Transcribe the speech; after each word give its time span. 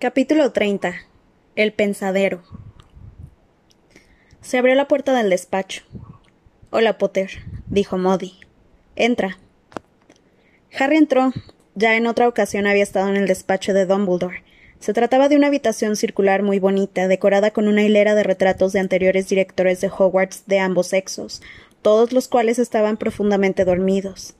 Capítulo 0.00 0.52
30. 0.52 0.94
El 1.56 1.72
pensadero. 1.72 2.44
Se 4.40 4.56
abrió 4.56 4.76
la 4.76 4.86
puerta 4.86 5.12
del 5.12 5.28
despacho. 5.28 5.82
Hola, 6.70 6.98
Potter, 6.98 7.30
dijo 7.66 7.98
Modi. 7.98 8.34
Entra. 8.94 9.40
Harry 10.78 10.98
entró. 10.98 11.32
Ya 11.74 11.96
en 11.96 12.06
otra 12.06 12.28
ocasión 12.28 12.68
había 12.68 12.84
estado 12.84 13.08
en 13.08 13.16
el 13.16 13.26
despacho 13.26 13.74
de 13.74 13.86
Dumbledore. 13.86 14.44
Se 14.78 14.92
trataba 14.92 15.28
de 15.28 15.34
una 15.34 15.48
habitación 15.48 15.96
circular 15.96 16.44
muy 16.44 16.60
bonita, 16.60 17.08
decorada 17.08 17.50
con 17.50 17.66
una 17.66 17.82
hilera 17.82 18.14
de 18.14 18.22
retratos 18.22 18.72
de 18.72 18.78
anteriores 18.78 19.28
directores 19.28 19.80
de 19.80 19.88
Hogwarts 19.88 20.44
de 20.46 20.60
ambos 20.60 20.86
sexos, 20.86 21.42
todos 21.82 22.12
los 22.12 22.28
cuales 22.28 22.60
estaban 22.60 22.98
profundamente 22.98 23.64
dormidos. 23.64 24.36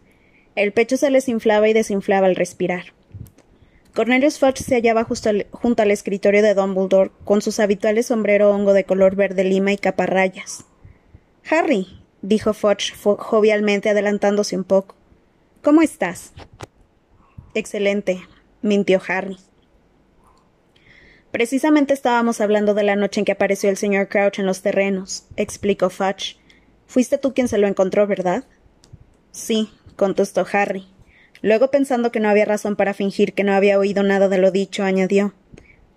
El 0.55 0.71
pecho 0.71 0.97
se 0.97 1.11
les 1.11 1.29
inflaba 1.29 1.69
y 1.69 1.73
desinflaba 1.73 2.29
al 2.29 2.37
respirar. 2.37 2.93
Cornelius 3.99 4.39
Fudge 4.39 4.63
se 4.63 4.77
hallaba 4.77 5.05
junto 5.51 5.83
al 5.83 5.91
escritorio 5.91 6.41
de 6.41 6.55
Dumbledore, 6.55 7.11
con 7.25 7.43
sus 7.43 7.59
habituales 7.59 8.07
sombrero 8.07 8.49
hongo 8.49 8.73
de 8.73 8.85
color 8.85 9.17
verde 9.17 9.43
lima 9.43 9.73
y 9.73 9.77
caparrayas. 9.77 10.65
Harry, 11.51 11.89
dijo 12.23 12.55
Fudge 12.55 12.95
jovialmente 12.95 13.91
adelantándose 13.91 14.57
un 14.57 14.63
poco. 14.63 14.95
¿Cómo 15.65 15.83
estás? 15.83 16.33
Excelente, 17.55 18.23
mintió 18.63 19.03
Harry. 19.09 19.37
Precisamente 21.33 21.93
estábamos 21.93 22.41
hablando 22.41 22.75
de 22.75 22.85
la 22.85 22.95
noche 22.95 23.23
en 23.23 23.25
que 23.25 23.33
apareció 23.33 23.69
el 23.69 23.77
señor 23.77 24.07
Crouch 24.07 24.39
en 24.39 24.47
los 24.47 24.63
terrenos, 24.63 25.25
explicó 25.35 25.91
Fudge. 25.91 26.37
Fuiste 26.87 27.19
tú 27.19 27.35
quien 27.35 27.49
se 27.49 27.59
lo 27.59 27.67
encontró, 27.67 28.07
¿verdad? 28.07 28.45
Sí, 29.33 29.73
contestó 29.97 30.47
Harry. 30.53 30.87
Luego, 31.43 31.71
pensando 31.71 32.11
que 32.11 32.21
no 32.21 32.29
había 32.29 32.45
razón 32.45 32.77
para 32.77 32.95
fingir 32.95 33.35
que 33.35 33.45
no 33.45 33.53
había 33.53 33.79
oído 33.79 34.03
nada 34.03 34.29
de 34.29 34.39
lo 34.39 34.51
dicho, 34.51 34.83
añadió 34.83 35.35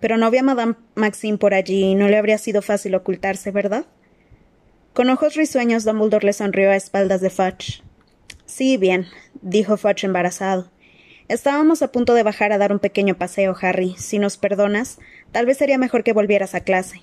Pero 0.00 0.16
no 0.16 0.26
había 0.26 0.42
Madame 0.42 0.74
Maxime 0.94 1.38
por 1.38 1.54
allí 1.54 1.82
y 1.82 1.94
no 1.94 2.08
le 2.08 2.16
habría 2.16 2.38
sido 2.38 2.62
fácil 2.62 2.94
ocultarse, 2.94 3.50
¿verdad? 3.50 3.86
Con 4.92 5.08
ojos 5.10 5.34
risueños, 5.34 5.84
Dumbledore 5.84 6.26
le 6.26 6.32
sonrió 6.32 6.70
a 6.70 6.76
espaldas 6.76 7.20
de 7.20 7.30
Fudge. 7.30 7.82
Sí, 8.44 8.76
bien, 8.76 9.06
dijo 9.40 9.76
Fudge 9.76 10.04
embarazado. 10.04 10.70
Estábamos 11.28 11.80
a 11.80 11.90
punto 11.92 12.12
de 12.12 12.22
bajar 12.22 12.52
a 12.52 12.58
dar 12.58 12.72
un 12.72 12.78
pequeño 12.78 13.16
paseo, 13.16 13.56
Harry. 13.62 13.94
Si 13.96 14.18
nos 14.18 14.36
perdonas, 14.36 14.98
tal 15.30 15.46
vez 15.46 15.56
sería 15.56 15.78
mejor 15.78 16.04
que 16.04 16.12
volvieras 16.12 16.54
a 16.54 16.60
clase. 16.60 17.00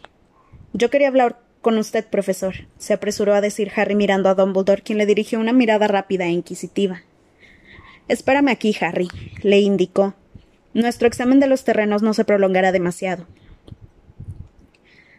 Yo 0.74 0.92
quería 0.92 1.08
hablar 1.08 1.40
con 1.62 1.78
usted, 1.78 2.06
profesor, 2.06 2.68
se 2.78 2.94
apresuró 2.94 3.34
a 3.34 3.42
decir 3.42 3.72
Harry 3.76 3.96
mirando 3.96 4.30
a 4.30 4.36
Dumbledore, 4.36 4.84
quien 4.84 4.98
le 4.98 5.06
dirigió 5.06 5.40
una 5.40 5.52
mirada 5.52 5.88
rápida 5.88 6.26
e 6.26 6.30
inquisitiva. 6.30 7.02
Espérame 8.10 8.50
aquí, 8.50 8.76
Harry, 8.82 9.08
le 9.44 9.60
indicó. 9.60 10.16
Nuestro 10.74 11.08
examen 11.08 11.40
de 11.40 11.48
los 11.48 11.64
terrenos 11.64 12.02
no 12.02 12.14
se 12.14 12.26
prolongará 12.26 12.72
demasiado. 12.72 13.28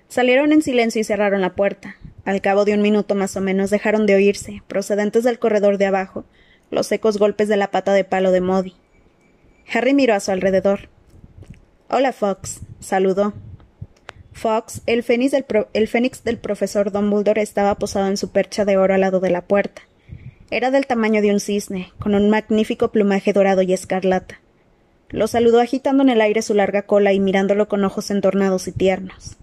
Salieron 0.08 0.52
en 0.52 0.60
silencio 0.60 1.00
y 1.00 1.05
cerraron 1.05 1.41
la 1.41 1.55
puerta. 1.55 1.97
Al 2.24 2.41
cabo 2.41 2.64
de 2.64 2.74
un 2.74 2.82
minuto 2.82 3.14
más 3.14 3.36
o 3.36 3.41
menos 3.41 3.70
dejaron 3.70 4.06
de 4.06 4.16
oírse, 4.16 4.62
procedentes 4.66 5.22
del 5.22 5.38
corredor 5.38 5.78
de 5.78 5.86
abajo, 5.86 6.24
los 6.72 6.88
secos 6.88 7.16
golpes 7.16 7.47
de 7.48 7.56
la 7.56 7.70
pata 7.70 7.92
de 7.92 8.02
palo 8.02 8.32
de 8.32 8.41
Modi. 8.41 8.74
Harry 9.72 9.94
miró 9.94 10.14
a 10.14 10.20
su 10.20 10.32
alrededor. 10.32 10.88
Hola, 11.88 12.12
Fox, 12.12 12.60
saludó. 12.80 13.34
Fox, 14.32 14.82
el 14.86 15.04
fénix, 15.04 15.30
del 15.30 15.44
el 15.75 15.86
fénix 15.86 16.25
del 16.25 16.38
profesor 16.38 16.91
Dumbledore, 16.91 17.42
estaba 17.42 17.77
posado 17.77 18.08
en 18.08 18.16
su 18.16 18.32
percha 18.32 18.64
de 18.64 18.77
oro 18.77 18.94
al 18.94 19.02
lado 19.02 19.20
de 19.20 19.30
la 19.30 19.42
puerta. 19.42 19.82
Era 20.52 20.72
del 20.72 20.86
tamaño 20.86 21.22
de 21.22 21.30
un 21.30 21.38
cisne, 21.38 21.92
con 22.00 22.14
un 22.16 22.28
magnífico 22.28 22.90
plumaje 22.90 23.32
dorado 23.32 23.62
y 23.62 23.72
escarlata. 23.72 24.40
Lo 25.08 25.28
saludó 25.28 25.60
agitando 25.60 26.02
en 26.02 26.08
el 26.08 26.20
aire 26.20 26.42
su 26.42 26.54
larga 26.54 26.82
cola 26.82 27.12
y 27.12 27.20
mirándolo 27.20 27.68
con 27.68 27.84
ojos 27.84 28.10
entornados 28.10 28.66
y 28.66 28.72
tiernos. 28.72 29.36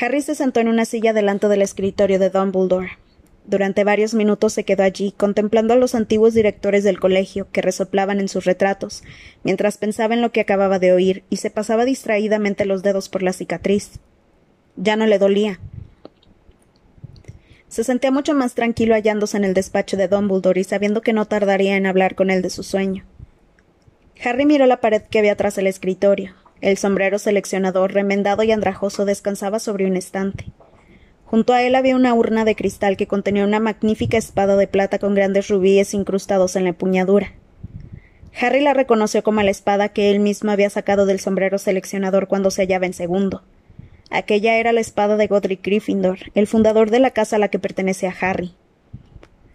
Harry 0.00 0.22
se 0.22 0.34
sentó 0.34 0.58
en 0.58 0.68
una 0.68 0.86
silla 0.86 1.12
delante 1.12 1.46
del 1.46 1.62
escritorio 1.62 2.18
de 2.18 2.30
Dumbledore. 2.30 2.98
Durante 3.44 3.84
varios 3.84 4.14
minutos 4.14 4.52
se 4.52 4.64
quedó 4.64 4.82
allí, 4.82 5.12
contemplando 5.16 5.74
a 5.74 5.76
los 5.76 5.94
antiguos 5.94 6.34
directores 6.34 6.82
del 6.82 6.98
colegio, 6.98 7.48
que 7.52 7.62
resoplaban 7.62 8.18
en 8.18 8.28
sus 8.28 8.44
retratos, 8.44 9.02
mientras 9.44 9.78
pensaba 9.78 10.14
en 10.14 10.20
lo 10.20 10.32
que 10.32 10.40
acababa 10.40 10.78
de 10.78 10.92
oír, 10.92 11.24
y 11.28 11.36
se 11.36 11.50
pasaba 11.50 11.84
distraídamente 11.84 12.64
los 12.64 12.82
dedos 12.82 13.08
por 13.08 13.22
la 13.22 13.32
cicatriz. 13.32 14.00
Ya 14.76 14.96
no 14.96 15.06
le 15.06 15.18
dolía. 15.18 15.60
Se 17.72 17.84
sentía 17.84 18.10
mucho 18.10 18.34
más 18.34 18.52
tranquilo 18.52 18.94
hallándose 18.94 19.38
en 19.38 19.44
el 19.44 19.54
despacho 19.54 19.96
de 19.96 20.06
Dumbledore 20.06 20.60
y 20.60 20.64
sabiendo 20.64 21.00
que 21.00 21.14
no 21.14 21.24
tardaría 21.24 21.74
en 21.78 21.86
hablar 21.86 22.14
con 22.14 22.28
él 22.28 22.42
de 22.42 22.50
su 22.50 22.64
sueño. 22.64 23.06
Harry 24.22 24.44
miró 24.44 24.66
la 24.66 24.82
pared 24.82 25.00
que 25.00 25.20
había 25.20 25.36
tras 25.36 25.56
el 25.56 25.66
escritorio. 25.66 26.34
El 26.60 26.76
sombrero 26.76 27.18
seleccionador, 27.18 27.94
remendado 27.94 28.42
y 28.42 28.52
andrajoso, 28.52 29.06
descansaba 29.06 29.58
sobre 29.58 29.86
un 29.86 29.96
estante. 29.96 30.52
Junto 31.24 31.54
a 31.54 31.62
él 31.62 31.74
había 31.74 31.96
una 31.96 32.12
urna 32.12 32.44
de 32.44 32.56
cristal 32.56 32.98
que 32.98 33.06
contenía 33.06 33.46
una 33.46 33.58
magnífica 33.58 34.18
espada 34.18 34.56
de 34.56 34.68
plata 34.68 34.98
con 34.98 35.14
grandes 35.14 35.48
rubíes 35.48 35.94
incrustados 35.94 36.56
en 36.56 36.64
la 36.64 36.68
empuñadura. 36.68 37.32
Harry 38.38 38.60
la 38.60 38.74
reconoció 38.74 39.22
como 39.22 39.42
la 39.42 39.50
espada 39.50 39.88
que 39.88 40.10
él 40.10 40.20
mismo 40.20 40.50
había 40.50 40.68
sacado 40.68 41.06
del 41.06 41.20
sombrero 41.20 41.56
seleccionador 41.56 42.28
cuando 42.28 42.50
se 42.50 42.60
hallaba 42.60 42.84
en 42.84 42.92
segundo. 42.92 43.42
Aquella 44.14 44.58
era 44.58 44.72
la 44.72 44.80
espada 44.82 45.16
de 45.16 45.26
Godric 45.26 45.64
Gryffindor, 45.64 46.18
el 46.34 46.46
fundador 46.46 46.90
de 46.90 47.00
la 47.00 47.12
casa 47.12 47.36
a 47.36 47.38
la 47.38 47.48
que 47.48 47.58
pertenece 47.58 48.06
a 48.06 48.14
Harry. 48.20 48.54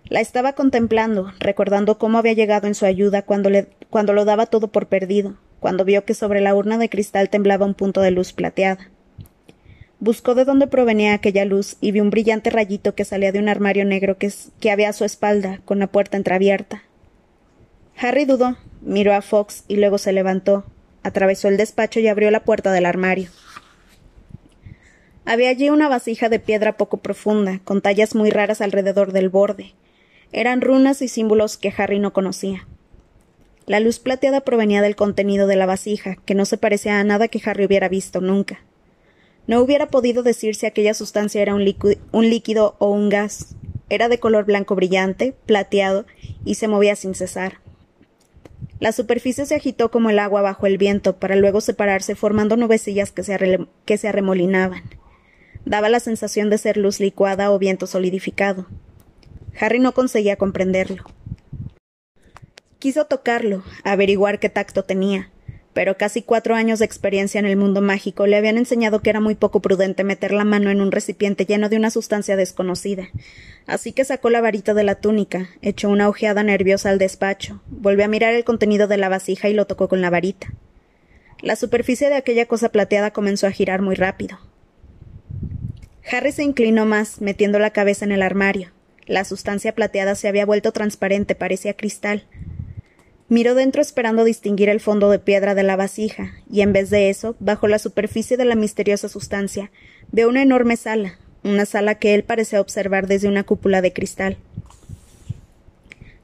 La 0.09 0.19
estaba 0.19 0.53
contemplando, 0.53 1.31
recordando 1.39 1.99
cómo 1.99 2.17
había 2.17 2.33
llegado 2.33 2.65
en 2.65 2.73
su 2.73 2.87
ayuda 2.87 3.21
cuando, 3.21 3.51
le, 3.51 3.67
cuando 3.91 4.13
lo 4.13 4.25
daba 4.25 4.47
todo 4.47 4.69
por 4.69 4.87
perdido, 4.87 5.35
cuando 5.59 5.85
vio 5.85 6.05
que 6.05 6.15
sobre 6.15 6.41
la 6.41 6.55
urna 6.55 6.79
de 6.79 6.89
cristal 6.89 7.29
temblaba 7.29 7.67
un 7.67 7.75
punto 7.75 8.01
de 8.01 8.09
luz 8.09 8.33
plateada. 8.33 8.89
Buscó 9.99 10.33
de 10.33 10.43
dónde 10.43 10.65
provenía 10.65 11.13
aquella 11.13 11.45
luz 11.45 11.77
y 11.79 11.91
vio 11.91 12.01
un 12.01 12.09
brillante 12.09 12.49
rayito 12.49 12.95
que 12.95 13.05
salía 13.05 13.31
de 13.31 13.37
un 13.37 13.49
armario 13.49 13.85
negro 13.85 14.17
que, 14.17 14.33
que 14.59 14.71
había 14.71 14.89
a 14.89 14.93
su 14.93 15.05
espalda, 15.05 15.61
con 15.65 15.77
la 15.77 15.85
puerta 15.85 16.17
entreabierta. 16.17 16.81
Harry 17.95 18.25
dudó, 18.25 18.57
miró 18.81 19.13
a 19.13 19.21
Fox 19.21 19.65
y 19.67 19.75
luego 19.75 19.99
se 19.99 20.13
levantó, 20.13 20.65
atravesó 21.03 21.47
el 21.47 21.57
despacho 21.57 21.99
y 21.99 22.07
abrió 22.07 22.31
la 22.31 22.43
puerta 22.43 22.71
del 22.71 22.87
armario. 22.87 23.29
Había 25.27 25.49
allí 25.49 25.69
una 25.69 25.89
vasija 25.89 26.29
de 26.29 26.39
piedra 26.39 26.77
poco 26.77 26.99
profunda, 26.99 27.59
con 27.65 27.81
tallas 27.81 28.15
muy 28.15 28.29
raras 28.29 28.61
alrededor 28.61 29.11
del 29.11 29.27
borde. 29.27 29.73
Eran 30.31 30.61
runas 30.61 31.01
y 31.01 31.09
símbolos 31.09 31.57
que 31.57 31.73
Harry 31.77 31.99
no 31.99 32.13
conocía. 32.13 32.65
La 33.65 33.81
luz 33.81 33.99
plateada 33.99 34.39
provenía 34.39 34.81
del 34.81 34.95
contenido 34.95 35.45
de 35.45 35.57
la 35.57 35.65
vasija, 35.65 36.15
que 36.25 36.33
no 36.33 36.45
se 36.45 36.57
parecía 36.57 37.01
a 37.01 37.03
nada 37.03 37.27
que 37.27 37.41
Harry 37.43 37.65
hubiera 37.65 37.89
visto 37.89 38.21
nunca. 38.21 38.61
No 39.47 39.59
hubiera 39.59 39.87
podido 39.87 40.23
decir 40.23 40.55
si 40.55 40.65
aquella 40.65 40.93
sustancia 40.93 41.41
era 41.41 41.53
un, 41.53 41.65
líquido 41.65 42.77
o 42.79 42.89
un 42.89 43.09
gas. 43.09 43.57
Era 43.89 44.07
de 44.07 44.21
color 44.21 44.45
blanco 44.45 44.75
brillante, 44.75 45.35
plateado, 45.45 46.05
y 46.45 46.55
se 46.55 46.69
movía 46.69 46.95
sin 46.95 47.15
cesar. 47.15 47.59
La 48.79 48.93
superficie 48.93 49.45
se 49.45 49.55
agitó 49.55 49.91
como 49.91 50.09
el 50.09 50.19
agua 50.19 50.41
bajo 50.41 50.67
el 50.67 50.77
viento, 50.77 51.17
para 51.17 51.35
luego 51.35 51.59
separarse 51.59 52.15
formando 52.15 52.55
nubecillas 52.55 53.11
que 53.11 53.23
se, 53.23 53.67
que 53.83 53.97
se 53.97 54.07
arremolinaban. 54.07 54.83
Daba 55.67 55.89
la 55.89 55.99
sensación 55.99 56.49
de 56.49 56.57
ser 56.57 56.77
luz 56.77 57.01
licuada 57.01 57.51
o 57.51 57.59
viento 57.59 57.87
solidificado. 57.87 58.67
Harry 59.59 59.79
no 59.79 59.91
conseguía 59.91 60.37
comprenderlo. 60.37 61.03
Quiso 62.79 63.05
tocarlo, 63.07 63.65
averiguar 63.83 64.39
qué 64.39 64.47
tacto 64.47 64.85
tenía, 64.85 65.29
pero 65.73 65.97
casi 65.97 66.21
cuatro 66.21 66.55
años 66.55 66.79
de 66.79 66.85
experiencia 66.85 67.39
en 67.39 67.45
el 67.45 67.57
mundo 67.57 67.81
mágico 67.81 68.27
le 68.27 68.37
habían 68.37 68.57
enseñado 68.57 69.01
que 69.01 69.09
era 69.09 69.19
muy 69.19 69.35
poco 69.35 69.61
prudente 69.61 70.05
meter 70.05 70.31
la 70.31 70.45
mano 70.45 70.69
en 70.69 70.79
un 70.79 70.89
recipiente 70.89 71.45
lleno 71.45 71.67
de 71.67 71.75
una 71.75 71.91
sustancia 71.91 72.37
desconocida. 72.37 73.09
Así 73.65 73.91
que 73.91 74.05
sacó 74.05 74.29
la 74.29 74.39
varita 74.39 74.73
de 74.73 74.85
la 74.85 74.95
túnica, 74.95 75.49
echó 75.61 75.89
una 75.89 76.07
ojeada 76.07 76.43
nerviosa 76.43 76.91
al 76.91 76.97
despacho, 76.97 77.61
volvió 77.67 78.05
a 78.05 78.07
mirar 78.07 78.33
el 78.33 78.45
contenido 78.45 78.87
de 78.87 78.95
la 78.95 79.09
vasija 79.09 79.49
y 79.49 79.53
lo 79.53 79.67
tocó 79.67 79.89
con 79.89 79.99
la 79.99 80.11
varita. 80.11 80.47
La 81.41 81.57
superficie 81.57 82.07
de 82.07 82.15
aquella 82.15 82.45
cosa 82.45 82.69
plateada 82.69 83.11
comenzó 83.11 83.47
a 83.47 83.51
girar 83.51 83.81
muy 83.81 83.95
rápido. 83.95 84.39
Harry 86.09 86.31
se 86.31 86.43
inclinó 86.43 86.85
más, 86.85 87.19
metiendo 87.19 87.59
la 87.59 87.71
cabeza 87.71 88.05
en 88.05 88.13
el 88.13 88.21
armario. 88.21 88.71
La 89.05 89.25
sustancia 89.25 89.75
plateada 89.75 90.15
se 90.15 90.27
había 90.27 90.45
vuelto 90.45 90.71
transparente, 90.71 91.35
parecía 91.35 91.75
cristal. 91.75 92.25
Miró 93.27 93.55
dentro 93.55 93.81
esperando 93.81 94.23
distinguir 94.23 94.69
el 94.69 94.79
fondo 94.79 95.09
de 95.09 95.19
piedra 95.19 95.53
de 95.53 95.63
la 95.63 95.75
vasija, 95.75 96.31
y 96.49 96.61
en 96.61 96.71
vez 96.71 96.89
de 96.89 97.09
eso, 97.09 97.35
bajo 97.39 97.67
la 97.67 97.77
superficie 97.77 98.37
de 98.37 98.45
la 98.45 98.55
misteriosa 98.55 99.09
sustancia, 99.09 99.69
vio 100.11 100.29
una 100.29 100.41
enorme 100.41 100.77
sala, 100.77 101.19
una 101.43 101.65
sala 101.65 101.95
que 101.95 102.15
él 102.15 102.23
parecía 102.23 102.61
observar 102.61 103.07
desde 103.07 103.27
una 103.27 103.43
cúpula 103.43 103.81
de 103.81 103.91
cristal. 103.91 104.37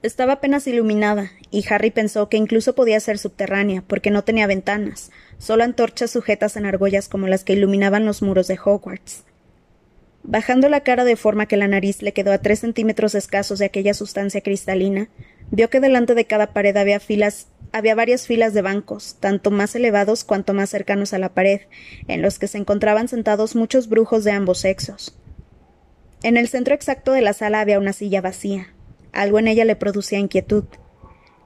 Estaba 0.01 0.33
apenas 0.33 0.65
iluminada, 0.65 1.31
y 1.51 1.65
Harry 1.69 1.91
pensó 1.91 2.29
que 2.29 2.37
incluso 2.37 2.73
podía 2.73 3.01
ser 3.01 3.17
subterránea, 3.17 3.83
porque 3.85 4.11
no 4.11 4.23
tenía 4.23 4.47
ventanas, 4.47 5.11
solo 5.39 5.65
antorchas 5.65 6.11
sujetas 6.11 6.55
en 6.55 6.65
argollas 6.65 7.09
como 7.09 7.27
las 7.27 7.43
que 7.43 7.53
iluminaban 7.53 8.05
los 8.05 8.21
muros 8.21 8.47
de 8.47 8.57
Hogwarts. 8.63 9.23
Bajando 10.23 10.69
la 10.69 10.81
cara 10.81 11.03
de 11.03 11.17
forma 11.17 11.47
que 11.47 11.57
la 11.57 11.67
nariz 11.67 12.01
le 12.01 12.13
quedó 12.13 12.31
a 12.31 12.37
tres 12.37 12.59
centímetros 12.59 13.13
escasos 13.13 13.59
de 13.59 13.65
aquella 13.65 13.93
sustancia 13.93 14.41
cristalina, 14.41 15.09
vio 15.51 15.69
que 15.69 15.81
delante 15.81 16.15
de 16.15 16.25
cada 16.25 16.53
pared 16.53 16.75
había 16.77 16.99
filas 16.99 17.47
había 17.73 17.95
varias 17.95 18.27
filas 18.27 18.53
de 18.53 18.61
bancos, 18.61 19.17
tanto 19.19 19.49
más 19.49 19.75
elevados 19.75 20.23
cuanto 20.23 20.53
más 20.53 20.69
cercanos 20.69 21.11
a 21.11 21.17
la 21.17 21.33
pared, 21.33 21.61
en 22.07 22.21
los 22.21 22.37
que 22.37 22.47
se 22.47 22.59
encontraban 22.59 23.07
sentados 23.07 23.55
muchos 23.55 23.89
brujos 23.89 24.23
de 24.23 24.31
ambos 24.31 24.59
sexos. 24.59 25.17
En 26.21 26.37
el 26.37 26.47
centro 26.47 26.75
exacto 26.75 27.13
de 27.13 27.21
la 27.21 27.33
sala 27.33 27.61
había 27.61 27.79
una 27.79 27.91
silla 27.91 28.21
vacía. 28.21 28.67
Algo 29.11 29.39
en 29.39 29.47
ella 29.47 29.65
le 29.65 29.75
producía 29.75 30.19
inquietud. 30.19 30.65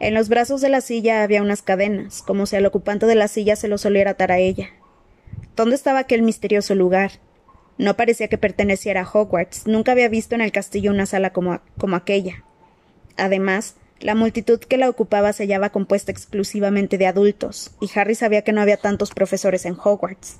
En 0.01 0.13
los 0.13 0.27
brazos 0.27 0.59
de 0.59 0.67
la 0.67 0.81
silla 0.81 1.23
había 1.23 1.41
unas 1.41 1.61
cadenas, 1.61 2.21
como 2.21 2.45
si 2.45 2.57
al 2.57 2.65
ocupante 2.65 3.05
de 3.05 3.15
la 3.15 3.29
silla 3.29 3.55
se 3.55 3.69
lo 3.69 3.77
soliera 3.77 4.11
atar 4.11 4.33
a 4.33 4.37
ella. 4.37 4.69
¿Dónde 5.55 5.75
estaba 5.75 5.99
aquel 5.99 6.23
misterioso 6.23 6.75
lugar? 6.75 7.11
No 7.77 7.95
parecía 7.95 8.27
que 8.27 8.37
perteneciera 8.37 9.01
a 9.01 9.09
Hogwarts. 9.11 9.67
Nunca 9.67 9.91
había 9.91 10.09
visto 10.09 10.35
en 10.35 10.41
el 10.41 10.51
castillo 10.51 10.91
una 10.91 11.05
sala 11.05 11.31
como, 11.31 11.61
como 11.77 11.95
aquella. 11.95 12.43
Además, 13.17 13.75
la 13.99 14.15
multitud 14.15 14.59
que 14.59 14.77
la 14.77 14.89
ocupaba 14.89 15.33
se 15.33 15.43
hallaba 15.43 15.71
compuesta 15.71 16.11
exclusivamente 16.11 16.97
de 16.97 17.07
adultos, 17.07 17.71
y 17.81 17.89
Harry 17.95 18.15
sabía 18.15 18.43
que 18.43 18.53
no 18.53 18.61
había 18.61 18.77
tantos 18.77 19.11
profesores 19.11 19.65
en 19.65 19.73
Hogwarts. 19.73 20.37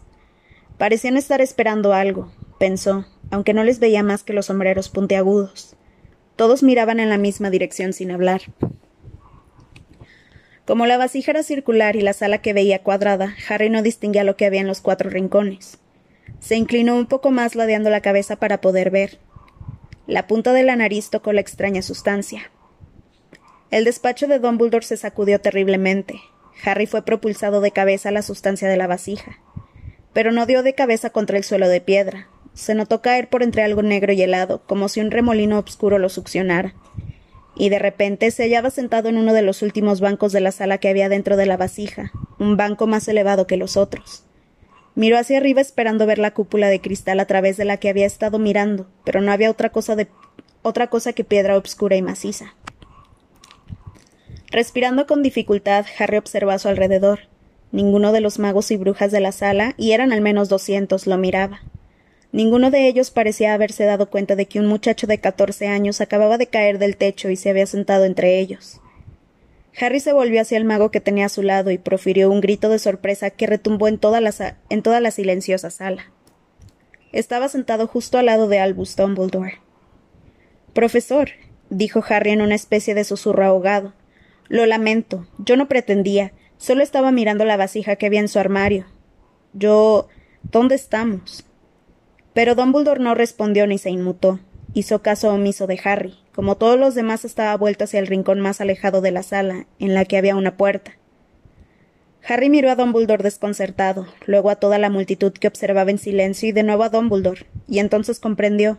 Parecían 0.77 1.17
estar 1.17 1.41
esperando 1.41 1.93
algo, 1.93 2.31
pensó, 2.59 3.07
aunque 3.31 3.55
no 3.55 3.63
les 3.63 3.79
veía 3.79 4.03
más 4.03 4.23
que 4.23 4.33
los 4.33 4.45
sombreros 4.47 4.89
puntiagudos. 4.89 5.75
Todos 6.35 6.61
miraban 6.61 6.99
en 6.99 7.09
la 7.09 7.17
misma 7.17 7.49
dirección 7.49 7.93
sin 7.93 8.11
hablar. 8.11 8.41
Como 10.65 10.85
la 10.85 10.97
vasija 10.97 11.31
era 11.31 11.41
circular 11.41 11.95
y 11.95 12.01
la 12.01 12.13
sala 12.13 12.39
que 12.39 12.53
veía 12.53 12.83
cuadrada, 12.83 13.35
Harry 13.49 13.69
no 13.69 13.81
distinguía 13.81 14.23
lo 14.23 14.35
que 14.35 14.45
había 14.45 14.61
en 14.61 14.67
los 14.67 14.81
cuatro 14.81 15.09
rincones. 15.09 15.79
Se 16.39 16.55
inclinó 16.55 16.95
un 16.95 17.07
poco 17.07 17.31
más 17.31 17.55
ladeando 17.55 17.89
la 17.89 18.01
cabeza 18.01 18.37
para 18.37 18.61
poder 18.61 18.91
ver. 18.91 19.19
La 20.07 20.27
punta 20.27 20.53
de 20.53 20.63
la 20.63 20.75
nariz 20.75 21.09
tocó 21.09 21.33
la 21.33 21.41
extraña 21.41 21.81
sustancia. 21.81 22.51
El 23.71 23.83
despacho 23.83 24.27
de 24.27 24.39
Dumbledore 24.39 24.85
se 24.85 24.95
sacudió 24.95 25.41
terriblemente. 25.41 26.21
Harry 26.63 26.85
fue 26.85 27.03
propulsado 27.03 27.59
de 27.59 27.71
cabeza 27.71 28.09
a 28.09 28.11
la 28.13 28.21
sustancia 28.21 28.69
de 28.69 28.77
la 28.77 28.87
vasija. 28.87 29.39
Pero 30.13 30.31
no 30.31 30.45
dio 30.45 30.63
de 30.63 30.73
cabeza 30.73 31.09
contra 31.09 31.37
el 31.37 31.43
suelo 31.43 31.67
de 31.67 31.81
piedra. 31.81 32.29
Se 32.53 32.73
notó 32.73 33.01
caer 33.01 33.29
por 33.29 33.43
entre 33.43 33.63
algo 33.63 33.83
negro 33.83 34.13
y 34.13 34.21
helado, 34.21 34.63
como 34.65 34.87
si 34.87 35.01
un 35.01 35.11
remolino 35.11 35.59
oscuro 35.59 35.99
lo 35.99 36.09
succionara. 36.09 36.73
Y 37.55 37.69
de 37.69 37.79
repente 37.79 38.31
se 38.31 38.43
hallaba 38.43 38.69
sentado 38.69 39.09
en 39.09 39.17
uno 39.17 39.33
de 39.33 39.41
los 39.41 39.61
últimos 39.61 39.99
bancos 39.99 40.31
de 40.31 40.41
la 40.41 40.51
sala 40.51 40.77
que 40.77 40.89
había 40.89 41.09
dentro 41.09 41.35
de 41.37 41.45
la 41.45 41.57
vasija, 41.57 42.11
un 42.39 42.55
banco 42.55 42.87
más 42.87 43.07
elevado 43.07 43.45
que 43.47 43.57
los 43.57 43.77
otros. 43.77 44.26
Miró 44.97 45.19
hacia 45.19 45.37
arriba 45.37 45.61
esperando 45.61 46.07
ver 46.07 46.17
la 46.17 46.31
cúpula 46.31 46.69
de 46.69 46.81
cristal 46.81 47.19
a 47.19 47.27
través 47.27 47.55
de 47.55 47.65
la 47.65 47.77
que 47.77 47.87
había 47.87 48.07
estado 48.07 48.39
mirando, 48.39 48.87
pero 49.03 49.21
no 49.21 49.31
había 49.31 49.51
otra 49.51 49.69
cosa 49.69 49.95
de 49.95 50.07
otra 50.63 50.87
cosa 50.87 51.13
que 51.13 51.23
piedra 51.23 51.55
obscura 51.55 51.95
y 51.97 52.01
maciza. 52.01 52.55
Respirando 54.49 55.05
con 55.05 55.21
dificultad, 55.21 55.85
Harry 55.99 56.17
observó 56.17 56.49
a 56.49 56.57
su 56.57 56.67
alrededor. 56.67 57.19
Ninguno 57.71 58.11
de 58.11 58.21
los 58.21 58.39
magos 58.39 58.71
y 58.71 58.77
brujas 58.77 59.11
de 59.11 59.19
la 59.19 59.31
sala, 59.31 59.75
y 59.77 59.91
eran 59.91 60.11
al 60.11 60.21
menos 60.21 60.49
doscientos, 60.49 61.05
lo 61.05 61.19
miraba. 61.19 61.61
Ninguno 62.31 62.71
de 62.71 62.87
ellos 62.87 63.11
parecía 63.11 63.53
haberse 63.53 63.83
dado 63.83 64.09
cuenta 64.09 64.35
de 64.35 64.47
que 64.47 64.59
un 64.59 64.65
muchacho 64.65 65.05
de 65.05 65.19
catorce 65.19 65.67
años 65.67 66.01
acababa 66.01 66.39
de 66.39 66.47
caer 66.47 66.79
del 66.79 66.97
techo 66.97 67.29
y 67.29 67.35
se 67.35 67.51
había 67.51 67.67
sentado 67.67 68.05
entre 68.05 68.39
ellos. 68.39 68.81
Harry 69.79 69.99
se 69.99 70.13
volvió 70.13 70.41
hacia 70.41 70.57
el 70.57 70.65
mago 70.65 70.91
que 70.91 71.01
tenía 71.01 71.27
a 71.27 71.29
su 71.29 71.43
lado 71.43 71.71
y 71.71 71.77
profirió 71.77 72.31
un 72.31 72.41
grito 72.41 72.69
de 72.69 72.79
sorpresa 72.79 73.29
que 73.29 73.47
retumbó 73.47 73.87
en 73.87 73.99
toda 73.99 74.21
la, 74.21 74.33
en 74.69 74.81
toda 74.81 74.99
la 74.99 75.11
silenciosa 75.11 75.69
sala. 75.69 76.11
Estaba 77.11 77.47
sentado 77.47 77.87
justo 77.87 78.17
al 78.17 78.25
lado 78.25 78.47
de 78.47 78.59
Albus 78.59 78.95
Dumbledore. 78.95 79.59
Profesor, 80.73 81.29
dijo 81.69 82.03
Harry 82.07 82.31
en 82.31 82.41
una 82.41 82.55
especie 82.55 82.95
de 82.95 83.03
susurro 83.03 83.45
ahogado, 83.45 83.93
lo 84.49 84.65
lamento. 84.65 85.27
Yo 85.37 85.57
no 85.57 85.67
pretendía. 85.67 86.33
Solo 86.57 86.83
estaba 86.83 87.11
mirando 87.11 87.45
la 87.45 87.57
vasija 87.57 87.97
que 87.97 88.05
había 88.05 88.19
en 88.19 88.27
su 88.27 88.39
armario. 88.39 88.85
Yo. 89.53 90.07
¿Dónde 90.43 90.75
estamos? 90.75 91.43
Pero 92.33 92.55
Dumbledore 92.55 93.01
no 93.01 93.15
respondió 93.15 93.67
ni 93.67 93.77
se 93.77 93.89
inmutó. 93.89 94.39
Hizo 94.73 95.01
caso 95.01 95.33
omiso 95.33 95.67
de 95.67 95.79
Harry. 95.83 96.15
Como 96.37 96.55
todos 96.55 96.77
los 96.79 96.93
demás 96.93 97.25
estaba 97.25 97.57
vuelto 97.57 97.85
hacia 97.85 97.99
el 97.99 98.05
rincón 98.05 98.41
más 98.41 98.61
alejado 98.61 99.01
de 99.01 99.09
la 99.09 99.23
sala, 99.23 99.65
en 99.79 99.95
la 99.95 100.05
que 100.05 100.17
había 100.17 100.35
una 100.35 100.55
puerta. 100.55 100.91
Harry 102.27 102.51
miró 102.51 102.69
a 102.69 102.75
Dumbledore 102.75 103.23
desconcertado, 103.23 104.05
luego 104.27 104.51
a 104.51 104.57
toda 104.57 104.77
la 104.77 104.91
multitud 104.91 105.31
que 105.31 105.47
observaba 105.47 105.89
en 105.89 105.97
silencio 105.97 106.47
y 106.47 106.51
de 106.51 106.61
nuevo 106.61 106.83
a 106.83 106.89
Dumbledore, 106.89 107.47
y 107.67 107.79
entonces 107.79 108.19
comprendió. 108.19 108.77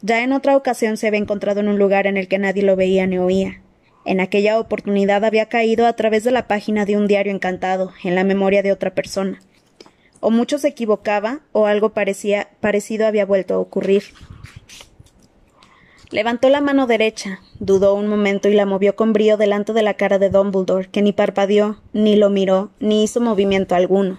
Ya 0.00 0.24
en 0.24 0.32
otra 0.32 0.56
ocasión 0.56 0.96
se 0.96 1.06
había 1.06 1.20
encontrado 1.20 1.60
en 1.60 1.68
un 1.68 1.78
lugar 1.78 2.06
en 2.06 2.16
el 2.16 2.28
que 2.28 2.38
nadie 2.38 2.62
lo 2.62 2.76
veía 2.76 3.06
ni 3.06 3.18
oía, 3.18 3.60
en 4.06 4.20
aquella 4.20 4.58
oportunidad 4.58 5.22
había 5.26 5.50
caído 5.50 5.86
a 5.86 5.92
través 5.92 6.24
de 6.24 6.30
la 6.30 6.48
página 6.48 6.86
de 6.86 6.96
un 6.96 7.06
diario 7.06 7.34
encantado, 7.34 7.92
en 8.02 8.14
la 8.14 8.24
memoria 8.24 8.62
de 8.62 8.72
otra 8.72 8.94
persona. 8.94 9.42
O 10.20 10.30
mucho 10.30 10.56
se 10.56 10.68
equivocaba, 10.68 11.40
o 11.52 11.66
algo 11.66 11.92
parecido 11.92 13.06
había 13.06 13.26
vuelto 13.26 13.52
a 13.52 13.58
ocurrir. 13.58 14.04
Levantó 16.10 16.48
la 16.48 16.60
mano 16.60 16.86
derecha, 16.86 17.40
dudó 17.60 17.94
un 17.94 18.08
momento 18.08 18.48
y 18.48 18.54
la 18.54 18.66
movió 18.66 18.96
con 18.96 19.12
brío 19.12 19.36
delante 19.36 19.72
de 19.72 19.82
la 19.82 19.94
cara 19.94 20.18
de 20.18 20.30
Dumbledore, 20.30 20.88
que 20.90 21.02
ni 21.02 21.12
parpadeó, 21.12 21.80
ni 21.92 22.16
lo 22.16 22.30
miró, 22.30 22.70
ni 22.80 23.04
hizo 23.04 23.20
movimiento 23.20 23.74
alguno. 23.74 24.18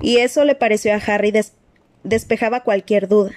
Y 0.00 0.16
eso 0.18 0.44
le 0.44 0.54
pareció 0.54 0.94
a 0.94 0.96
Harry 0.96 1.32
despejaba 2.02 2.64
cualquier 2.64 3.08
duda. 3.08 3.32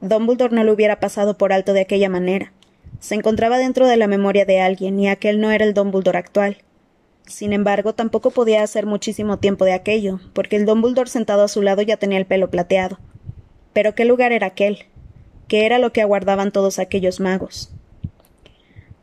Dumbledore 0.00 0.54
no 0.54 0.64
lo 0.64 0.72
hubiera 0.72 1.00
pasado 1.00 1.38
por 1.38 1.52
alto 1.52 1.72
de 1.72 1.80
aquella 1.80 2.08
manera 2.08 2.52
se 3.04 3.14
encontraba 3.14 3.58
dentro 3.58 3.86
de 3.86 3.98
la 3.98 4.06
memoria 4.06 4.46
de 4.46 4.60
alguien 4.60 4.98
y 4.98 5.08
aquel 5.08 5.38
no 5.38 5.50
era 5.50 5.66
el 5.66 5.74
Dumbledore 5.74 6.16
actual. 6.16 6.56
Sin 7.26 7.52
embargo, 7.52 7.94
tampoco 7.94 8.30
podía 8.30 8.62
hacer 8.62 8.86
muchísimo 8.86 9.38
tiempo 9.38 9.66
de 9.66 9.74
aquello, 9.74 10.20
porque 10.32 10.56
el 10.56 10.64
Dumbledore 10.64 11.10
sentado 11.10 11.42
a 11.42 11.48
su 11.48 11.60
lado 11.60 11.82
ya 11.82 11.98
tenía 11.98 12.16
el 12.16 12.24
pelo 12.24 12.48
plateado. 12.48 12.98
Pero 13.74 13.94
¿qué 13.94 14.06
lugar 14.06 14.32
era 14.32 14.46
aquel? 14.46 14.86
¿Qué 15.48 15.66
era 15.66 15.78
lo 15.78 15.92
que 15.92 16.00
aguardaban 16.00 16.52
todos 16.52 16.78
aquellos 16.78 17.20
magos? 17.20 17.70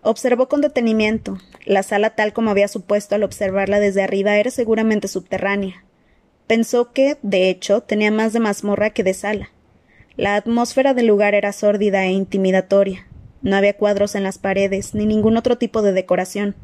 Observó 0.01 0.47
con 0.47 0.61
detenimiento. 0.61 1.37
La 1.65 1.83
sala 1.83 2.11
tal 2.15 2.33
como 2.33 2.49
había 2.49 2.67
supuesto 2.67 3.13
al 3.13 3.23
observarla 3.23 3.79
desde 3.79 4.01
arriba 4.01 4.35
era 4.37 4.49
seguramente 4.49 5.07
subterránea. 5.07 5.83
Pensó 6.47 6.91
que, 6.91 7.17
de 7.21 7.49
hecho, 7.49 7.81
tenía 7.81 8.09
más 8.09 8.33
de 8.33 8.39
mazmorra 8.39 8.89
que 8.89 9.03
de 9.03 9.13
sala. 9.13 9.51
La 10.17 10.35
atmósfera 10.35 10.95
del 10.95 11.05
lugar 11.05 11.35
era 11.35 11.53
sórdida 11.53 12.05
e 12.05 12.11
intimidatoria. 12.11 13.07
No 13.43 13.55
había 13.55 13.77
cuadros 13.77 14.15
en 14.15 14.23
las 14.23 14.39
paredes, 14.39 14.95
ni 14.95 15.05
ningún 15.05 15.37
otro 15.37 15.59
tipo 15.59 15.83
de 15.83 15.93
decoración, 15.93 16.55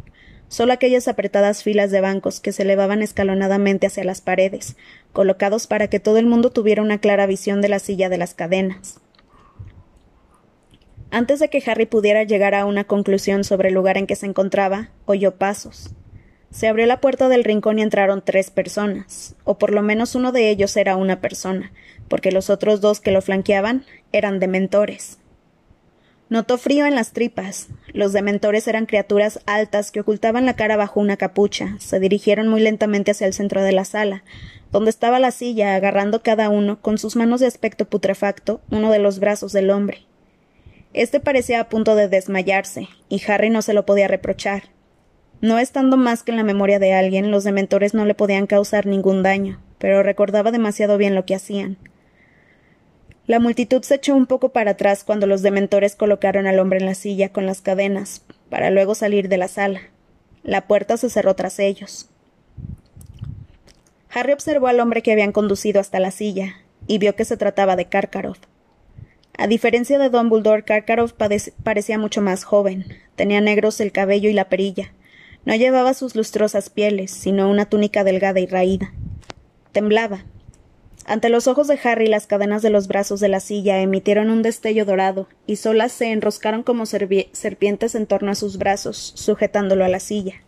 solo 0.47 0.73
aquellas 0.73 1.07
apretadas 1.07 1.63
filas 1.63 1.91
de 1.91 2.01
bancos 2.01 2.39
que 2.39 2.51
se 2.51 2.63
elevaban 2.63 3.01
escalonadamente 3.01 3.87
hacia 3.87 4.03
las 4.03 4.21
paredes, 4.21 4.75
colocados 5.13 5.67
para 5.67 5.87
que 5.87 5.99
todo 5.99 6.17
el 6.17 6.25
mundo 6.25 6.51
tuviera 6.51 6.81
una 6.81 6.99
clara 6.99 7.27
visión 7.27 7.61
de 7.61 7.69
la 7.69 7.79
silla 7.79 8.09
de 8.09 8.17
las 8.17 8.33
cadenas. 8.33 8.99
Antes 11.09 11.39
de 11.39 11.49
que 11.49 11.63
Harry 11.65 11.85
pudiera 11.85 12.23
llegar 12.23 12.53
a 12.53 12.65
una 12.65 12.83
conclusión 12.83 13.43
sobre 13.43 13.69
el 13.69 13.75
lugar 13.75 13.97
en 13.97 14.07
que 14.07 14.15
se 14.15 14.25
encontraba, 14.25 14.89
oyó 15.05 15.35
pasos. 15.35 15.91
Se 16.51 16.67
abrió 16.67 16.85
la 16.85 17.01
puerta 17.01 17.29
del 17.29 17.43
rincón 17.43 17.79
y 17.79 17.81
entraron 17.81 18.23
tres 18.23 18.51
personas, 18.51 19.35
o 19.43 19.57
por 19.57 19.71
lo 19.71 19.81
menos 19.81 20.15
uno 20.15 20.31
de 20.31 20.49
ellos 20.49 20.75
era 20.75 20.95
una 20.95 21.21
persona, 21.21 21.71
porque 22.07 22.31
los 22.31 22.49
otros 22.49 22.81
dos 22.81 22.99
que 22.99 23.11
lo 23.11 23.21
flanqueaban 23.21 23.85
eran 24.11 24.39
dementores. 24.39 25.19
Notó 26.29 26.57
frío 26.57 26.85
en 26.85 26.95
las 26.95 27.13
tripas. 27.13 27.67
Los 27.93 28.11
dementores 28.11 28.67
eran 28.67 28.85
criaturas 28.85 29.39
altas 29.45 29.91
que 29.91 30.01
ocultaban 30.01 30.45
la 30.45 30.57
cara 30.57 30.75
bajo 30.75 30.99
una 30.99 31.15
capucha. 31.15 31.77
Se 31.79 32.01
dirigieron 32.01 32.49
muy 32.49 32.59
lentamente 32.59 33.11
hacia 33.11 33.27
el 33.27 33.33
centro 33.33 33.63
de 33.63 33.71
la 33.71 33.85
sala, 33.85 34.23
donde 34.73 34.89
estaba 34.89 35.19
la 35.19 35.31
silla, 35.31 35.73
agarrando 35.75 36.23
cada 36.23 36.49
uno, 36.49 36.81
con 36.81 36.97
sus 36.97 37.15
manos 37.15 37.39
de 37.39 37.47
aspecto 37.47 37.85
putrefacto, 37.85 38.59
uno 38.69 38.91
de 38.91 38.99
los 38.99 39.19
brazos 39.19 39.53
del 39.53 39.69
hombre. 39.69 40.05
Este 40.97 41.19
parecía 41.19 41.59
a 41.59 41.69
punto 41.69 41.95
de 41.95 42.07
desmayarse, 42.07 42.89
y 43.07 43.21
Harry 43.27 43.51
no 43.51 43.61
se 43.61 43.75
lo 43.75 43.85
podía 43.85 44.07
reprochar. 44.07 44.63
No 45.41 45.59
estando 45.59 45.95
más 45.95 46.23
que 46.23 46.31
en 46.31 46.37
la 46.37 46.43
memoria 46.43 46.79
de 46.79 46.93
alguien, 46.93 47.29
los 47.29 47.43
dementores 47.43 47.93
no 47.93 48.03
le 48.03 48.15
podían 48.15 48.47
causar 48.47 48.87
ningún 48.87 49.21
daño, 49.21 49.61
pero 49.77 50.01
recordaba 50.01 50.49
demasiado 50.49 50.97
bien 50.97 51.13
lo 51.13 51.23
que 51.23 51.35
hacían. 51.35 51.77
La 53.27 53.39
multitud 53.39 53.83
se 53.83 53.93
echó 53.93 54.15
un 54.15 54.25
poco 54.25 54.49
para 54.49 54.71
atrás 54.71 55.03
cuando 55.03 55.27
los 55.27 55.43
dementores 55.43 55.95
colocaron 55.95 56.47
al 56.47 56.57
hombre 56.57 56.79
en 56.79 56.87
la 56.87 56.95
silla 56.95 57.29
con 57.29 57.45
las 57.45 57.61
cadenas, 57.61 58.23
para 58.49 58.71
luego 58.71 58.95
salir 58.95 59.29
de 59.29 59.37
la 59.37 59.49
sala. 59.49 59.81
La 60.41 60.61
puerta 60.61 60.97
se 60.97 61.11
cerró 61.11 61.35
tras 61.35 61.59
ellos. 61.59 62.09
Harry 64.09 64.33
observó 64.33 64.65
al 64.65 64.79
hombre 64.79 65.03
que 65.03 65.11
habían 65.11 65.31
conducido 65.31 65.79
hasta 65.79 65.99
la 65.99 66.09
silla, 66.09 66.55
y 66.87 66.97
vio 66.97 67.15
que 67.15 67.23
se 67.23 67.37
trataba 67.37 67.75
de 67.75 67.85
Karkaroff. 67.85 68.39
A 69.37 69.47
diferencia 69.47 69.99
de 69.99 70.09
Dumbledore, 70.09 70.63
Karkaroff 70.63 71.13
parecía 71.63 71.97
mucho 71.97 72.21
más 72.21 72.43
joven. 72.43 72.85
Tenía 73.15 73.39
negros 73.39 73.79
el 73.79 73.91
cabello 73.91 74.29
y 74.29 74.33
la 74.33 74.49
perilla. 74.49 74.93
No 75.45 75.55
llevaba 75.55 75.93
sus 75.93 76.15
lustrosas 76.15 76.69
pieles, 76.69 77.11
sino 77.11 77.49
una 77.49 77.65
túnica 77.65 78.03
delgada 78.03 78.39
y 78.39 78.47
raída. 78.47 78.93
Temblaba, 79.71 80.25
ante 81.07 81.29
los 81.29 81.47
ojos 81.47 81.67
de 81.67 81.79
Harry 81.81 82.07
las 82.07 82.27
cadenas 82.27 82.61
de 82.61 82.69
los 82.69 82.89
brazos 82.89 83.21
de 83.21 83.29
la 83.29 83.39
silla 83.39 83.79
emitieron 83.79 84.29
un 84.29 84.41
destello 84.41 84.83
dorado, 84.83 85.29
y 85.45 85.55
solas 85.55 85.93
se 85.93 86.11
enroscaron 86.11 86.63
como 86.63 86.85
serpientes 86.85 87.95
en 87.95 88.07
torno 88.07 88.29
a 88.29 88.35
sus 88.35 88.57
brazos, 88.57 89.13
sujetándolo 89.15 89.85
a 89.85 89.87
la 89.87 90.01
silla. 90.01 90.41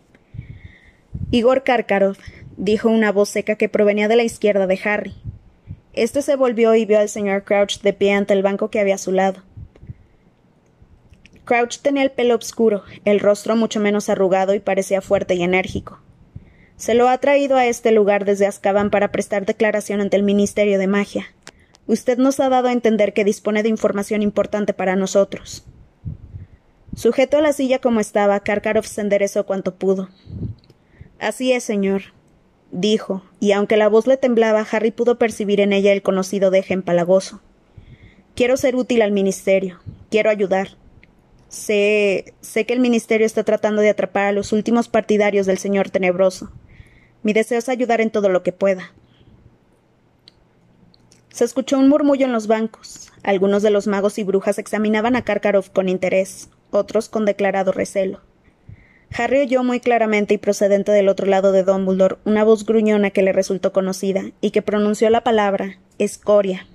Igor 1.30 1.64
Karkarov, 1.64 2.18
dijo 2.58 2.90
una 2.90 3.10
voz 3.10 3.30
seca 3.30 3.56
que 3.56 3.70
provenía 3.70 4.06
de 4.06 4.16
la 4.16 4.22
izquierda 4.22 4.66
de 4.66 4.78
Harry. 4.84 5.14
Este 5.92 6.22
se 6.22 6.36
volvió 6.36 6.74
y 6.74 6.84
vio 6.84 6.98
al 6.98 7.08
señor 7.08 7.44
Crouch 7.44 7.80
de 7.80 7.92
pie 7.92 8.12
ante 8.12 8.32
el 8.32 8.42
banco 8.42 8.70
que 8.70 8.80
había 8.80 8.94
a 8.94 8.98
su 8.98 9.12
lado. 9.12 9.42
Crouch 11.44 11.78
tenía 11.78 12.04
el 12.04 12.12
pelo 12.12 12.36
oscuro, 12.36 12.84
el 13.04 13.18
rostro 13.18 13.56
mucho 13.56 13.80
menos 13.80 14.08
arrugado 14.08 14.54
y 14.54 14.60
parecía 14.60 15.00
fuerte 15.00 15.34
y 15.34 15.42
enérgico. 15.42 16.00
Se 16.76 16.94
lo 16.94 17.08
ha 17.08 17.18
traído 17.18 17.56
a 17.56 17.66
este 17.66 17.90
lugar 17.90 18.24
desde 18.24 18.46
Azkaban 18.46 18.90
para 18.90 19.10
prestar 19.10 19.44
declaración 19.46 20.00
ante 20.00 20.16
el 20.16 20.22
Ministerio 20.22 20.78
de 20.78 20.86
Magia. 20.86 21.26
Usted 21.86 22.18
nos 22.18 22.38
ha 22.38 22.48
dado 22.48 22.68
a 22.68 22.72
entender 22.72 23.12
que 23.12 23.24
dispone 23.24 23.64
de 23.64 23.68
información 23.68 24.22
importante 24.22 24.72
para 24.72 24.94
nosotros. 24.94 25.66
Sujeto 26.94 27.36
a 27.36 27.40
la 27.40 27.52
silla 27.52 27.80
como 27.80 27.98
estaba, 27.98 28.40
Karkaroff 28.40 28.86
se 28.86 29.00
enderezó 29.00 29.44
cuanto 29.44 29.74
pudo. 29.74 30.08
Así 31.18 31.52
es, 31.52 31.64
señor, 31.64 32.14
dijo, 32.70 33.22
y 33.40 33.52
aunque 33.52 33.76
la 33.76 33.88
voz 33.88 34.06
le 34.06 34.16
temblaba, 34.16 34.66
Harry 34.70 34.90
pudo 34.90 35.18
percibir 35.18 35.60
en 35.60 35.72
ella 35.72 35.92
el 35.92 36.02
conocido 36.02 36.50
deje 36.50 36.74
empalagoso. 36.74 37.40
Quiero 38.34 38.56
ser 38.56 38.76
útil 38.76 39.02
al 39.02 39.12
ministerio. 39.12 39.80
Quiero 40.10 40.30
ayudar. 40.30 40.76
Sé. 41.48 42.32
sé 42.40 42.64
que 42.64 42.72
el 42.72 42.80
ministerio 42.80 43.26
está 43.26 43.42
tratando 43.42 43.82
de 43.82 43.90
atrapar 43.90 44.26
a 44.26 44.32
los 44.32 44.52
últimos 44.52 44.88
partidarios 44.88 45.46
del 45.46 45.58
señor 45.58 45.90
tenebroso. 45.90 46.50
Mi 47.22 47.32
deseo 47.32 47.58
es 47.58 47.68
ayudar 47.68 48.00
en 48.00 48.10
todo 48.10 48.28
lo 48.28 48.42
que 48.42 48.52
pueda. 48.52 48.92
Se 51.30 51.44
escuchó 51.44 51.78
un 51.78 51.88
murmullo 51.88 52.24
en 52.24 52.32
los 52.32 52.46
bancos. 52.46 53.12
Algunos 53.22 53.62
de 53.62 53.70
los 53.70 53.86
magos 53.86 54.18
y 54.18 54.24
brujas 54.24 54.58
examinaban 54.58 55.16
a 55.16 55.22
Karkaroff 55.22 55.70
con 55.70 55.88
interés, 55.88 56.48
otros 56.70 57.08
con 57.08 57.24
declarado 57.24 57.72
recelo. 57.72 58.20
Harry 59.16 59.40
oyó 59.40 59.64
muy 59.64 59.80
claramente 59.80 60.34
y 60.34 60.38
procedente 60.38 60.92
del 60.92 61.08
otro 61.08 61.26
lado 61.26 61.52
de 61.52 61.64
Dumbledore 61.64 62.16
una 62.24 62.44
voz 62.44 62.64
gruñona 62.64 63.10
que 63.10 63.22
le 63.22 63.32
resultó 63.32 63.72
conocida 63.72 64.24
y 64.40 64.50
que 64.50 64.62
pronunció 64.62 65.10
la 65.10 65.24
palabra 65.24 65.78
escoria. 65.98 66.66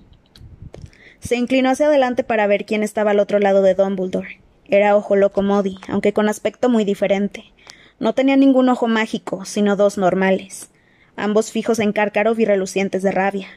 Se 1.20 1.38
inclinó 1.38 1.70
hacia 1.70 1.88
adelante 1.88 2.24
para 2.24 2.46
ver 2.46 2.66
quién 2.66 2.84
estaba 2.84 3.12
al 3.12 3.20
otro 3.20 3.40
lado 3.40 3.62
de 3.62 3.74
Dumbledore. 3.74 4.42
Era 4.66 4.96
Ojo 4.96 5.16
Loco 5.16 5.42
Modi, 5.42 5.78
aunque 5.88 6.14
con 6.14 6.28
aspecto 6.28 6.70
muy 6.70 6.84
diferente. 6.84 7.46
No 8.00 8.14
tenía 8.14 8.36
ningún 8.36 8.68
ojo 8.70 8.88
mágico, 8.88 9.46
sino 9.46 9.76
dos 9.76 9.98
normales, 9.98 10.70
ambos 11.16 11.52
fijos 11.52 11.80
en 11.80 11.94
Cárcaro 11.94 12.36
y 12.38 12.46
relucientes 12.46 13.02
de 13.02 13.12
rabia. 13.12 13.48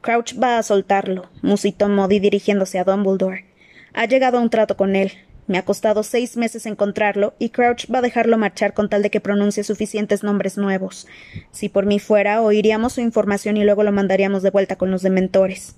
Crouch 0.00 0.34
va 0.42 0.58
a 0.58 0.62
soltarlo, 0.62 1.30
musitó 1.42 1.88
Modi 1.88 2.18
dirigiéndose 2.18 2.78
a 2.78 2.84
Dumbledore. 2.84 3.46
Ha 3.92 4.06
llegado 4.06 4.38
a 4.38 4.40
un 4.40 4.50
trato 4.50 4.76
con 4.76 4.96
él, 4.96 5.12
me 5.50 5.58
ha 5.58 5.64
costado 5.64 6.04
seis 6.04 6.36
meses 6.36 6.64
encontrarlo, 6.64 7.34
y 7.40 7.48
Crouch 7.48 7.92
va 7.92 7.98
a 7.98 8.02
dejarlo 8.02 8.38
marchar 8.38 8.72
con 8.72 8.88
tal 8.88 9.02
de 9.02 9.10
que 9.10 9.20
pronuncie 9.20 9.64
suficientes 9.64 10.22
nombres 10.22 10.56
nuevos. 10.56 11.08
Si 11.50 11.68
por 11.68 11.86
mí 11.86 11.98
fuera, 11.98 12.40
oiríamos 12.40 12.92
su 12.92 13.00
información 13.00 13.56
y 13.56 13.64
luego 13.64 13.82
lo 13.82 13.90
mandaríamos 13.90 14.44
de 14.44 14.50
vuelta 14.50 14.76
con 14.76 14.92
los 14.92 15.02
dementores. 15.02 15.74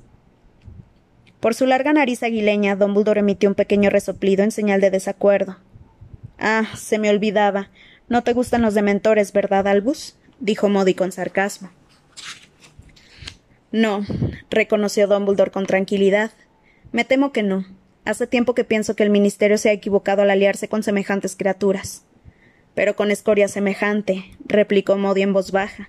Por 1.40 1.54
su 1.54 1.64
larga 1.64 1.94
nariz 1.94 2.22
aguileña, 2.22 2.76
Dumbledore 2.76 3.20
emitió 3.20 3.48
un 3.48 3.54
pequeño 3.54 3.88
resoplido 3.88 4.44
en 4.44 4.50
señal 4.50 4.82
de 4.82 4.90
desacuerdo. 4.90 5.56
Ah, 6.38 6.64
se 6.76 6.98
me 6.98 7.08
olvidaba. 7.08 7.70
No 8.10 8.22
te 8.22 8.34
gustan 8.34 8.60
los 8.60 8.74
dementores, 8.74 9.32
¿verdad, 9.32 9.66
Albus? 9.66 10.18
dijo 10.38 10.68
Modi 10.68 10.92
con 10.92 11.12
sarcasmo. 11.12 11.70
No, 13.70 14.04
reconoció 14.50 15.06
Dumbledore 15.06 15.50
con 15.50 15.64
tranquilidad. 15.64 16.30
Me 16.92 17.06
temo 17.06 17.32
que 17.32 17.42
no. 17.42 17.64
Hace 18.04 18.26
tiempo 18.26 18.54
que 18.54 18.64
pienso 18.64 18.96
que 18.96 19.04
el 19.04 19.10
Ministerio 19.10 19.58
se 19.58 19.68
ha 19.68 19.72
equivocado 19.72 20.22
al 20.22 20.30
aliarse 20.30 20.68
con 20.68 20.82
semejantes 20.82 21.36
criaturas. 21.36 22.04
Pero 22.74 22.96
con 22.96 23.10
escoria 23.10 23.46
semejante, 23.46 24.24
replicó 24.44 24.96
Modi 24.96 25.22
en 25.22 25.32
voz 25.32 25.52
baja. 25.52 25.88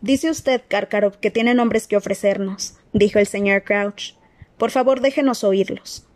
Dice 0.00 0.30
usted, 0.30 0.62
Karkaroff, 0.66 1.18
que 1.18 1.30
tiene 1.30 1.52
nombres 1.52 1.86
que 1.86 1.96
ofrecernos, 1.96 2.78
dijo 2.94 3.18
el 3.18 3.26
señor 3.26 3.64
Crouch. 3.64 4.14
Por 4.56 4.70
favor, 4.70 5.02
déjenos 5.02 5.44
oírlos. 5.44 6.06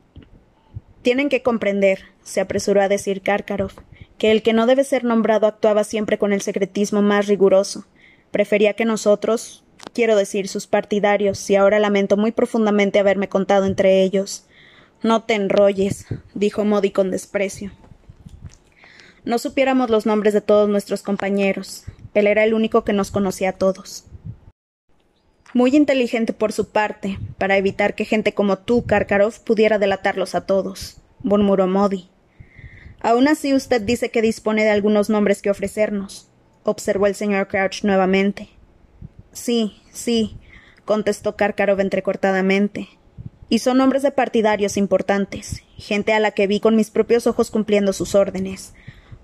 Tienen 1.03 1.29
que 1.29 1.43
comprender, 1.43 2.01
se 2.23 2.41
apresuró 2.41 2.81
a 2.81 2.89
decir 2.89 3.21
Karkaroff, 3.21 3.77
que 4.17 4.31
el 4.31 4.43
que 4.43 4.55
no 4.55 4.65
debe 4.65 4.85
ser 4.85 5.05
nombrado 5.05 5.47
actuaba 5.47 5.85
siempre 5.85 6.17
con 6.17 6.33
el 6.33 6.41
secretismo 6.41 7.03
más 7.03 7.27
riguroso. 7.27 7.85
Prefería 8.31 8.73
que 8.73 8.87
nosotros, 8.87 9.65
quiero 9.93 10.17
decir 10.17 10.49
sus 10.49 10.67
partidarios, 10.67 11.51
y 11.51 11.57
ahora 11.57 11.79
lamento 11.79 12.17
muy 12.17 12.33
profundamente 12.33 12.99
haberme 12.99 13.29
contado 13.29 13.67
entre 13.67 14.03
ellos, 14.03 14.47
no 15.05 15.23
te 15.23 15.35
enrolles, 15.35 16.07
dijo 16.33 16.65
Modi 16.65 16.91
con 16.91 17.11
desprecio. 17.11 17.71
No 19.27 19.39
supiéramos 19.39 19.91
los 19.91 20.07
nombres 20.07 20.33
de 20.33 20.41
todos 20.41 20.67
nuestros 20.67 21.03
compañeros. 21.03 21.85
Él 22.15 22.27
era 22.27 22.43
el 22.43 22.55
único 22.55 22.85
que 22.85 22.95
nos 22.95 23.11
conocía 23.11 23.51
a 23.51 23.53
todos. 23.53 24.07
Muy 25.53 25.77
inteligente 25.77 26.33
por 26.33 26.53
su 26.53 26.71
parte, 26.71 27.19
para 27.37 27.59
evitar 27.59 27.95
que 27.95 28.07
gente 28.07 28.33
como 28.33 28.57
tú, 28.57 28.87
Karkaroff, 28.87 29.41
pudiera 29.41 29.79
delatarlos 29.79 30.35
a 30.35 30.47
todos, 30.47 30.97
murmuró 31.23 31.67
Modi. 31.67 32.09
Aún 33.01 33.29
así 33.29 33.53
usted 33.53 33.83
dice 33.83 34.11
que 34.11 34.23
dispone 34.23 34.65
de 34.65 34.71
algunos 34.71 35.11
nombres 35.11 35.43
que 35.43 35.51
ofrecernos, 35.51 36.31
observó 36.63 37.07
el 37.07 37.15
señor 37.15 37.49
Crouch 37.49 37.85
nuevamente. 37.85 38.49
Sí, 39.33 39.83
sí, 39.93 40.39
contestó 40.87 41.37
Karkaroff 41.37 41.81
entrecortadamente 41.81 42.89
y 43.49 43.59
son 43.59 43.81
hombres 43.81 44.03
de 44.03 44.11
partidarios 44.11 44.77
importantes, 44.77 45.63
gente 45.77 46.13
a 46.13 46.21
la 46.21 46.31
que 46.31 46.47
vi 46.47 46.61
con 46.61 46.77
mis 46.77 46.91
propios 46.91 47.27
ojos 47.27 47.51
cumpliendo 47.51 47.93
sus 47.93 48.15
órdenes. 48.15 48.75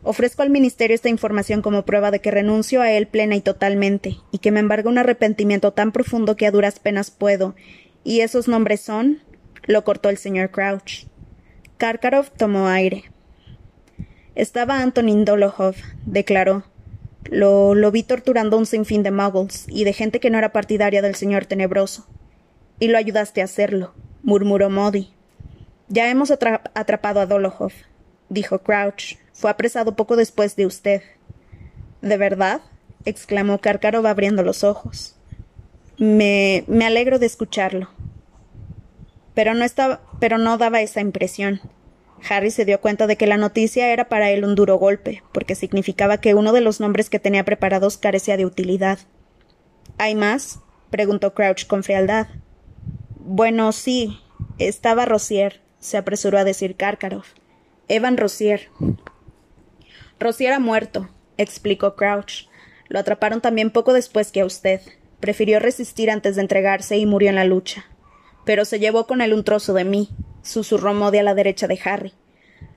Ofrezco 0.03 0.43
al 0.43 0.51
Ministerio 0.51 0.95
esta 0.95 1.09
información 1.09 1.63
como 1.63 1.85
prueba 1.85 2.11
de 2.11 2.21
que 2.21 2.31
renuncio 2.31 2.81
a 2.81 2.91
él 2.91 3.07
plena 3.07 3.37
y 3.37 3.41
totalmente, 3.41 4.17
y 4.31 4.39
que 4.39 4.51
me 4.51 4.61
embarga 4.61 4.89
un 4.89 4.99
arrepentimiento 4.99 5.73
tan 5.73 5.93
profundo 5.93 6.37
que 6.37 6.47
a 6.47 6.51
duras 6.51 6.79
penas 6.79 7.11
puedo. 7.11 7.55
¿Y 8.03 8.21
esos 8.21 8.49
nombres 8.49 8.81
son? 8.81 9.23
lo 9.67 9.85
cortó 9.85 10.09
el 10.09 10.17
señor 10.17 10.51
Crouch. 10.51 11.07
Karkaroff 11.77 12.31
tomó 12.31 12.69
aire. 12.69 13.05
Estaba 14.35 14.81
Antonin 14.81 15.25
Dolohov, 15.27 15.75
declaró. 16.07 16.65
Lo, 17.25 17.75
lo 17.75 17.91
vi 17.91 18.03
torturando 18.03 18.57
un 18.57 18.65
sinfín 18.65 19.03
de 19.03 19.11
muggles 19.11 19.67
y 19.69 19.85
de 19.85 19.93
gente 19.93 20.19
que 20.19 20.31
no 20.31 20.39
era 20.39 20.53
partidaria 20.53 21.03
del 21.03 21.15
señor 21.15 21.45
tenebroso. 21.45 22.07
Y 22.79 22.89
lo 22.89 22.97
ayudaste 22.97 23.43
a 23.43 23.45
hacerlo 23.45 23.93
murmuró 24.31 24.71
Modi. 24.71 25.13
Ya 25.89 26.09
hemos 26.09 26.31
atrapado 26.31 27.21
a 27.21 27.27
Dolohov, 27.27 27.73
dijo 28.29 28.61
Crouch. 28.61 29.17
Fue 29.33 29.51
apresado 29.51 29.97
poco 29.97 30.15
después 30.15 30.55
de 30.55 30.67
usted. 30.67 31.03
¿De 32.01 32.17
verdad? 32.17 32.61
exclamó 33.05 33.59
Karkarov 33.59 34.07
abriendo 34.07 34.45
los 34.45 34.63
ojos. 34.63 35.17
Me, 35.99 36.63
me 36.69 36.87
alegro 36.87 37.19
de 37.19 37.27
escucharlo. 37.27 37.91
Pero 39.35 39.55
no, 39.55 39.65
estaba, 39.65 40.01
pero 40.21 40.39
no 40.39 40.59
daba 40.59 40.81
esa 40.81 41.01
impresión. 41.01 41.61
Harry 42.29 42.53
se 42.53 42.65
dio 42.65 42.81
cuenta 42.81 43.09
de 43.09 43.17
que 43.17 43.27
la 43.27 43.37
noticia 43.37 43.93
era 43.93 44.09
para 44.09 44.31
él 44.31 44.45
un 44.45 44.55
duro 44.55 44.77
golpe, 44.77 45.25
porque 45.33 45.57
significaba 45.57 46.19
que 46.19 46.35
uno 46.35 46.53
de 46.53 46.61
los 46.61 46.79
nombres 46.79 47.11
que 47.11 47.19
tenía 47.19 47.45
preparados 47.45 47.97
carecía 47.97 48.37
de 48.37 48.47
utilidad. 48.47 49.01
¿Hay 49.99 50.15
más? 50.15 50.61
preguntó 50.91 51.35
Crouch 51.35 51.67
con 51.67 51.83
frialdad. 51.83 52.29
Bueno, 53.33 53.71
sí. 53.71 54.19
Estaba 54.59 55.05
Rosier, 55.05 55.61
se 55.79 55.97
apresuró 55.97 56.37
a 56.39 56.43
decir 56.43 56.75
Karkaroff. 56.75 57.29
Evan 57.87 58.17
Rosier. 58.17 58.71
Rosier 60.19 60.53
ha 60.53 60.59
muerto, 60.59 61.09
explicó 61.37 61.95
Crouch. 61.95 62.49
Lo 62.89 62.99
atraparon 62.99 63.41
también 63.41 63.71
poco 63.71 63.93
después 63.93 64.33
que 64.33 64.41
a 64.41 64.45
usted. 64.45 64.81
Prefirió 65.21 65.61
resistir 65.61 66.11
antes 66.11 66.35
de 66.35 66.43
entregarse 66.43 66.97
y 66.97 67.07
murió 67.07 67.29
en 67.29 67.37
la 67.37 67.45
lucha. 67.45 67.85
Pero 68.45 68.65
se 68.65 68.81
llevó 68.81 69.07
con 69.07 69.21
él 69.21 69.33
un 69.33 69.45
trozo 69.45 69.75
de 69.75 69.85
mí, 69.85 70.09
susurró 70.43 70.93
Modi 70.93 71.19
a 71.19 71.23
la 71.23 71.37
derecha 71.37 71.69
de 71.69 71.79
Harry. 71.85 72.15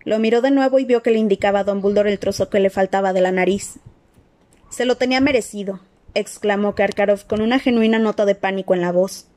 Lo 0.05 0.19
miró 0.19 0.41
de 0.41 0.51
nuevo 0.51 0.77
y 0.77 0.86
vio 0.86 1.01
que 1.01 1.10
le 1.10 1.17
indicaba 1.17 1.62
a 1.62 1.63
Don 1.63 1.81
Buldor 1.81 2.07
el 2.07 2.19
trozo 2.19 2.51
que 2.51 2.60
le 2.60 2.69
faltaba 2.69 3.12
de 3.12 3.22
la 3.22 3.31
nariz. 3.31 3.79
Se 4.69 4.86
lo 4.86 4.98
tenía 4.98 5.19
merecido, 5.19 5.79
exclamó 6.13 6.75
Karkaroff 6.75 7.24
con 7.24 7.41
una 7.41 7.57
genuina 7.57 7.98
nota 7.98 8.27
de 8.27 8.36
pánico 8.36 8.75
en 8.75 8.81
la 8.81 8.91
voz. 8.91 9.29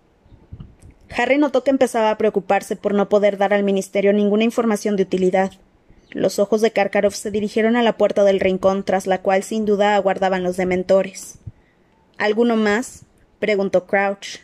Harry 1.14 1.38
notó 1.38 1.64
que 1.64 1.70
empezaba 1.70 2.10
a 2.10 2.18
preocuparse 2.18 2.76
por 2.76 2.94
no 2.94 3.08
poder 3.08 3.38
dar 3.38 3.54
al 3.54 3.62
ministerio 3.62 4.12
ninguna 4.12 4.44
información 4.44 4.96
de 4.96 5.04
utilidad. 5.04 5.52
Los 6.10 6.38
ojos 6.38 6.60
de 6.60 6.70
Karkaroff 6.70 7.14
se 7.14 7.30
dirigieron 7.30 7.76
a 7.76 7.82
la 7.82 7.96
puerta 7.96 8.24
del 8.24 8.40
rincón, 8.40 8.84
tras 8.84 9.06
la 9.06 9.22
cual 9.22 9.42
sin 9.42 9.64
duda 9.64 9.96
aguardaban 9.96 10.42
los 10.42 10.56
dementores. 10.56 11.38
¿Alguno 12.18 12.56
más? 12.56 13.04
preguntó 13.38 13.86
Crouch. 13.86 14.40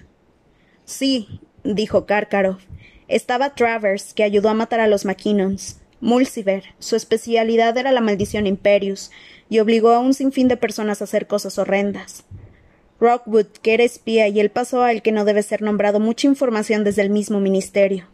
Sí, 0.85 1.41
dijo 1.65 2.07
Karkaroff. 2.07 2.63
Estaba 3.09 3.55
Travers, 3.55 4.15
que 4.15 4.23
ayudó 4.23 4.49
a 4.49 4.55
matar 4.55 4.81
a 4.81 4.87
los 4.87 5.05
Mackinnons. 5.05 5.81
Mulciver, 6.01 6.65
su 6.79 6.97
especialidad 6.97 7.77
era 7.79 7.93
la 7.93 8.01
maldición 8.01 8.47
Imperius, 8.47 9.11
y 9.49 9.61
obligó 9.61 9.91
a 9.91 10.01
un 10.01 10.15
sinfín 10.15 10.49
de 10.49 10.57
personas 10.57 11.01
a 11.01 11.05
hacer 11.05 11.27
cosas 11.27 11.59
horrendas. 11.59 12.25
Rockwood, 13.03 13.47
que 13.63 13.75
era 13.75 13.83
espía, 13.83 14.29
y 14.29 14.39
él 14.39 14.49
pasó 14.49 14.85
al 14.85 15.03
que 15.03 15.11
no 15.11 15.25
debe 15.25 15.43
ser 15.43 15.61
nombrado 15.61 15.99
mucha 15.99 16.29
información 16.29 16.85
desde 16.85 17.03
el 17.03 17.11
mismo 17.11 17.41
ministerio. 17.41 18.07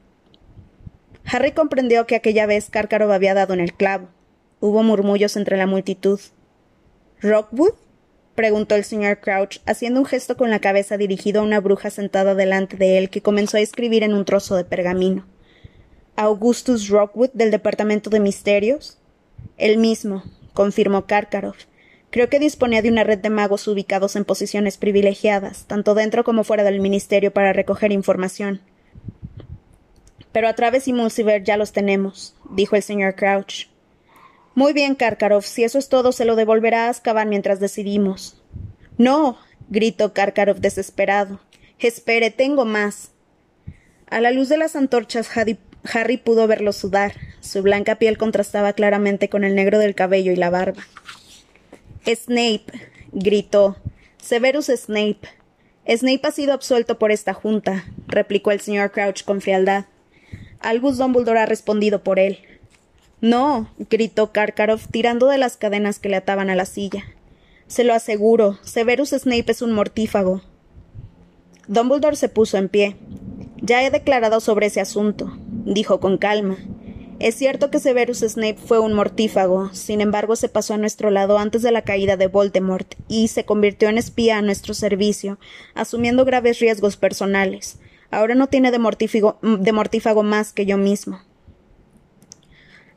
Harry 1.27 1.53
comprendió 1.53 2.07
que 2.07 2.15
aquella 2.15 2.47
vez 2.47 2.71
Cárcaro 2.71 3.13
había 3.13 3.35
dado 3.35 3.53
en 3.53 3.61
el 3.61 3.75
clavo. 3.75 4.09
Hubo 4.61 4.83
murmullos 4.83 5.37
entre 5.37 5.59
la 5.59 5.67
multitud. 5.67 6.19
¿Rockwood? 7.21 7.75
preguntó 8.35 8.77
el 8.77 8.85
señor 8.85 9.21
Crouch, 9.21 9.59
haciendo 9.67 10.01
un 10.01 10.07
gesto 10.07 10.39
con 10.39 10.49
la 10.49 10.61
cabeza 10.61 10.97
dirigido 10.97 11.43
a 11.43 11.45
una 11.45 11.61
bruja 11.61 11.91
sentada 11.91 12.35
delante 12.35 12.79
de 12.79 12.97
él 12.97 13.11
que 13.11 13.21
comenzó 13.21 13.59
a 13.59 13.61
escribir 13.61 14.05
en 14.05 14.15
un 14.15 14.25
trozo 14.25 14.57
de 14.57 14.65
pergamino. 14.65 15.27
¿Augustus 16.17 16.89
Rockwood 16.89 17.31
del 17.35 17.51
Departamento 17.51 18.09
de 18.09 18.21
Misterios? 18.21 18.97
El 19.59 19.77
mismo, 19.77 20.23
confirmó 20.55 21.05
Karkaroff. 21.05 21.68
Creo 22.11 22.31
que 22.31 22.39
disponía 22.39 22.81
de 22.81 22.89
una 22.89 23.05
red 23.05 23.19
de 23.19 23.31
magos 23.31 23.69
ubicados 23.69 24.17
en 24.17 24.25
posiciones 24.25 24.79
privilegiadas, 24.79 25.65
tanto 25.67 25.95
dentro 25.95 26.25
como 26.25 26.43
fuera 26.43 26.65
del 26.65 26.81
ministerio, 26.81 27.33
para 27.33 27.53
recoger 27.53 27.93
información. 27.93 28.61
Pero 30.33 30.49
a 30.49 30.55
Traves 30.55 30.89
y 30.89 30.93
Mulciver 30.93 31.45
ya 31.45 31.57
los 31.57 31.73
tenemos, 31.73 32.35
dijo 32.51 32.77
el 32.77 32.83
señor 32.83 33.15
Crouch. 33.15 33.69
Muy 34.55 34.73
bien, 34.73 34.95
Karkaroff, 34.95 35.47
si 35.47 35.65
eso 35.65 35.79
es 35.79 35.89
todo, 35.89 36.13
se 36.13 36.25
lo 36.25 36.35
devolverá 36.35 36.87
a 36.87 36.89
Azkaban 36.89 37.29
mientras 37.29 37.61
decidimos. 37.61 38.43
No, 38.97 39.39
gritó 39.69 40.13
Karkaroff 40.13 40.59
desesperado. 40.59 41.41
Espere, 41.79 42.31
tengo 42.31 42.65
más. 42.65 43.13
A 44.11 44.21
la 44.21 44.31
luz 44.31 44.49
de 44.49 44.57
las 44.57 44.75
antorchas, 44.75 45.29
Harry 45.37 46.17
pudo 46.17 46.47
verlo 46.47 46.73
sudar. 46.73 47.13
Su 47.41 47.63
blanca 47.63 47.97
piel 47.97 48.19
contrastaba 48.19 48.73
claramente 48.73 49.29
con 49.29 49.45
el 49.45 49.55
negro 49.55 49.79
del 49.79 49.95
cabello 49.95 50.33
y 50.33 50.37
la 50.37 50.51
barba. 50.51 50.83
Snape, 52.15 52.65
gritó. 53.13 53.77
Severus 54.23 54.67
Snape. 54.67 55.21
Snape 55.87 56.21
ha 56.25 56.33
sido 56.33 56.53
absuelto 56.53 56.99
por 56.99 57.13
esta 57.13 57.35
junta, 57.35 57.85
replicó 58.07 58.51
el 58.51 58.61
señor 58.61 58.93
Crouch 58.93 59.25
con 59.25 59.41
frialdad. 59.41 59.87
Albus 60.61 60.99
Dumbledore 60.99 61.41
ha 61.41 61.47
respondido 61.47 62.03
por 62.03 62.19
él. 62.19 62.39
No, 63.21 63.71
gritó 63.91 64.33
Karkaroff, 64.33 64.87
tirando 64.91 65.29
de 65.29 65.39
las 65.39 65.57
cadenas 65.57 65.99
que 65.99 66.09
le 66.09 66.17
ataban 66.17 66.51
a 66.51 66.57
la 66.57 66.67
silla. 66.67 67.05
Se 67.67 67.85
lo 67.85 67.95
aseguro, 67.95 68.59
Severus 68.63 69.11
Snape 69.11 69.51
es 69.53 69.63
un 69.63 69.73
mortífago. 69.73 70.43
Dumbledore 71.67 72.17
se 72.17 72.29
puso 72.29 72.57
en 72.57 72.69
pie. 72.69 72.97
Ya 73.61 73.85
he 73.85 73.91
declarado 73.91 74.41
sobre 74.41 74.67
ese 74.67 74.81
asunto, 74.81 75.37
dijo 75.65 76.01
con 76.01 76.17
calma. 76.17 76.57
Es 77.21 77.35
cierto 77.35 77.71
que 77.71 77.81
Severus 77.81 78.21
Snape 78.21 78.59
fue 78.65 78.79
un 78.79 78.93
mortífago, 78.93 79.75
sin 79.75 80.01
embargo 80.01 80.37
se 80.37 80.49
pasó 80.49 80.75
a 80.75 80.79
nuestro 80.79 81.11
lado 81.11 81.39
antes 81.39 81.63
de 81.63 81.73
la 81.73 81.83
caída 81.83 82.17
de 82.17 82.29
Voldemort 82.29 82.95
y 83.09 83.27
se 83.27 83.45
convirtió 83.45 83.89
en 83.89 83.99
espía 83.99 84.39
a 84.39 84.43
nuestro 84.43 84.73
servicio, 84.73 85.39
asumiendo 85.75 86.25
graves 86.25 86.61
riesgos 86.61 86.97
personales. 86.97 87.81
Ahora 88.13 88.37
no 88.37 88.47
tiene 88.47 88.71
de 88.71 88.79
mortífago, 88.79 90.23
más 90.23 90.53
que 90.53 90.65
yo 90.65 90.79
mismo. 90.79 91.21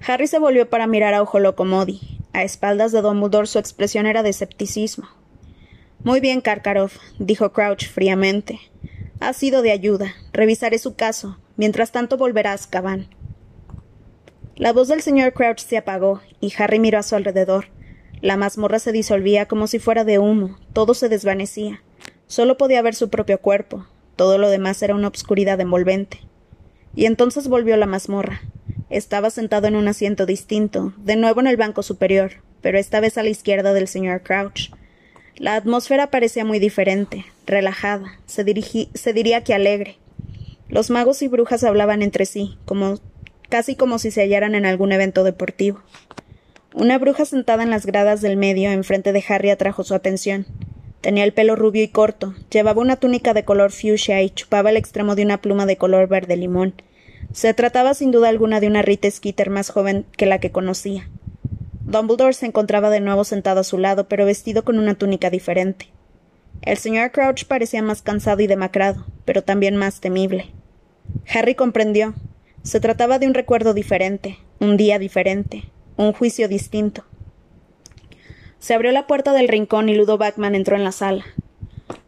Harry 0.06 0.28
se 0.28 0.38
volvió 0.38 0.70
para 0.70 0.86
mirar 0.86 1.16
a 1.16 1.24
Ojo 1.24 1.40
Loco 1.40 1.66
Modi. 1.66 2.00
A 2.32 2.44
espaldas 2.44 2.92
de 2.92 3.02
Dumbledore 3.02 3.48
su 3.48 3.58
expresión 3.58 4.06
era 4.06 4.22
de 4.22 4.30
escepticismo. 4.30 5.10
Muy 6.04 6.20
bien, 6.20 6.42
Karkaroff, 6.42 6.98
dijo 7.18 7.52
Crouch 7.54 7.88
fríamente. 7.88 8.60
Ha 9.20 9.34
sido 9.34 9.64
de 9.64 9.72
ayuda. 9.72 10.14
Revisaré 10.32 10.78
su 10.78 10.96
caso. 10.96 11.38
Mientras 11.58 11.92
tanto 11.92 12.18
volverá 12.18 12.52
a 12.52 12.54
Azkaban. 12.54 13.10
La 14.56 14.74
voz 14.74 14.90
del 14.90 15.02
señor 15.02 15.34
Crouch 15.34 15.60
se 15.60 15.78
apagó, 15.78 16.22
y 16.40 16.54
Harry 16.58 16.80
miró 16.80 17.00
a 17.00 17.04
su 17.04 17.16
alrededor. 17.16 17.68
La 18.22 18.38
mazmorra 18.38 18.80
se 18.80 18.92
disolvía 18.92 19.48
como 19.48 19.68
si 19.68 19.80
fuera 19.80 20.04
de 20.04 20.20
humo, 20.20 20.58
todo 20.74 20.94
se 20.94 21.10
desvanecía. 21.10 21.82
Solo 22.28 22.58
podía 22.58 22.82
ver 22.82 22.96
su 22.96 23.10
propio 23.10 23.40
cuerpo. 23.40 23.88
Todo 24.16 24.38
lo 24.38 24.50
demás 24.50 24.82
era 24.84 24.94
una 24.94 25.08
obscuridad 25.08 25.60
envolvente. 25.60 26.20
Y 26.96 27.06
entonces 27.06 27.48
volvió 27.48 27.76
la 27.78 27.88
mazmorra. 27.88 28.42
Estaba 28.90 29.30
sentado 29.30 29.68
en 29.68 29.76
un 29.76 29.88
asiento 29.88 30.26
distinto, 30.26 30.94
de 30.98 31.16
nuevo 31.16 31.40
en 31.40 31.48
el 31.48 31.58
banco 31.58 31.82
superior, 31.82 32.34
pero 32.62 32.78
esta 32.78 33.00
vez 33.00 33.18
a 33.18 33.24
la 33.24 33.30
izquierda 33.30 33.74
del 33.74 33.88
señor 33.88 34.22
Crouch. 34.22 34.72
La 35.38 35.56
atmósfera 35.56 36.12
parecía 36.12 36.46
muy 36.46 36.60
diferente, 36.60 37.26
relajada, 37.48 38.20
se, 38.26 38.46
se 38.94 39.14
diría 39.14 39.44
que 39.44 39.54
alegre. 39.54 39.98
Los 40.68 40.90
magos 40.90 41.22
y 41.22 41.28
brujas 41.28 41.64
hablaban 41.64 42.02
entre 42.02 42.26
sí, 42.26 42.58
como 42.66 43.00
casi 43.52 43.76
como 43.76 44.00
si 44.00 44.10
se 44.10 44.22
hallaran 44.22 44.56
en 44.56 44.66
algún 44.66 44.94
evento 44.94 45.24
deportivo. 45.24 45.82
Una 46.74 46.98
bruja 46.98 47.26
sentada 47.26 47.64
en 47.64 47.70
las 47.70 47.86
gradas 47.86 48.22
del 48.22 48.38
medio 48.38 48.72
enfrente 48.72 49.12
de 49.12 49.24
Harry 49.28 49.50
atrajo 49.50 49.84
su 49.84 49.94
atención. 49.94 50.48
Tenía 51.02 51.26
el 51.26 51.34
pelo 51.34 51.58
rubio 51.58 51.84
y 51.84 51.90
corto, 51.90 52.34
llevaba 52.50 52.82
una 52.82 52.96
túnica 52.96 53.34
de 53.34 53.44
color 53.44 53.72
fuchsia 53.72 54.22
y 54.22 54.30
chupaba 54.30 54.70
el 54.70 54.78
extremo 54.78 55.16
de 55.16 55.24
una 55.24 55.42
pluma 55.42 55.66
de 55.66 55.76
color 55.76 56.08
verde 56.08 56.38
limón. 56.38 56.74
Se 57.34 57.54
trataba 57.54 57.94
sin 57.94 58.12
duda 58.12 58.30
alguna 58.30 58.62
de 58.62 58.68
una 58.68 58.84
Rita 58.84 59.12
Skeeter 59.12 59.50
más 59.50 59.70
joven 59.70 60.06
que 60.16 60.26
la 60.26 60.40
que 60.40 60.52
conocía. 60.52 61.10
Dumbledore 61.82 62.34
se 62.34 62.46
encontraba 62.46 62.90
de 62.90 63.02
nuevo 63.02 63.26
sentado 63.26 63.60
a 63.60 63.66
su 63.66 63.78
lado, 63.78 64.08
pero 64.08 64.26
vestido 64.26 64.64
con 64.64 64.80
una 64.80 64.96
túnica 64.96 65.30
diferente. 65.30 65.88
El 66.62 66.78
señor 66.78 67.12
Crouch 67.12 67.46
parecía 67.46 67.82
más 67.82 68.02
cansado 68.02 68.42
y 68.42 68.48
demacrado, 68.48 69.06
pero 69.26 69.44
también 69.44 69.76
más 69.76 70.00
temible. 70.00 70.52
Harry 71.28 71.56
comprendió. 71.56 72.14
Se 72.64 72.80
trataba 72.80 73.18
de 73.18 73.26
un 73.26 73.34
recuerdo 73.34 73.74
diferente, 73.74 74.38
un 74.60 74.78
día 74.78 75.00
diferente, 75.00 75.64
un 75.98 76.14
juicio 76.14 76.48
distinto. 76.48 77.04
Se 78.60 78.76
abrió 78.76 78.92
la 78.92 79.08
puerta 79.08 79.34
del 79.34 79.48
rincón 79.48 79.90
y 79.90 79.96
Ludo 79.96 80.20
Backman 80.20 80.54
entró 80.54 80.76
en 80.76 80.84
la 80.84 80.92
sala. 80.92 81.26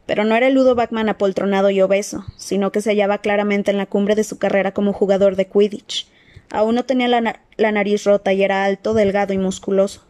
Pero 0.05 0.25
no 0.25 0.35
era 0.35 0.47
el 0.47 0.53
Ludo 0.53 0.75
Backman 0.75 1.09
apoltronado 1.09 1.71
y 1.71 1.81
obeso, 1.81 2.23
sino 2.37 2.71
que 2.71 2.81
se 2.81 2.91
hallaba 2.91 3.17
claramente 3.17 3.71
en 3.71 3.77
la 3.77 3.87
cumbre 3.87 4.13
de 4.13 4.23
su 4.23 4.37
carrera 4.37 4.73
como 4.73 4.93
jugador 4.93 5.35
de 5.35 5.47
Quidditch. 5.47 6.07
Aún 6.51 6.75
no 6.75 6.85
tenía 6.85 7.07
la, 7.07 7.41
la 7.57 7.71
nariz 7.71 8.03
rota 8.03 8.31
y 8.31 8.43
era 8.43 8.63
alto, 8.63 8.93
delgado 8.93 9.33
y 9.33 9.39
musculoso. 9.39 10.03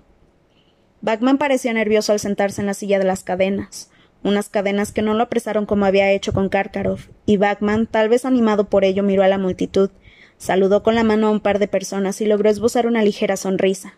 Backman 1.00 1.38
parecía 1.38 1.72
nervioso 1.72 2.12
al 2.12 2.20
sentarse 2.20 2.60
en 2.60 2.68
la 2.68 2.74
silla 2.74 3.00
de 3.00 3.06
las 3.06 3.24
cadenas, 3.24 3.92
unas 4.24 4.50
cadenas 4.50 4.92
que 4.92 5.02
no 5.02 5.14
lo 5.14 5.24
apresaron 5.24 5.66
como 5.66 5.86
había 5.86 6.12
hecho 6.12 6.34
con 6.34 6.50
Karkaroff, 6.50 7.08
y 7.26 7.38
Backman, 7.38 7.88
tal 7.88 8.10
vez 8.10 8.26
animado 8.26 8.66
por 8.66 8.84
ello, 8.84 9.04
miró 9.04 9.24
a 9.24 9.28
la 9.30 9.38
multitud, 9.38 9.90
saludó 10.44 10.84
con 10.84 10.94
la 10.94 11.06
mano 11.06 11.28
a 11.28 11.32
un 11.32 11.40
par 11.40 11.58
de 11.58 11.70
personas 11.70 12.20
y 12.20 12.26
logró 12.26 12.50
esbozar 12.50 12.86
una 12.86 13.02
ligera 13.02 13.38
sonrisa. 13.38 13.94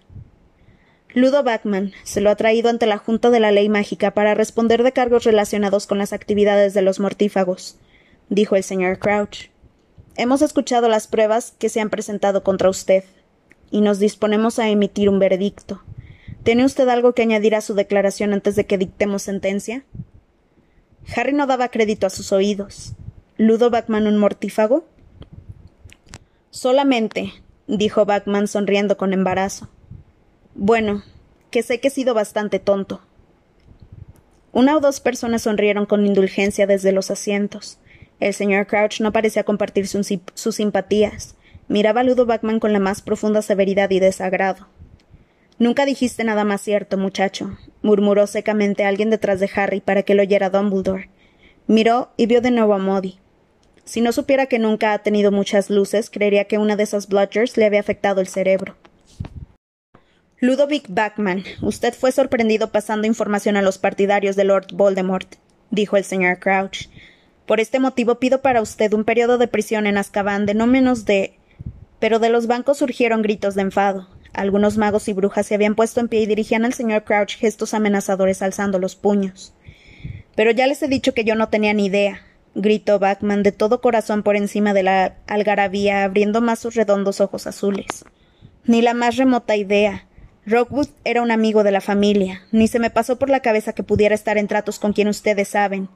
Ludo 1.15 1.41
Backman 1.41 1.93
se 2.03 2.21
lo 2.21 2.29
ha 2.29 2.35
traído 2.35 2.69
ante 2.69 2.85
la 2.85 2.99
Junta 2.99 3.31
de 3.31 3.39
la 3.39 3.51
Ley 3.51 3.67
Mágica 3.67 4.11
para 4.11 4.35
responder 4.35 4.83
de 4.83 4.91
cargos 4.91 5.23
relacionados 5.23 5.87
con 5.87 5.97
las 5.97 6.13
actividades 6.13 6.75
de 6.75 6.83
los 6.83 6.99
mortífagos, 6.99 7.79
dijo 8.29 8.55
el 8.55 8.63
señor 8.63 8.99
Crouch. 8.99 9.49
Hemos 10.17 10.43
escuchado 10.43 10.87
las 10.87 11.07
pruebas 11.07 11.55
que 11.57 11.69
se 11.69 11.81
han 11.81 11.89
presentado 11.89 12.43
contra 12.43 12.69
usted, 12.69 13.03
y 13.71 13.81
nos 13.81 13.97
disponemos 13.97 14.59
a 14.59 14.69
emitir 14.69 15.09
un 15.09 15.17
veredicto. 15.17 15.81
¿Tiene 16.43 16.63
usted 16.63 16.87
algo 16.89 17.13
que 17.13 17.23
añadir 17.23 17.55
a 17.55 17.61
su 17.61 17.73
declaración 17.73 18.31
antes 18.31 18.55
de 18.55 18.67
que 18.67 18.77
dictemos 18.77 19.23
sentencia? 19.23 19.83
Harry 21.15 21.33
no 21.33 21.47
daba 21.47 21.69
crédito 21.69 22.05
a 22.05 22.11
sus 22.11 22.31
oídos. 22.31 22.93
¿Ludo 23.37 23.71
Backman 23.71 24.05
un 24.05 24.17
mortífago? 24.17 24.85
Solamente, 26.55 27.33
dijo 27.67 28.05
Backman 28.05 28.47
sonriendo 28.47 28.95
con 28.95 29.11
embarazo. 29.11 29.67
Bueno, 30.53 31.03
que 31.51 31.63
sé 31.63 31.81
que 31.81 31.89
he 31.89 31.91
sido 31.91 32.13
bastante 32.13 32.59
tonto. 32.59 33.01
Una 34.53 34.77
o 34.77 34.79
dos 34.79 35.01
personas 35.01 35.41
sonrieron 35.41 35.85
con 35.85 36.05
indulgencia 36.05 36.65
desde 36.65 36.93
los 36.93 37.11
asientos. 37.11 37.77
El 38.21 38.33
señor 38.33 38.67
Crouch 38.67 39.01
no 39.01 39.11
parecía 39.11 39.43
compartir 39.43 39.85
sus 39.85 40.55
simpatías. 40.55 41.35
Miraba 41.67 41.99
a 41.99 42.03
Ludo 42.05 42.25
Backman 42.25 42.61
con 42.61 42.71
la 42.71 42.79
más 42.79 43.01
profunda 43.01 43.41
severidad 43.41 43.91
y 43.91 43.99
desagrado. 43.99 44.69
Nunca 45.59 45.85
dijiste 45.85 46.23
nada 46.23 46.45
más 46.45 46.61
cierto, 46.61 46.97
muchacho, 46.97 47.57
murmuró 47.81 48.27
secamente 48.27 48.85
alguien 48.85 49.09
detrás 49.09 49.41
de 49.41 49.49
Harry 49.55 49.81
para 49.81 50.03
que 50.03 50.15
lo 50.15 50.21
oyera 50.21 50.49
Dumbledore. 50.49 51.09
Miró 51.67 52.11
y 52.15 52.27
vio 52.27 52.39
de 52.39 52.51
nuevo 52.51 52.75
a 52.75 52.77
Modi. 52.77 53.19
Si 53.85 54.01
no 54.01 54.11
supiera 54.11 54.47
que 54.47 54.57
nunca 54.57 54.93
ha 54.93 54.99
tenido 54.99 55.31
muchas 55.31 55.69
luces, 55.69 56.09
creería 56.09 56.45
que 56.45 56.57
una 56.57 56.75
de 56.75 56.83
esas 56.83 57.07
bludgers 57.07 57.55
le 57.55 57.65
había 57.65 57.79
afectado 57.79 58.19
el 58.19 58.27
cerebro. 58.27 58.75
Ludovic 60.39 60.87
Backman, 60.89 61.43
usted 61.61 61.93
fue 61.93 62.11
sorprendido 62.11 62.71
pasando 62.71 63.07
información 63.07 63.57
a 63.57 63.61
los 63.61 63.77
partidarios 63.77 64.35
de 64.35 64.43
Lord 64.43 64.67
Voldemort, 64.73 65.35
dijo 65.69 65.97
el 65.97 66.03
señor 66.03 66.39
Crouch. 66.39 66.89
Por 67.45 67.59
este 67.59 67.79
motivo 67.79 68.15
pido 68.15 68.41
para 68.41 68.61
usted 68.61 68.91
un 68.93 69.05
periodo 69.05 69.37
de 69.37 69.47
prisión 69.47 69.85
en 69.85 69.97
Azkaban 69.97 70.47
de 70.47 70.55
no 70.55 70.65
menos 70.65 71.05
de. 71.05 71.37
Pero 71.99 72.17
de 72.19 72.29
los 72.29 72.47
bancos 72.47 72.79
surgieron 72.79 73.21
gritos 73.21 73.53
de 73.53 73.61
enfado. 73.61 74.09
Algunos 74.33 74.77
magos 74.77 75.07
y 75.07 75.13
brujas 75.13 75.45
se 75.45 75.55
habían 75.55 75.75
puesto 75.75 75.99
en 75.99 76.09
pie 76.09 76.21
y 76.21 76.25
dirigían 76.25 76.65
al 76.65 76.73
señor 76.73 77.03
Crouch 77.03 77.37
gestos 77.37 77.73
amenazadores 77.73 78.41
alzando 78.41 78.79
los 78.79 78.95
puños. 78.95 79.53
Pero 80.35 80.51
ya 80.51 80.67
les 80.67 80.81
he 80.83 80.87
dicho 80.87 81.13
que 81.13 81.23
yo 81.23 81.35
no 81.35 81.49
tenía 81.49 81.73
ni 81.73 81.85
idea, 81.85 82.21
gritó 82.55 82.97
Backman 82.97 83.43
de 83.43 83.51
todo 83.51 83.81
corazón 83.81 84.23
por 84.23 84.35
encima 84.35 84.73
de 84.73 84.83
la 84.83 85.15
algarabía, 85.27 86.03
abriendo 86.03 86.41
más 86.41 86.59
sus 86.59 86.75
redondos 86.75 87.21
ojos 87.21 87.45
azules. 87.45 88.05
Ni 88.65 88.81
la 88.81 88.93
más 88.93 89.17
remota 89.17 89.55
idea. 89.55 90.07
Rockwood 90.47 90.87
era 91.03 91.21
un 91.21 91.31
amigo 91.31 91.63
de 91.63 91.71
la 91.71 91.81
familia, 91.81 92.43
ni 92.51 92.67
se 92.67 92.79
me 92.79 92.89
pasó 92.89 93.17
por 93.17 93.29
la 93.29 93.41
cabeza 93.41 93.73
que 93.73 93.83
pudiera 93.83 94.15
estar 94.15 94.37
en 94.37 94.47
tratos 94.47 94.79
con 94.79 94.93
quien 94.93 95.07
ustedes 95.07 95.49
saben. 95.49 95.89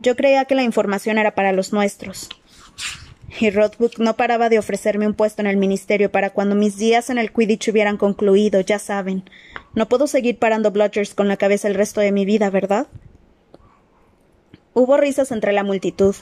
Yo 0.00 0.16
creía 0.16 0.44
que 0.46 0.54
la 0.54 0.62
información 0.62 1.18
era 1.18 1.34
para 1.34 1.52
los 1.52 1.72
nuestros. 1.72 2.28
Y 3.38 3.50
Rockwood 3.50 3.98
no 3.98 4.16
paraba 4.16 4.48
de 4.48 4.58
ofrecerme 4.58 5.06
un 5.06 5.14
puesto 5.14 5.42
en 5.42 5.46
el 5.46 5.56
ministerio 5.56 6.10
para 6.10 6.30
cuando 6.30 6.56
mis 6.56 6.76
días 6.78 7.10
en 7.10 7.18
el 7.18 7.32
Quidditch 7.32 7.68
hubieran 7.68 7.96
concluido, 7.96 8.60
ya 8.60 8.78
saben. 8.78 9.24
No 9.74 9.88
puedo 9.88 10.06
seguir 10.06 10.38
parando 10.38 10.72
Bludgers 10.72 11.14
con 11.14 11.28
la 11.28 11.36
cabeza 11.36 11.68
el 11.68 11.74
resto 11.74 12.00
de 12.00 12.12
mi 12.12 12.24
vida, 12.24 12.50
¿verdad? 12.50 12.88
Hubo 14.72 14.96
risas 14.96 15.32
entre 15.32 15.52
la 15.52 15.64
multitud. 15.64 16.14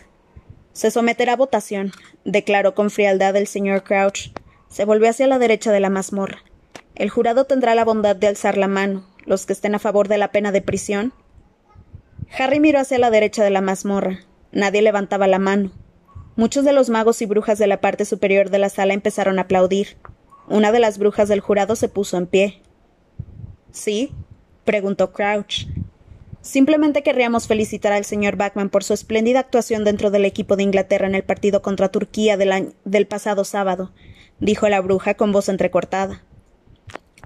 Se 0.73 0.91
someterá 0.91 1.35
a 1.35 1.37
votación, 1.37 1.93
declaró 2.25 2.75
con 2.75 2.91
frialdad 2.91 3.37
el 3.37 3.47
señor 3.47 3.83
Crouch. 3.83 4.33
Se 4.69 4.87
volvió 4.87 5.11
hacia 5.11 5.27
la 5.27 5.39
derecha 5.39 5.71
de 5.71 5.81
la 5.81 5.91
mazmorra. 5.91 6.39
El 6.95 7.11
jurado 7.11 7.45
tendrá 7.45 7.75
la 7.75 7.85
bondad 7.85 8.17
de 8.17 8.27
alzar 8.27 8.57
la 8.57 8.69
mano. 8.69 9.05
Los 9.27 9.45
que 9.45 9.53
estén 9.53 9.75
a 9.75 9.79
favor 9.79 10.09
de 10.09 10.17
la 10.17 10.33
pena 10.33 10.51
de 10.51 10.63
prisión. 10.63 11.13
Harry 12.39 12.59
miró 12.59 12.81
hacia 12.81 12.99
la 12.99 13.11
derecha 13.11 13.45
de 13.45 13.51
la 13.51 13.61
mazmorra. 13.61 14.21
Nadie 14.51 14.81
levantaba 14.81 15.27
la 15.27 15.39
mano. 15.39 15.71
Muchos 16.35 16.65
de 16.65 16.73
los 16.73 16.89
magos 16.89 17.21
y 17.21 17.27
brujas 17.27 17.59
de 17.59 17.67
la 17.67 17.83
parte 17.83 18.07
superior 18.07 18.49
de 18.49 18.59
la 18.59 18.71
sala 18.71 18.95
empezaron 18.95 19.39
a 19.39 19.43
aplaudir. 19.43 19.99
Una 20.49 20.73
de 20.73 20.79
las 20.79 20.97
brujas 20.97 21.29
del 21.29 21.41
jurado 21.41 21.77
se 21.77 21.91
puso 21.91 22.17
en 22.17 22.27
pie. 22.27 22.63
¿Sí? 23.73 24.13
preguntó 24.65 25.13
Crouch. 25.13 25.67
Simplemente 26.49 27.03
querríamos 27.03 27.47
felicitar 27.47 27.93
al 27.93 28.07
señor 28.07 28.37
Backman 28.37 28.71
por 28.71 28.83
su 28.83 28.95
espléndida 28.95 29.39
actuación 29.39 29.85
dentro 29.85 30.11
del 30.11 30.25
equipo 30.25 30.57
de 30.57 30.63
Inglaterra 30.63 31.07
en 31.07 31.15
el 31.15 31.23
partido 31.23 31.61
contra 31.61 31.91
Turquía 31.91 32.39
del, 32.39 33.07
pasado 33.07 33.45
sábado, 33.45 33.93
dijo 34.41 34.67
la 34.71 34.81
bruja 34.81 35.13
con 35.13 35.31
voz 35.31 35.51
entrecortada. 35.51 36.23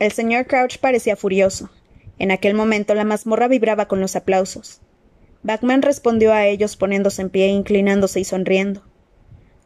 El 0.01 0.11
señor 0.11 0.49
Crouch 0.49 0.79
parecía 0.79 1.15
furioso. 1.15 1.71
En 2.19 2.33
aquel 2.33 2.55
momento 2.55 2.97
la 2.97 3.05
mazmorra 3.05 3.47
vibraba 3.47 3.87
con 3.87 4.01
los 4.01 4.17
aplausos. 4.17 4.81
Backman 5.45 5.83
respondió 5.83 6.33
a 6.33 6.47
ellos 6.47 6.77
poniéndose 6.77 7.23
en 7.23 7.31
pie, 7.31 7.47
inclinándose 7.47 8.19
y 8.19 8.25
sonriendo. 8.25 8.83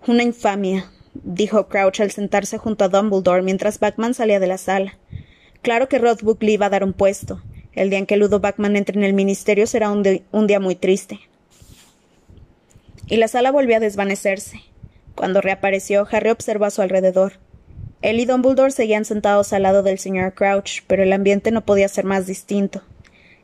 Una 0.06 0.22
infamia, 0.22 0.92
dijo 1.14 1.68
Crouch 1.68 2.00
al 2.00 2.10
sentarse 2.10 2.58
junto 2.58 2.84
a 2.84 2.88
Dumbledore 2.88 3.40
mientras 3.40 3.80
Backman 3.80 4.12
salía 4.12 4.38
de 4.38 4.48
la 4.48 4.58
sala. 4.58 4.98
Claro 5.62 5.88
que 5.88 5.96
Rothbuck 5.96 6.42
le 6.42 6.52
iba 6.52 6.66
a 6.66 6.70
dar 6.70 6.84
un 6.84 6.92
puesto. 6.92 7.40
El 7.76 7.90
día 7.90 8.00
en 8.00 8.06
que 8.06 8.16
Ludo 8.16 8.40
Backman 8.40 8.74
entre 8.74 8.96
en 8.96 9.04
el 9.04 9.12
ministerio 9.12 9.66
será 9.66 9.90
un, 9.90 10.22
un 10.32 10.46
día 10.46 10.58
muy 10.58 10.74
triste. 10.74 11.20
Y 13.06 13.18
la 13.18 13.28
sala 13.28 13.52
volvió 13.52 13.76
a 13.76 13.80
desvanecerse. 13.80 14.62
Cuando 15.14 15.42
reapareció, 15.42 16.08
Harry 16.10 16.30
observó 16.30 16.64
a 16.64 16.70
su 16.70 16.82
alrededor. 16.82 17.34
Él 18.02 18.18
y 18.18 18.24
Dumbledore 18.24 18.70
seguían 18.70 19.04
sentados 19.04 19.52
al 19.52 19.62
lado 19.62 19.82
del 19.82 19.98
señor 19.98 20.34
Crouch, 20.34 20.82
pero 20.86 21.02
el 21.02 21.12
ambiente 21.12 21.50
no 21.50 21.64
podía 21.64 21.88
ser 21.88 22.04
más 22.04 22.26
distinto. 22.26 22.82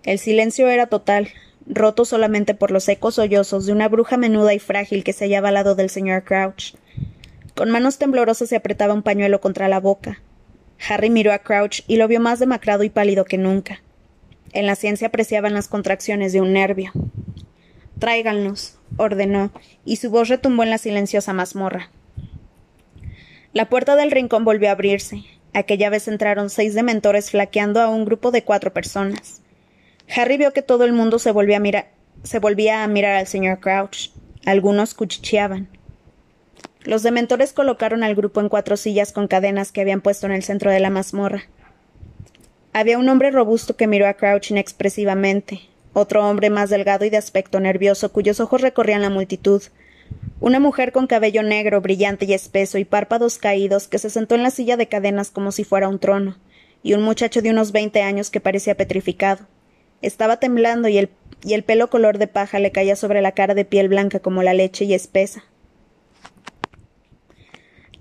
El 0.02 0.18
silencio 0.18 0.68
era 0.68 0.86
total, 0.86 1.28
roto 1.66 2.04
solamente 2.04 2.54
por 2.54 2.70
los 2.70 2.88
ecos 2.88 3.16
sollozos 3.16 3.66
de 3.66 3.72
una 3.72 3.88
bruja 3.88 4.16
menuda 4.16 4.54
y 4.54 4.58
frágil 4.58 5.04
que 5.04 5.12
se 5.12 5.26
hallaba 5.26 5.48
al 5.48 5.54
lado 5.54 5.74
del 5.74 5.90
señor 5.90 6.24
Crouch. 6.24 6.74
Con 7.54 7.70
manos 7.70 7.98
temblorosas 7.98 8.48
se 8.48 8.56
apretaba 8.56 8.94
un 8.94 9.02
pañuelo 9.02 9.40
contra 9.42 9.68
la 9.68 9.78
boca. 9.78 10.22
Harry 10.88 11.10
miró 11.10 11.32
a 11.32 11.38
Crouch 11.40 11.82
y 11.86 11.96
lo 11.96 12.08
vio 12.08 12.18
más 12.18 12.38
demacrado 12.38 12.82
y 12.82 12.90
pálido 12.90 13.26
que 13.26 13.38
nunca. 13.38 13.82
En 14.52 14.66
la 14.66 14.76
ciencia 14.76 15.08
apreciaban 15.08 15.54
las 15.54 15.68
contracciones 15.68 16.32
de 16.32 16.40
un 16.40 16.52
nervio. 16.52 16.92
Tráiganlos, 17.98 18.78
ordenó, 18.96 19.50
y 19.84 19.96
su 19.96 20.10
voz 20.10 20.28
retumbó 20.28 20.62
en 20.62 20.70
la 20.70 20.78
silenciosa 20.78 21.32
mazmorra. 21.32 21.90
La 23.52 23.68
puerta 23.68 23.96
del 23.96 24.10
rincón 24.10 24.44
volvió 24.44 24.68
a 24.68 24.72
abrirse. 24.72 25.24
Aquella 25.54 25.90
vez 25.90 26.08
entraron 26.08 26.50
seis 26.50 26.74
dementores 26.74 27.30
flaqueando 27.30 27.80
a 27.80 27.88
un 27.88 28.04
grupo 28.04 28.30
de 28.30 28.44
cuatro 28.44 28.72
personas. 28.72 29.42
Harry 30.14 30.36
vio 30.36 30.52
que 30.52 30.62
todo 30.62 30.84
el 30.84 30.92
mundo 30.92 31.18
se 31.18 31.32
volvía 31.32 31.58
a 31.58 31.60
mirar, 31.60 31.90
se 32.22 32.38
volvía 32.38 32.82
a 32.82 32.88
mirar 32.88 33.16
al 33.16 33.26
señor 33.26 33.60
Crouch. 33.60 34.10
Algunos 34.44 34.94
cuchicheaban. 34.94 35.68
Los 36.84 37.02
dementores 37.02 37.52
colocaron 37.52 38.02
al 38.02 38.14
grupo 38.14 38.40
en 38.40 38.48
cuatro 38.48 38.76
sillas 38.76 39.12
con 39.12 39.28
cadenas 39.28 39.70
que 39.70 39.80
habían 39.80 40.00
puesto 40.00 40.26
en 40.26 40.32
el 40.32 40.42
centro 40.42 40.70
de 40.70 40.80
la 40.80 40.90
mazmorra. 40.90 41.44
Había 42.74 42.98
un 42.98 43.08
hombre 43.10 43.30
robusto 43.30 43.76
que 43.76 43.86
miró 43.86 44.08
a 44.08 44.14
Crouch 44.14 44.50
inexpresivamente, 44.50 45.60
otro 45.92 46.26
hombre 46.26 46.48
más 46.48 46.70
delgado 46.70 47.04
y 47.04 47.10
de 47.10 47.18
aspecto 47.18 47.60
nervioso, 47.60 48.12
cuyos 48.12 48.40
ojos 48.40 48.62
recorrían 48.62 49.02
la 49.02 49.10
multitud, 49.10 49.62
una 50.40 50.58
mujer 50.58 50.90
con 50.90 51.06
cabello 51.06 51.42
negro, 51.42 51.82
brillante 51.82 52.24
y 52.24 52.32
espeso, 52.32 52.78
y 52.78 52.86
párpados 52.86 53.36
caídos, 53.36 53.88
que 53.88 53.98
se 53.98 54.08
sentó 54.08 54.36
en 54.36 54.42
la 54.42 54.50
silla 54.50 54.78
de 54.78 54.88
cadenas 54.88 55.30
como 55.30 55.52
si 55.52 55.64
fuera 55.64 55.88
un 55.88 55.98
trono, 55.98 56.38
y 56.82 56.94
un 56.94 57.02
muchacho 57.02 57.42
de 57.42 57.50
unos 57.50 57.72
veinte 57.72 58.00
años 58.00 58.30
que 58.30 58.40
parecía 58.40 58.74
petrificado. 58.74 59.46
Estaba 60.00 60.38
temblando 60.38 60.88
y 60.88 60.96
el, 60.96 61.10
y 61.44 61.52
el 61.52 61.64
pelo 61.64 61.90
color 61.90 62.16
de 62.16 62.26
paja 62.26 62.58
le 62.58 62.72
caía 62.72 62.96
sobre 62.96 63.20
la 63.20 63.32
cara 63.32 63.54
de 63.54 63.66
piel 63.66 63.88
blanca 63.88 64.18
como 64.18 64.42
la 64.42 64.54
leche 64.54 64.86
y 64.86 64.94
espesa. 64.94 65.44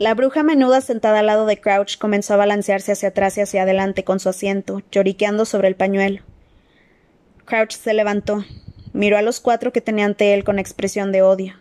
La 0.01 0.15
bruja 0.15 0.41
menuda 0.41 0.81
sentada 0.81 1.19
al 1.19 1.27
lado 1.27 1.45
de 1.45 1.61
Crouch 1.61 1.99
comenzó 1.99 2.33
a 2.33 2.37
balancearse 2.37 2.91
hacia 2.91 3.09
atrás 3.09 3.37
y 3.37 3.41
hacia 3.41 3.61
adelante 3.61 4.03
con 4.03 4.19
su 4.19 4.29
asiento, 4.29 4.81
lloriqueando 4.91 5.45
sobre 5.45 5.67
el 5.67 5.75
pañuelo. 5.75 6.23
Crouch 7.45 7.73
se 7.73 7.93
levantó, 7.93 8.43
miró 8.93 9.19
a 9.19 9.21
los 9.21 9.39
cuatro 9.39 9.71
que 9.71 9.79
tenía 9.79 10.05
ante 10.05 10.33
él 10.33 10.43
con 10.43 10.57
expresión 10.57 11.11
de 11.11 11.21
odio. 11.21 11.53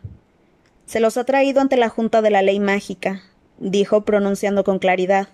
Se 0.86 1.00
los 1.00 1.18
ha 1.18 1.24
traído 1.24 1.60
ante 1.60 1.76
la 1.76 1.90
Junta 1.90 2.22
de 2.22 2.30
la 2.30 2.40
Ley 2.40 2.60
Mágica, 2.60 3.20
dijo 3.58 4.06
pronunciando 4.06 4.64
con 4.64 4.78
claridad, 4.78 5.28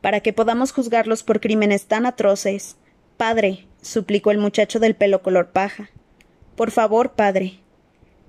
para 0.00 0.18
que 0.18 0.32
podamos 0.32 0.72
juzgarlos 0.72 1.22
por 1.22 1.38
crímenes 1.38 1.86
tan 1.86 2.06
atroces. 2.06 2.74
Padre, 3.16 3.68
suplicó 3.82 4.32
el 4.32 4.38
muchacho 4.38 4.80
del 4.80 4.96
pelo 4.96 5.22
color 5.22 5.50
paja. 5.50 5.90
Por 6.56 6.72
favor, 6.72 7.12
padre. 7.12 7.60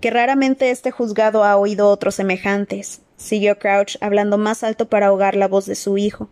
Que 0.01 0.11
raramente 0.11 0.69
este 0.69 0.91
juzgado 0.91 1.43
ha 1.43 1.57
oído 1.57 1.89
otros 1.89 2.13
semejantes, 2.13 3.01
siguió 3.19 3.60
Crouch, 3.60 3.97
hablando 4.01 4.38
más 4.38 4.63
alto 4.63 4.89
para 4.89 5.08
ahogar 5.08 5.36
la 5.36 5.47
voz 5.47 5.65
de 5.67 5.75
su 5.75 5.97
hijo. 5.97 6.29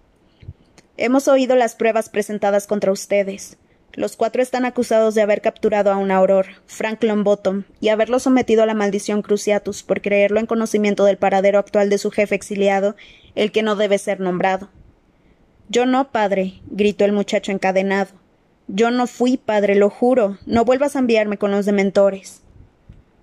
Hemos 0.95 1.27
oído 1.27 1.55
las 1.55 1.75
pruebas 1.75 2.09
presentadas 2.09 2.65
contra 2.65 2.91
ustedes. 2.91 3.57
Los 3.93 4.15
cuatro 4.15 4.41
están 4.41 4.65
acusados 4.65 5.13
de 5.15 5.21
haber 5.21 5.41
capturado 5.41 5.91
a 5.91 5.97
un 5.97 6.11
auror, 6.11 6.47
Frank 6.65 7.03
Longbottom, 7.03 7.63
y 7.79 7.89
haberlo 7.89 8.19
sometido 8.19 8.63
a 8.63 8.65
la 8.65 8.73
maldición 8.73 9.21
Cruciatus 9.21 9.83
por 9.83 10.01
creerlo 10.01 10.39
en 10.39 10.45
conocimiento 10.45 11.03
del 11.05 11.17
paradero 11.17 11.59
actual 11.59 11.89
de 11.89 11.97
su 11.97 12.09
jefe 12.09 12.35
exiliado, 12.35 12.95
el 13.35 13.51
que 13.51 13.63
no 13.63 13.75
debe 13.75 13.97
ser 13.97 14.19
nombrado. 14.19 14.69
Yo 15.69 15.85
no, 15.85 16.11
padre, 16.11 16.61
gritó 16.67 17.05
el 17.05 17.11
muchacho 17.11 17.51
encadenado. 17.51 18.11
Yo 18.67 18.91
no 18.91 19.07
fui, 19.07 19.37
padre, 19.37 19.75
lo 19.75 19.89
juro. 19.89 20.37
No 20.45 20.63
vuelvas 20.63 20.95
a 20.95 20.99
enviarme 20.99 21.37
con 21.37 21.51
los 21.51 21.65
dementores. 21.65 22.41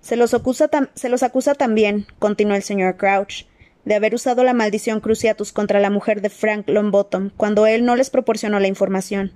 Se 0.00 0.16
los, 0.16 0.34
acusa 0.34 0.68
se 0.94 1.08
los 1.08 1.22
acusa 1.22 1.54
también, 1.54 2.06
continuó 2.18 2.54
el 2.54 2.62
señor 2.62 2.96
Crouch, 2.96 3.46
de 3.84 3.94
haber 3.94 4.14
usado 4.14 4.44
la 4.44 4.54
maldición 4.54 5.00
Cruciatus 5.00 5.52
contra 5.52 5.80
la 5.80 5.90
mujer 5.90 6.20
de 6.20 6.30
Frank 6.30 6.68
Longbottom 6.68 7.30
cuando 7.36 7.66
él 7.66 7.84
no 7.84 7.96
les 7.96 8.10
proporcionó 8.10 8.60
la 8.60 8.68
información. 8.68 9.32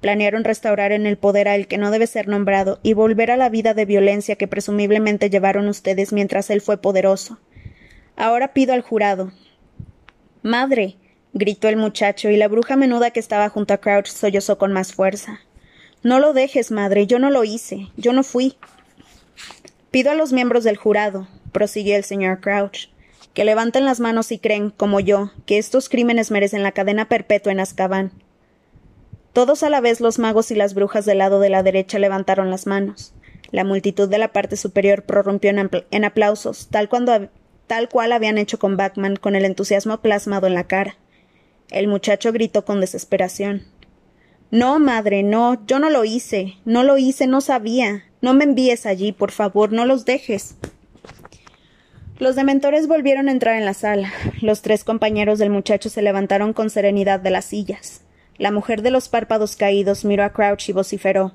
Planearon 0.00 0.44
restaurar 0.44 0.92
en 0.92 1.06
el 1.06 1.16
poder 1.16 1.48
a 1.48 1.54
el 1.54 1.66
que 1.66 1.78
no 1.78 1.90
debe 1.90 2.06
ser 2.06 2.28
nombrado 2.28 2.80
y 2.82 2.92
volver 2.92 3.30
a 3.30 3.36
la 3.36 3.48
vida 3.48 3.72
de 3.72 3.86
violencia 3.86 4.36
que 4.36 4.48
presumiblemente 4.48 5.30
llevaron 5.30 5.68
ustedes 5.68 6.12
mientras 6.12 6.50
él 6.50 6.60
fue 6.60 6.76
poderoso. 6.76 7.38
Ahora 8.16 8.52
pido 8.52 8.74
al 8.74 8.82
jurado. 8.82 9.32
Madre. 10.42 10.96
gritó 11.32 11.68
el 11.68 11.76
muchacho, 11.76 12.28
y 12.28 12.36
la 12.36 12.46
bruja 12.46 12.76
menuda 12.76 13.10
que 13.10 13.18
estaba 13.18 13.48
junto 13.48 13.74
a 13.74 13.78
Crouch 13.78 14.06
sollozó 14.06 14.58
con 14.58 14.72
más 14.72 14.92
fuerza. 14.92 15.40
No 16.02 16.20
lo 16.20 16.32
dejes, 16.32 16.70
madre, 16.70 17.06
yo 17.06 17.18
no 17.18 17.30
lo 17.30 17.42
hice, 17.42 17.88
yo 17.96 18.12
no 18.12 18.22
fui. 18.22 18.56
Pido 19.90 20.10
a 20.10 20.14
los 20.14 20.32
miembros 20.32 20.64
del 20.64 20.76
jurado, 20.76 21.26
prosiguió 21.50 21.96
el 21.96 22.04
señor 22.04 22.40
Crouch, 22.40 22.88
que 23.34 23.44
levanten 23.44 23.84
las 23.84 24.00
manos 24.00 24.32
y 24.32 24.38
creen, 24.38 24.70
como 24.70 25.00
yo, 25.00 25.32
que 25.44 25.58
estos 25.58 25.88
crímenes 25.88 26.30
merecen 26.30 26.62
la 26.62 26.72
cadena 26.72 27.08
perpetua 27.08 27.52
en 27.52 27.60
Azkaban. 27.60 28.12
Todos 29.32 29.64
a 29.64 29.70
la 29.70 29.80
vez 29.80 30.00
los 30.00 30.20
magos 30.20 30.52
y 30.52 30.54
las 30.54 30.74
brujas 30.74 31.04
del 31.04 31.18
lado 31.18 31.40
de 31.40 31.50
la 31.50 31.64
derecha 31.64 31.98
levantaron 31.98 32.50
las 32.50 32.68
manos. 32.68 33.12
La 33.50 33.64
multitud 33.64 34.08
de 34.08 34.18
la 34.18 34.32
parte 34.32 34.56
superior 34.56 35.02
prorrumpió 35.02 35.50
en, 35.50 36.04
aplausos, 36.04 36.68
tal, 36.70 36.88
tal 37.66 37.88
cual 37.88 38.12
habían 38.12 38.38
hecho 38.38 38.60
con 38.60 38.76
Backman, 38.76 39.16
con 39.16 39.34
el 39.34 39.44
entusiasmo 39.44 39.98
plasmado 39.98 40.46
en 40.46 40.54
la 40.54 40.68
cara. 40.68 40.96
El 41.70 41.88
muchacho 41.88 42.32
gritó 42.32 42.64
con 42.64 42.80
desesperación. 42.80 43.64
No, 44.52 44.78
madre, 44.78 45.24
no, 45.24 45.66
yo 45.66 45.80
no 45.80 45.90
lo 45.90 46.04
hice, 46.04 46.58
no 46.64 46.84
lo 46.84 46.96
hice, 46.96 47.26
no 47.26 47.40
sabía. 47.40 48.04
No 48.20 48.34
me 48.34 48.44
envíes 48.44 48.86
allí, 48.86 49.10
por 49.10 49.32
favor, 49.32 49.72
no 49.72 49.84
los 49.84 50.04
dejes. 50.04 50.56
Los 52.18 52.36
dementores 52.36 52.86
volvieron 52.86 53.28
a 53.28 53.32
entrar 53.32 53.56
en 53.56 53.64
la 53.64 53.74
sala. 53.74 54.12
Los 54.40 54.62
tres 54.62 54.84
compañeros 54.84 55.40
del 55.40 55.50
muchacho 55.50 55.90
se 55.90 56.00
levantaron 56.00 56.52
con 56.52 56.70
serenidad 56.70 57.18
de 57.18 57.30
las 57.30 57.44
sillas. 57.44 58.02
La 58.38 58.52
mujer 58.52 58.82
de 58.82 58.92
los 58.92 59.08
párpados 59.08 59.56
caídos 59.56 60.04
miró 60.04 60.22
a 60.22 60.32
Crouch 60.32 60.68
y 60.68 60.72
vociferó. 60.72 61.32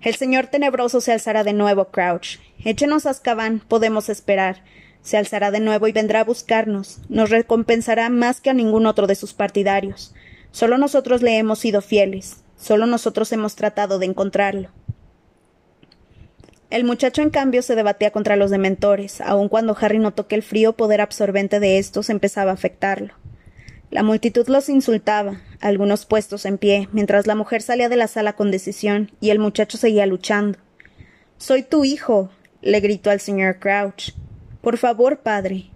El 0.00 0.16
señor 0.16 0.48
tenebroso 0.48 1.00
se 1.00 1.12
alzará 1.12 1.44
de 1.44 1.52
nuevo, 1.52 1.90
Crouch. 1.90 2.38
Échenos 2.64 3.06
a 3.06 3.10
Azkaban, 3.10 3.60
podemos 3.60 4.08
esperar. 4.08 4.64
Se 5.00 5.16
alzará 5.16 5.52
de 5.52 5.60
nuevo 5.60 5.86
y 5.86 5.92
vendrá 5.92 6.20
a 6.20 6.24
buscarnos. 6.24 6.98
Nos 7.08 7.30
recompensará 7.30 8.08
más 8.08 8.40
que 8.40 8.50
a 8.50 8.54
ningún 8.54 8.86
otro 8.86 9.06
de 9.06 9.14
sus 9.14 9.32
partidarios. 9.32 10.12
Solo 10.50 10.76
nosotros 10.76 11.22
le 11.22 11.38
hemos 11.38 11.60
sido 11.60 11.82
fieles. 11.82 12.42
Solo 12.56 12.86
nosotros 12.86 13.30
hemos 13.32 13.54
tratado 13.54 14.00
de 14.00 14.06
encontrarlo. 14.06 14.70
El 16.70 16.84
muchacho, 16.84 17.20
en 17.20 17.30
cambio, 17.30 17.62
se 17.62 17.74
debatía 17.74 18.12
contra 18.12 18.36
los 18.36 18.52
dementores, 18.52 19.20
aun 19.20 19.48
cuando 19.48 19.76
Harry 19.80 19.98
notó 19.98 20.28
que 20.28 20.36
el 20.36 20.44
frío 20.44 20.72
poder 20.72 21.00
absorbente 21.00 21.58
de 21.58 21.78
estos 21.78 22.10
empezaba 22.10 22.52
a 22.52 22.54
afectarlo. 22.54 23.14
La 23.90 24.04
multitud 24.04 24.46
los 24.46 24.68
insultaba, 24.68 25.40
algunos 25.60 26.06
puestos 26.06 26.46
en 26.46 26.58
pie, 26.58 26.88
mientras 26.92 27.26
la 27.26 27.34
mujer 27.34 27.60
salía 27.60 27.88
de 27.88 27.96
la 27.96 28.06
sala 28.06 28.34
con 28.34 28.52
decisión 28.52 29.10
y 29.20 29.30
el 29.30 29.40
muchacho 29.40 29.78
seguía 29.78 30.06
luchando. 30.06 30.58
Soy 31.38 31.64
tu 31.64 31.84
hijo, 31.84 32.30
le 32.62 32.78
gritó 32.78 33.10
al 33.10 33.18
señor 33.18 33.58
Crouch. 33.58 34.12
Por 34.60 34.78
favor, 34.78 35.18
padre. 35.18 35.70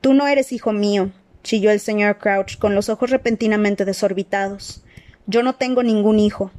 Tú 0.00 0.14
no 0.14 0.28
eres 0.28 0.52
hijo 0.52 0.72
mío, 0.72 1.10
chilló 1.42 1.72
el 1.72 1.80
señor 1.80 2.18
Crouch 2.18 2.56
con 2.56 2.76
los 2.76 2.88
ojos 2.88 3.10
repentinamente 3.10 3.84
desorbitados. 3.84 4.84
Yo 5.26 5.42
no 5.42 5.56
tengo 5.56 5.82
ningún 5.82 6.20
hijo. 6.20 6.52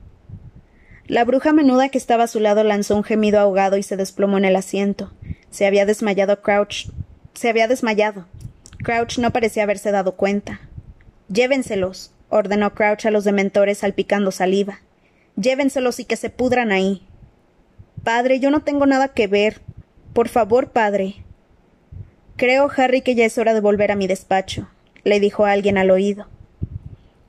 La 1.12 1.26
bruja 1.26 1.52
menuda 1.52 1.90
que 1.90 1.98
estaba 1.98 2.24
a 2.24 2.28
su 2.28 2.40
lado 2.40 2.64
lanzó 2.64 2.96
un 2.96 3.04
gemido 3.04 3.38
ahogado 3.38 3.76
y 3.76 3.84
se 3.84 3.98
desplomó 3.98 4.38
en 4.38 4.46
el 4.46 4.56
asiento. 4.56 5.12
Se 5.50 5.66
había 5.66 5.86
desmayado 5.86 6.42
Crouch. 6.42 6.88
Se 7.34 7.50
había 7.50 7.68
desmayado. 7.68 8.28
Crouch 8.82 9.18
no 9.18 9.32
parecía 9.32 9.64
haberse 9.64 9.92
dado 9.92 10.14
cuenta. 10.14 10.62
Llévenselos, 11.28 12.14
ordenó 12.30 12.74
Crouch 12.74 13.06
a 13.06 13.12
los 13.12 13.26
dementores 13.26 13.80
salpicando 13.80 14.32
saliva. 14.32 14.80
Llévenselos 15.36 16.00
y 16.00 16.06
que 16.06 16.16
se 16.16 16.30
pudran 16.30 16.72
ahí. 16.72 17.06
Padre, 18.06 18.40
yo 18.40 18.50
no 18.50 18.62
tengo 18.62 18.86
nada 18.86 19.10
que 19.10 19.28
ver. 19.28 19.60
Por 20.14 20.30
favor, 20.30 20.70
padre. 20.70 21.26
Creo, 22.38 22.72
Harry, 22.78 23.02
que 23.02 23.16
ya 23.16 23.26
es 23.26 23.38
hora 23.38 23.54
de 23.54 23.60
volver 23.60 23.92
a 23.92 23.98
mi 23.98 24.08
despacho, 24.08 24.70
le 25.04 25.20
dijo 25.20 25.44
alguien 25.44 25.78
al 25.78 25.92
oído. 25.92 26.28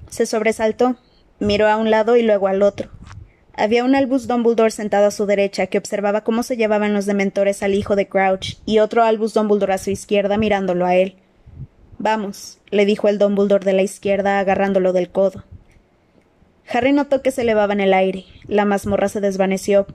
Se 0.09 0.25
sobresaltó, 0.25 0.95
miró 1.41 1.67
a 1.67 1.77
un 1.79 1.91
lado 1.91 2.17
y 2.17 2.23
luego 2.23 2.47
al 2.47 2.63
otro. 2.63 2.89
Había 3.63 3.85
un 3.85 3.95
Albus 3.95 4.27
Dumbledore 4.27 4.73
sentado 4.73 5.07
a 5.07 5.13
su 5.13 5.25
derecha 5.25 5.69
que 5.69 5.79
observaba 5.79 6.25
cómo 6.25 6.43
se 6.43 6.57
llevaban 6.57 6.95
los 6.95 7.07
dementores 7.07 7.63
al 7.63 7.75
hijo 7.75 7.95
de 7.95 8.09
Crouch 8.09 8.57
y 8.67 8.81
otro 8.81 9.05
Albus 9.05 9.35
Dumbledore 9.35 9.75
a 9.75 9.79
su 9.79 9.91
izquierda 9.91 10.37
mirándolo 10.37 10.85
a 10.85 10.97
él. 10.97 11.15
Vamos, 11.97 12.59
le 12.73 12.87
dijo 12.87 13.07
el 13.07 13.19
Dumbledore 13.19 13.65
de 13.65 13.73
la 13.73 13.83
izquierda 13.83 14.41
agarrándolo 14.41 14.93
del 14.93 15.11
codo. 15.11 15.45
Harry 16.69 16.91
notó 16.91 17.23
que 17.23 17.31
se 17.31 17.43
elevaba 17.43 17.73
en 17.73 17.79
el 17.79 17.95
aire. 17.95 18.25
La 18.49 18.65
mazmorra 18.65 19.09
se 19.09 19.21
desvaneció. 19.21 19.87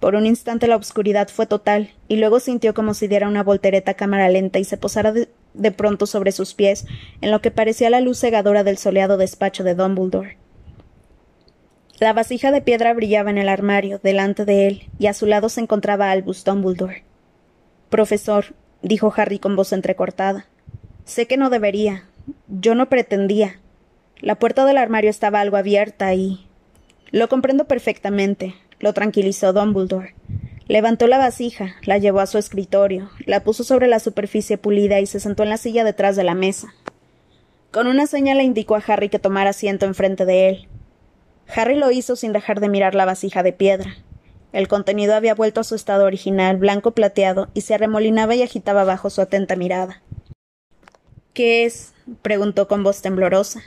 Por 0.00 0.16
un 0.16 0.26
instante 0.26 0.66
la 0.66 0.74
obscuridad 0.74 1.28
fue 1.28 1.46
total, 1.46 1.92
y 2.08 2.16
luego 2.16 2.40
sintió 2.40 2.74
como 2.74 2.94
si 2.94 3.06
diera 3.06 3.28
una 3.28 3.44
voltereta 3.44 3.92
a 3.92 3.94
cámara 3.94 4.28
lenta 4.28 4.58
y 4.58 4.64
se 4.64 4.76
posara 4.76 5.12
de, 5.12 5.28
de, 5.52 5.70
pronto 5.70 6.06
sobre 6.06 6.32
sus 6.32 6.54
pies, 6.54 6.84
en 7.20 7.30
lo 7.30 7.40
que 7.40 7.52
parecía 7.52 7.90
la 7.90 8.00
luz 8.00 8.18
cegadora 8.18 8.64
del 8.64 8.76
soleado 8.76 9.18
despacho 9.18 9.62
de 9.62 9.76
Dumbledore. 9.76 10.36
La 12.00 12.12
vasija 12.12 12.50
de 12.50 12.60
piedra 12.60 12.92
brillaba 12.92 13.30
en 13.30 13.38
el 13.38 13.48
armario, 13.48 14.00
delante 14.02 14.44
de 14.44 14.66
él, 14.66 14.88
y 14.98 15.06
a 15.06 15.14
su 15.14 15.26
lado 15.26 15.48
se 15.48 15.60
encontraba 15.60 16.10
Albus 16.10 16.44
Dumbledore. 16.44 17.04
Profesor, 17.88 18.54
dijo 18.82 19.12
Harry 19.16 19.38
con 19.38 19.54
voz 19.54 19.72
entrecortada, 19.72 20.46
Sé 21.04 21.26
que 21.26 21.36
no 21.36 21.50
debería. 21.50 22.04
Yo 22.48 22.74
no 22.74 22.88
pretendía. 22.88 23.60
La 24.20 24.36
puerta 24.36 24.64
del 24.64 24.78
armario 24.78 25.10
estaba 25.10 25.40
algo 25.40 25.56
abierta 25.56 26.14
y. 26.14 26.46
Lo 27.10 27.28
comprendo 27.28 27.66
perfectamente, 27.66 28.54
lo 28.80 28.92
tranquilizó 28.92 29.52
Dumbledore. 29.52 30.14
Levantó 30.66 31.06
la 31.06 31.18
vasija, 31.18 31.76
la 31.84 31.98
llevó 31.98 32.20
a 32.20 32.26
su 32.26 32.38
escritorio, 32.38 33.10
la 33.26 33.44
puso 33.44 33.62
sobre 33.62 33.86
la 33.86 34.00
superficie 34.00 34.56
pulida 34.56 34.98
y 34.98 35.06
se 35.06 35.20
sentó 35.20 35.42
en 35.42 35.50
la 35.50 35.58
silla 35.58 35.84
detrás 35.84 36.16
de 36.16 36.24
la 36.24 36.34
mesa. 36.34 36.74
Con 37.70 37.86
una 37.86 38.06
seña 38.06 38.34
le 38.34 38.44
indicó 38.44 38.74
a 38.74 38.82
Harry 38.86 39.10
que 39.10 39.18
tomara 39.18 39.50
asiento 39.50 39.84
enfrente 39.84 40.24
de 40.24 40.48
él. 40.48 40.68
Harry 41.48 41.76
lo 41.76 41.90
hizo 41.90 42.16
sin 42.16 42.32
dejar 42.32 42.60
de 42.60 42.68
mirar 42.68 42.94
la 42.94 43.04
vasija 43.04 43.42
de 43.42 43.52
piedra. 43.52 43.96
El 44.52 44.68
contenido 44.68 45.14
había 45.14 45.34
vuelto 45.34 45.60
a 45.60 45.64
su 45.64 45.74
estado 45.74 46.04
original, 46.04 46.56
blanco 46.56 46.92
plateado, 46.92 47.48
y 47.54 47.62
se 47.62 47.74
arremolinaba 47.74 48.34
y 48.34 48.42
agitaba 48.42 48.84
bajo 48.84 49.10
su 49.10 49.20
atenta 49.20 49.56
mirada. 49.56 50.02
¿Qué 51.32 51.64
es? 51.64 51.92
preguntó 52.22 52.68
con 52.68 52.84
voz 52.84 53.02
temblorosa. 53.02 53.62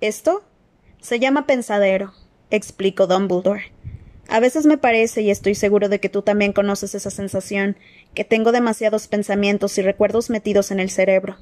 ¿Esto? 0.00 0.44
Se 1.00 1.18
llama 1.18 1.46
pensadero, 1.46 2.12
explicó 2.50 3.06
Dumbledore. 3.06 3.72
A 4.28 4.38
veces 4.38 4.64
me 4.64 4.78
parece, 4.78 5.22
y 5.22 5.30
estoy 5.30 5.56
seguro 5.56 5.88
de 5.88 5.98
que 5.98 6.08
tú 6.08 6.22
también 6.22 6.52
conoces 6.52 6.94
esa 6.94 7.10
sensación, 7.10 7.76
que 8.14 8.24
tengo 8.24 8.52
demasiados 8.52 9.08
pensamientos 9.08 9.76
y 9.78 9.82
recuerdos 9.82 10.30
metidos 10.30 10.70
en 10.70 10.78
el 10.78 10.90
cerebro. 10.90 11.36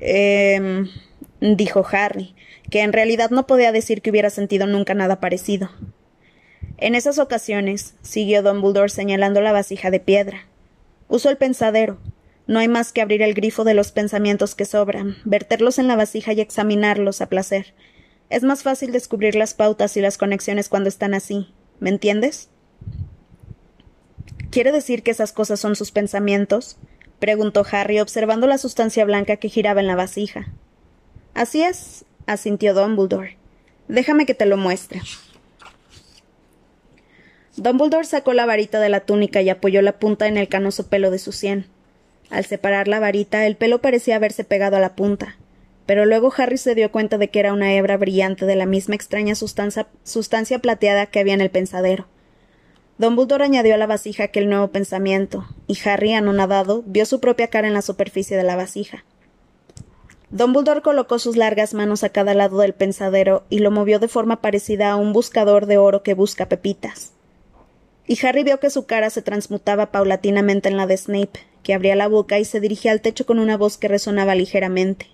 Eh, 0.00 0.86
dijo 1.40 1.84
Harry, 1.90 2.34
que 2.70 2.82
en 2.82 2.92
realidad 2.92 3.30
no 3.30 3.46
podía 3.46 3.72
decir 3.72 4.02
que 4.02 4.10
hubiera 4.10 4.30
sentido 4.30 4.66
nunca 4.66 4.94
nada 4.94 5.20
parecido. 5.20 5.70
En 6.76 6.94
esas 6.94 7.18
ocasiones, 7.18 7.94
siguió 8.02 8.42
Dumbledore 8.42 8.88
señalando 8.88 9.40
la 9.40 9.52
vasija 9.52 9.90
de 9.90 10.00
piedra, 10.00 10.46
uso 11.08 11.30
el 11.30 11.36
pensadero, 11.36 11.98
no 12.48 12.60
hay 12.60 12.68
más 12.68 12.92
que 12.94 13.02
abrir 13.02 13.20
el 13.20 13.34
grifo 13.34 13.62
de 13.62 13.74
los 13.74 13.92
pensamientos 13.92 14.54
que 14.54 14.64
sobran, 14.64 15.18
verterlos 15.26 15.78
en 15.78 15.86
la 15.86 15.96
vasija 15.96 16.32
y 16.32 16.40
examinarlos 16.40 17.20
a 17.20 17.28
placer. 17.28 17.74
Es 18.30 18.42
más 18.42 18.62
fácil 18.62 18.90
descubrir 18.90 19.34
las 19.34 19.52
pautas 19.52 19.98
y 19.98 20.00
las 20.00 20.16
conexiones 20.16 20.70
cuando 20.70 20.88
están 20.88 21.12
así. 21.12 21.52
¿Me 21.78 21.90
entiendes? 21.90 22.48
¿Quiere 24.50 24.72
decir 24.72 25.02
que 25.02 25.10
esas 25.10 25.32
cosas 25.32 25.60
son 25.60 25.76
sus 25.76 25.92
pensamientos? 25.92 26.78
preguntó 27.18 27.66
Harry, 27.70 28.00
observando 28.00 28.46
la 28.46 28.56
sustancia 28.56 29.04
blanca 29.04 29.36
que 29.36 29.50
giraba 29.50 29.80
en 29.80 29.86
la 29.86 29.96
vasija. 29.96 30.54
Así 31.38 31.62
es, 31.62 32.04
asintió 32.26 32.74
Dumbledore. 32.74 33.36
Déjame 33.86 34.26
que 34.26 34.34
te 34.34 34.44
lo 34.44 34.56
muestre. 34.56 35.02
Dumbledore 37.56 38.02
sacó 38.02 38.32
la 38.32 38.44
varita 38.44 38.80
de 38.80 38.88
la 38.88 38.98
túnica 38.98 39.40
y 39.40 39.48
apoyó 39.48 39.80
la 39.80 40.00
punta 40.00 40.26
en 40.26 40.36
el 40.36 40.48
canoso 40.48 40.88
pelo 40.88 41.12
de 41.12 41.20
su 41.20 41.30
sien. 41.30 41.66
Al 42.28 42.44
separar 42.44 42.88
la 42.88 42.98
varita, 42.98 43.46
el 43.46 43.56
pelo 43.56 43.80
parecía 43.80 44.16
haberse 44.16 44.42
pegado 44.42 44.78
a 44.78 44.80
la 44.80 44.96
punta, 44.96 45.36
pero 45.86 46.06
luego 46.06 46.32
Harry 46.36 46.58
se 46.58 46.74
dio 46.74 46.90
cuenta 46.90 47.18
de 47.18 47.30
que 47.30 47.38
era 47.38 47.52
una 47.52 47.72
hebra 47.72 47.96
brillante 47.96 48.44
de 48.44 48.56
la 48.56 48.66
misma 48.66 48.96
extraña 48.96 49.36
sustancia, 49.36 49.86
sustancia 50.02 50.58
plateada 50.58 51.06
que 51.06 51.20
había 51.20 51.34
en 51.34 51.40
el 51.40 51.50
pensadero. 51.50 52.08
Dumbledore 52.98 53.44
añadió 53.44 53.74
a 53.74 53.78
la 53.78 53.86
vasija 53.86 54.24
aquel 54.24 54.48
nuevo 54.48 54.72
pensamiento, 54.72 55.46
y 55.68 55.78
Harry, 55.84 56.14
anonadado, 56.14 56.82
vio 56.84 57.06
su 57.06 57.20
propia 57.20 57.46
cara 57.46 57.68
en 57.68 57.74
la 57.74 57.82
superficie 57.82 58.36
de 58.36 58.42
la 58.42 58.56
vasija. 58.56 59.04
Dumbledore 60.30 60.82
colocó 60.82 61.18
sus 61.18 61.36
largas 61.36 61.72
manos 61.72 62.04
a 62.04 62.10
cada 62.10 62.34
lado 62.34 62.58
del 62.58 62.74
pensadero 62.74 63.44
y 63.48 63.60
lo 63.60 63.70
movió 63.70 63.98
de 63.98 64.08
forma 64.08 64.42
parecida 64.42 64.90
a 64.90 64.96
un 64.96 65.14
buscador 65.14 65.64
de 65.64 65.78
oro 65.78 66.02
que 66.02 66.12
busca 66.12 66.48
pepitas. 66.48 67.12
Y 68.06 68.24
Harry 68.26 68.44
vio 68.44 68.60
que 68.60 68.70
su 68.70 68.84
cara 68.84 69.08
se 69.08 69.22
transmutaba 69.22 69.90
paulatinamente 69.90 70.68
en 70.68 70.76
la 70.76 70.86
de 70.86 70.96
Snape, 70.96 71.40
que 71.62 71.74
abría 71.74 71.96
la 71.96 72.08
boca 72.08 72.38
y 72.38 72.44
se 72.44 72.60
dirigía 72.60 72.92
al 72.92 73.00
techo 73.00 73.24
con 73.24 73.38
una 73.38 73.56
voz 73.56 73.78
que 73.78 73.88
resonaba 73.88 74.34
ligeramente. 74.34 75.06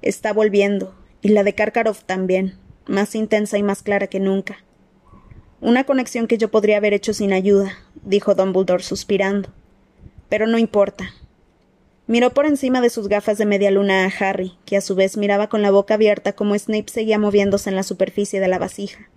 Está 0.00 0.32
volviendo, 0.32 0.94
y 1.20 1.28
la 1.28 1.42
de 1.42 1.54
Karkaroff 1.54 2.04
también, 2.04 2.58
más 2.86 3.14
intensa 3.14 3.58
y 3.58 3.62
más 3.62 3.82
clara 3.82 4.06
que 4.06 4.20
nunca. 4.20 4.58
Una 5.60 5.84
conexión 5.84 6.26
que 6.26 6.38
yo 6.38 6.50
podría 6.50 6.76
haber 6.76 6.92
hecho 6.92 7.14
sin 7.14 7.32
ayuda, 7.32 7.78
dijo 8.02 8.34
Dumbledore 8.34 8.82
suspirando. 8.82 9.48
Pero 10.28 10.46
no 10.46 10.58
importa. 10.58 11.14
Miró 12.06 12.34
por 12.34 12.46
encima 12.46 12.80
de 12.80 12.90
sus 12.90 13.08
gafas 13.08 13.38
de 13.38 13.46
media 13.46 13.70
luna 13.70 14.04
a 14.04 14.12
Harry, 14.18 14.52
que 14.66 14.76
a 14.76 14.80
su 14.80 14.94
vez 14.94 15.16
miraba 15.16 15.48
con 15.48 15.62
la 15.62 15.70
boca 15.70 15.94
abierta 15.94 16.32
como 16.32 16.58
Snape 16.58 16.88
seguía 16.88 17.18
moviéndose 17.18 17.70
en 17.70 17.76
la 17.76 17.82
superficie 17.82 18.40
de 18.40 18.48
la 18.48 18.58
vasija. 18.58 19.08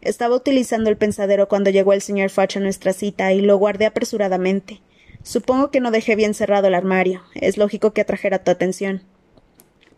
Estaba 0.00 0.36
utilizando 0.36 0.90
el 0.90 0.98
pensadero 0.98 1.48
cuando 1.48 1.70
llegó 1.70 1.92
el 1.92 2.02
señor 2.02 2.28
Fudge 2.30 2.58
a 2.58 2.60
nuestra 2.60 2.92
cita 2.92 3.32
y 3.32 3.40
lo 3.40 3.56
guardé 3.56 3.86
apresuradamente, 3.86 4.82
Supongo 5.24 5.70
que 5.70 5.80
no 5.80 5.90
dejé 5.90 6.16
bien 6.16 6.34
cerrado 6.34 6.68
el 6.68 6.74
armario. 6.74 7.22
Es 7.34 7.56
lógico 7.56 7.92
que 7.92 8.02
atrajera 8.02 8.44
tu 8.44 8.50
atención. 8.50 9.02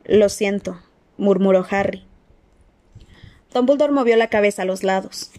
Lo 0.05 0.29
siento, 0.29 0.81
murmuró 1.19 1.67
Harry. 1.69 2.05
Dumbledore 3.53 3.93
movió 3.93 4.17
la 4.17 4.29
cabeza 4.29 4.63
a 4.63 4.65
los 4.65 4.85
lados. 4.85 5.33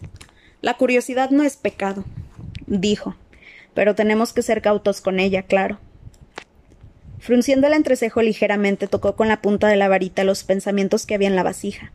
La 0.60 0.74
curiosidad 0.74 1.30
no 1.30 1.42
es 1.42 1.56
pecado, 1.56 2.04
dijo, 2.66 3.16
pero 3.72 3.94
tenemos 3.94 4.34
que 4.34 4.42
ser 4.42 4.60
cautos 4.60 5.00
con 5.00 5.20
ella, 5.20 5.44
claro. 5.44 5.78
Frunciendo 7.20 7.66
el 7.66 7.72
entrecejo 7.72 8.22
ligeramente, 8.22 8.86
tocó 8.86 9.16
con 9.16 9.28
la 9.28 9.40
punta 9.40 9.68
de 9.68 9.76
la 9.76 9.88
varita 9.88 10.24
los 10.24 10.44
pensamientos 10.44 11.06
que 11.06 11.14
había 11.14 11.28
en 11.28 11.36
la 11.36 11.42
vasija. 11.42 11.92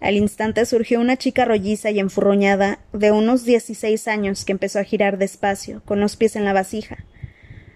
Al 0.00 0.16
instante 0.16 0.66
surgió 0.66 1.00
una 1.00 1.16
chica 1.16 1.44
rolliza 1.44 1.90
y 1.90 2.00
enfurruñada 2.00 2.80
de 2.92 3.12
unos 3.12 3.44
dieciséis 3.44 4.08
años 4.08 4.44
que 4.44 4.52
empezó 4.52 4.80
a 4.80 4.84
girar 4.84 5.16
despacio, 5.16 5.80
con 5.84 6.00
los 6.00 6.16
pies 6.16 6.34
en 6.34 6.44
la 6.44 6.52
vasija. 6.52 7.04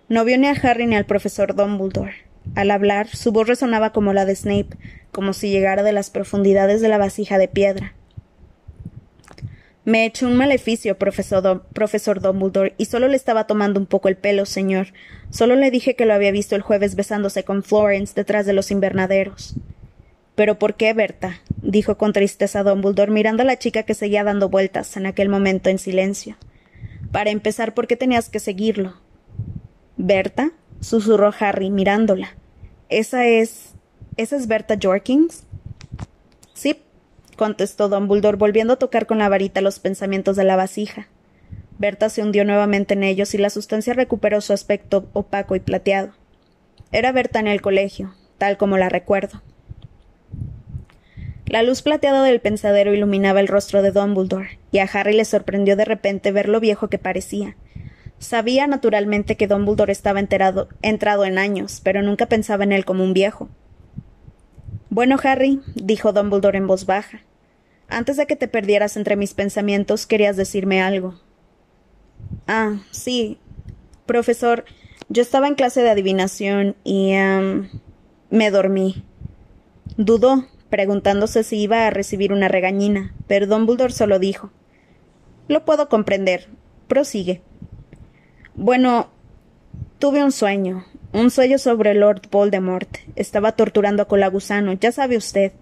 No 0.08 0.24
vio 0.24 0.36
ni 0.36 0.48
a 0.48 0.50
Harry 0.50 0.86
ni 0.86 0.96
al 0.96 1.06
profesor 1.06 1.54
Dumbledore. 1.54 2.14
Al 2.54 2.70
hablar, 2.70 3.08
su 3.08 3.32
voz 3.32 3.46
resonaba 3.46 3.92
como 3.92 4.12
la 4.12 4.24
de 4.24 4.34
Snape, 4.34 4.76
como 5.12 5.32
si 5.32 5.50
llegara 5.50 5.82
de 5.82 5.92
las 5.92 6.10
profundidades 6.10 6.80
de 6.80 6.88
la 6.88 6.98
vasija 6.98 7.38
de 7.38 7.48
piedra. 7.48 7.94
Me 9.84 10.02
he 10.02 10.06
hecho 10.06 10.26
un 10.26 10.36
maleficio, 10.36 10.98
profesor, 10.98 11.64
profesor 11.72 12.20
Dumbledore, 12.20 12.74
y 12.76 12.86
solo 12.86 13.06
le 13.06 13.16
estaba 13.16 13.46
tomando 13.46 13.78
un 13.78 13.86
poco 13.86 14.08
el 14.08 14.16
pelo, 14.16 14.46
señor. 14.46 14.88
Solo 15.30 15.56
le 15.56 15.70
dije 15.70 15.96
que 15.96 16.06
lo 16.06 16.14
había 16.14 16.30
visto 16.30 16.56
el 16.56 16.62
jueves 16.62 16.94
besándose 16.94 17.44
con 17.44 17.62
Florence 17.62 18.14
detrás 18.14 18.46
de 18.46 18.52
los 18.52 18.70
invernaderos. 18.70 19.54
¿Pero 20.34 20.58
por 20.58 20.74
qué, 20.74 20.92
Berta? 20.92 21.40
dijo 21.62 21.96
con 21.96 22.12
tristeza 22.12 22.62
Dumbledore, 22.62 23.10
mirando 23.10 23.42
a 23.42 23.46
la 23.46 23.58
chica 23.58 23.82
que 23.82 23.94
seguía 23.94 24.22
dando 24.22 24.48
vueltas 24.48 24.96
en 24.96 25.06
aquel 25.06 25.28
momento 25.28 25.70
en 25.70 25.78
silencio. 25.78 26.36
Para 27.10 27.30
empezar, 27.30 27.74
¿por 27.74 27.86
qué 27.86 27.96
tenías 27.96 28.28
que 28.28 28.38
seguirlo? 28.38 28.94
¿Berta? 29.96 30.52
susurró 30.80 31.32
Harry, 31.40 31.70
mirándola. 31.70 32.36
Esa 32.88 33.26
es. 33.26 33.72
¿Esa 34.16 34.36
es 34.36 34.46
Berta 34.46 34.76
Jorkins? 34.80 35.44
Sí, 36.52 36.76
contestó 37.36 37.88
Dumbledore, 37.88 38.36
volviendo 38.36 38.74
a 38.74 38.78
tocar 38.78 39.06
con 39.06 39.18
la 39.18 39.28
varita 39.28 39.60
los 39.60 39.78
pensamientos 39.78 40.36
de 40.36 40.44
la 40.44 40.56
vasija. 40.56 41.08
Berta 41.78 42.08
se 42.08 42.22
hundió 42.22 42.44
nuevamente 42.44 42.94
en 42.94 43.02
ellos 43.02 43.34
y 43.34 43.38
la 43.38 43.50
sustancia 43.50 43.92
recuperó 43.92 44.40
su 44.40 44.52
aspecto 44.52 45.08
opaco 45.12 45.56
y 45.56 45.60
plateado. 45.60 46.12
Era 46.92 47.12
Berta 47.12 47.40
en 47.40 47.48
el 47.48 47.60
colegio, 47.60 48.14
tal 48.38 48.56
como 48.56 48.78
la 48.78 48.88
recuerdo. 48.88 49.42
La 51.46 51.62
luz 51.62 51.82
plateada 51.82 52.22
del 52.24 52.40
pensadero 52.40 52.92
iluminaba 52.92 53.40
el 53.40 53.48
rostro 53.48 53.82
de 53.82 53.92
Dumbledore, 53.92 54.58
y 54.72 54.78
a 54.78 54.88
Harry 54.92 55.14
le 55.14 55.24
sorprendió 55.24 55.76
de 55.76 55.84
repente 55.84 56.32
ver 56.32 56.48
lo 56.48 56.58
viejo 56.58 56.88
que 56.88 56.98
parecía. 56.98 57.56
Sabía 58.18 58.66
naturalmente 58.66 59.36
que 59.36 59.46
Dumbledore 59.46 59.92
estaba 59.92 60.18
enterado, 60.18 60.68
entrado 60.82 61.24
en 61.24 61.38
años, 61.38 61.80
pero 61.84 62.02
nunca 62.02 62.26
pensaba 62.26 62.64
en 62.64 62.72
él 62.72 62.84
como 62.84 63.04
un 63.04 63.12
viejo. 63.12 63.48
Bueno, 64.90 65.16
Harry, 65.22 65.60
dijo 65.74 66.12
Dumbledore 66.12 66.58
en 66.58 66.66
voz 66.66 66.86
baja, 66.86 67.20
antes 67.88 68.16
de 68.16 68.26
que 68.26 68.34
te 68.34 68.48
perdieras 68.48 68.96
entre 68.96 69.14
mis 69.14 69.34
pensamientos 69.34 70.06
querías 70.06 70.36
decirme 70.36 70.82
algo. 70.82 71.20
Ah, 72.46 72.76
sí. 72.90 73.38
Profesor, 74.06 74.64
yo 75.08 75.22
estaba 75.22 75.48
en 75.48 75.54
clase 75.54 75.82
de 75.82 75.90
adivinación 75.90 76.76
y... 76.84 77.12
me 78.30 78.50
dormí. 78.50 79.04
Dudó, 79.96 80.44
preguntándose 80.68 81.42
si 81.42 81.58
iba 81.58 81.86
a 81.86 81.90
recibir 81.90 82.32
una 82.32 82.48
regañina, 82.48 83.14
pero 83.26 83.46
Dumbledore 83.46 83.92
solo 83.92 84.18
dijo 84.18 84.50
Lo 85.48 85.64
puedo 85.64 85.88
comprender. 85.88 86.48
Prosigue. 86.88 87.42
Bueno, 88.54 89.08
tuve 89.98 90.22
un 90.22 90.32
sueño, 90.32 90.84
un 91.12 91.30
sueño 91.30 91.58
sobre 91.58 91.94
Lord 91.94 92.22
Voldemort. 92.30 92.88
Estaba 93.16 93.52
torturando 93.52 94.02
a 94.02 94.08
Colagusano, 94.08 94.72
ya 94.74 94.92
sabe 94.92 95.16
usted. 95.16 95.52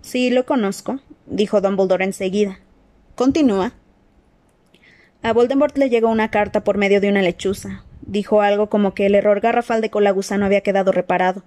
Sí, 0.00 0.30
lo 0.30 0.46
conozco, 0.46 1.00
dijo 1.26 1.60
Dumbledore 1.60 2.04
enseguida. 2.04 2.58
Continúa. 3.14 3.72
A 5.26 5.32
Voldemort 5.32 5.76
le 5.76 5.90
llegó 5.90 6.08
una 6.08 6.30
carta 6.30 6.62
por 6.62 6.78
medio 6.78 7.00
de 7.00 7.08
una 7.08 7.20
lechuza. 7.20 7.82
Dijo 8.02 8.42
algo 8.42 8.68
como 8.68 8.94
que 8.94 9.06
el 9.06 9.16
error 9.16 9.40
garrafal 9.40 9.80
de 9.80 9.90
Colagusano 9.90 10.46
había 10.46 10.60
quedado 10.60 10.92
reparado. 10.92 11.42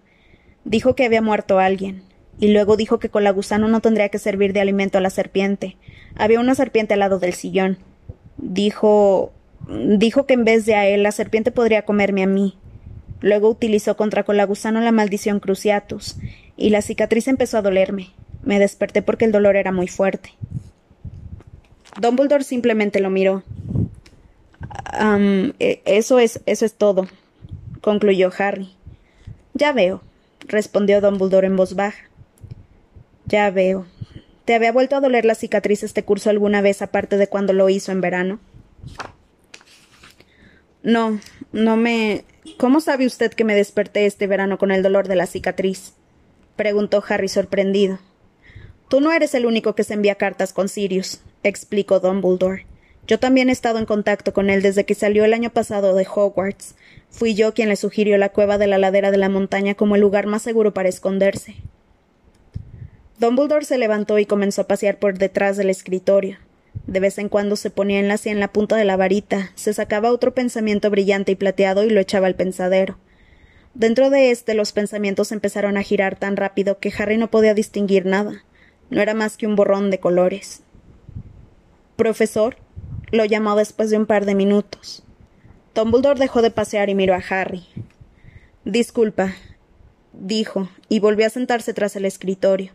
Dijo 0.65 0.95
que 0.95 1.05
había 1.05 1.21
muerto 1.21 1.59
alguien 1.59 2.03
y 2.41 2.49
luego 2.49 2.75
dijo 2.75 2.99
que 2.99 3.07
con 3.07 3.23
la 3.23 3.31
gusano 3.31 3.69
no 3.69 3.79
tendría 3.79 4.09
que 4.09 4.19
servir 4.19 4.51
de 4.51 4.59
alimento 4.59 4.97
a 4.97 5.01
la 5.01 5.09
serpiente. 5.09 5.77
Había 6.17 6.41
una 6.41 6.55
serpiente 6.55 6.93
al 6.93 6.99
lado 6.99 7.19
del 7.19 7.33
sillón. 7.33 7.77
Dijo. 8.35 9.31
dijo 9.69 10.25
que 10.25 10.33
en 10.33 10.43
vez 10.43 10.65
de 10.65 10.75
a 10.75 10.85
él 10.85 11.01
la 11.01 11.13
serpiente 11.13 11.53
podría 11.53 11.83
comerme 11.83 12.23
a 12.23 12.27
mí. 12.27 12.57
Luego 13.21 13.49
utilizó 13.49 13.95
contra 13.95 14.23
Colagusano 14.23 14.81
la 14.81 14.91
maldición 14.91 15.39
Cruciatus, 15.39 16.17
y 16.57 16.71
la 16.71 16.81
cicatriz 16.81 17.29
empezó 17.29 17.57
a 17.57 17.61
dolerme. 17.61 18.09
Me 18.43 18.59
desperté 18.59 19.01
porque 19.01 19.23
el 19.23 19.31
dolor 19.31 19.55
era 19.55 19.71
muy 19.71 19.87
fuerte. 19.87 20.31
Dumbledore 21.99 22.43
simplemente 22.43 22.99
lo 22.99 23.09
miró. 23.09 23.43
E, 25.59 25.81
eso 25.85 26.19
es, 26.19 26.41
eso 26.45 26.65
es 26.65 26.73
todo, 26.73 27.07
concluyó 27.81 28.31
Harry. 28.37 28.75
Ya 29.53 29.71
veo, 29.71 30.01
respondió 30.47 31.01
Dumbledore 31.01 31.47
en 31.47 31.55
voz 31.55 31.75
baja. 31.75 32.03
Ya 33.25 33.49
veo. 33.51 33.85
¿Te 34.45 34.55
había 34.55 34.71
vuelto 34.71 34.95
a 34.95 35.01
doler 35.01 35.25
la 35.25 35.35
cicatriz 35.35 35.83
este 35.83 36.03
curso 36.03 36.29
alguna 36.29 36.61
vez 36.61 36.81
aparte 36.81 37.17
de 37.17 37.27
cuando 37.27 37.53
lo 37.53 37.69
hizo 37.69 37.91
en 37.91 38.01
verano? 38.01 38.39
No, 40.81 41.19
no 41.51 41.77
me. 41.77 42.25
¿Cómo 42.57 42.81
sabe 42.81 43.05
usted 43.05 43.31
que 43.31 43.43
me 43.43 43.53
desperté 43.53 44.05
este 44.05 44.25
verano 44.25 44.57
con 44.57 44.71
el 44.71 44.81
dolor 44.81 45.07
de 45.07 45.15
la 45.15 45.27
cicatriz? 45.27 45.93
preguntó 46.55 47.03
Harry 47.07 47.27
sorprendido. 47.27 47.99
Tú 48.89 49.01
no 49.01 49.11
eres 49.11 49.35
el 49.35 49.45
único 49.45 49.75
que 49.75 49.83
se 49.83 49.93
envía 49.93 50.15
cartas 50.15 50.51
con 50.51 50.67
Sirius, 50.67 51.21
explicó 51.43 51.99
Dumbledore. 51.99 52.65
Yo 53.05 53.19
también 53.19 53.49
he 53.49 53.51
estado 53.51 53.77
en 53.77 53.85
contacto 53.85 54.33
con 54.33 54.49
él 54.49 54.63
desde 54.63 54.83
que 54.83 54.95
salió 54.95 55.23
el 55.25 55.33
año 55.33 55.51
pasado 55.51 55.93
de 55.93 56.07
Hogwarts. 56.11 56.73
Fui 57.11 57.35
yo 57.35 57.53
quien 57.53 57.69
le 57.69 57.75
sugirió 57.75 58.17
la 58.17 58.29
cueva 58.29 58.57
de 58.57 58.65
la 58.65 58.79
ladera 58.79 59.11
de 59.11 59.17
la 59.17 59.29
montaña 59.29 59.75
como 59.75 59.93
el 59.93 60.01
lugar 60.01 60.25
más 60.25 60.41
seguro 60.41 60.73
para 60.73 60.89
esconderse. 60.89 61.55
Dumbledore 63.19 63.65
se 63.65 63.77
levantó 63.77 64.17
y 64.17 64.25
comenzó 64.25 64.61
a 64.61 64.67
pasear 64.67 64.97
por 64.97 65.19
detrás 65.19 65.55
del 65.55 65.69
escritorio. 65.69 66.39
De 66.87 66.99
vez 66.99 67.19
en 67.19 67.29
cuando 67.29 67.57
se 67.57 67.69
ponía 67.69 67.99
en 67.99 68.07
la 68.07 68.19
en 68.25 68.39
la 68.39 68.47
punta 68.47 68.75
de 68.75 68.85
la 68.85 68.97
varita, 68.97 69.51
se 69.53 69.71
sacaba 69.71 70.11
otro 70.11 70.33
pensamiento 70.33 70.89
brillante 70.89 71.33
y 71.33 71.35
plateado 71.35 71.83
y 71.83 71.91
lo 71.91 71.99
echaba 71.99 72.25
al 72.25 72.35
pensadero. 72.35 72.97
Dentro 73.75 74.09
de 74.09 74.31
éste 74.31 74.55
los 74.55 74.71
pensamientos 74.71 75.31
empezaron 75.31 75.77
a 75.77 75.83
girar 75.83 76.17
tan 76.17 76.37
rápido 76.37 76.79
que 76.79 76.91
Harry 76.97 77.17
no 77.17 77.29
podía 77.29 77.53
distinguir 77.53 78.07
nada. 78.07 78.43
No 78.89 79.01
era 79.01 79.13
más 79.13 79.37
que 79.37 79.47
un 79.47 79.55
borrón 79.55 79.91
de 79.91 79.99
colores. 79.99 80.61
Profesor, 81.95 82.57
lo 83.11 83.25
llamó 83.25 83.55
después 83.55 83.89
de 83.89 83.97
un 83.97 84.05
par 84.05 84.25
de 84.25 84.35
minutos. 84.35 85.03
Dumbledore 85.75 86.19
dejó 86.19 86.41
de 86.41 86.51
pasear 86.51 86.89
y 86.89 86.95
miró 86.95 87.13
a 87.13 87.23
Harry. 87.29 87.65
Disculpa, 88.65 89.33
dijo, 90.13 90.69
y 90.89 90.99
volvió 90.99 91.27
a 91.27 91.29
sentarse 91.29 91.73
tras 91.73 91.95
el 91.95 92.05
escritorio. 92.05 92.71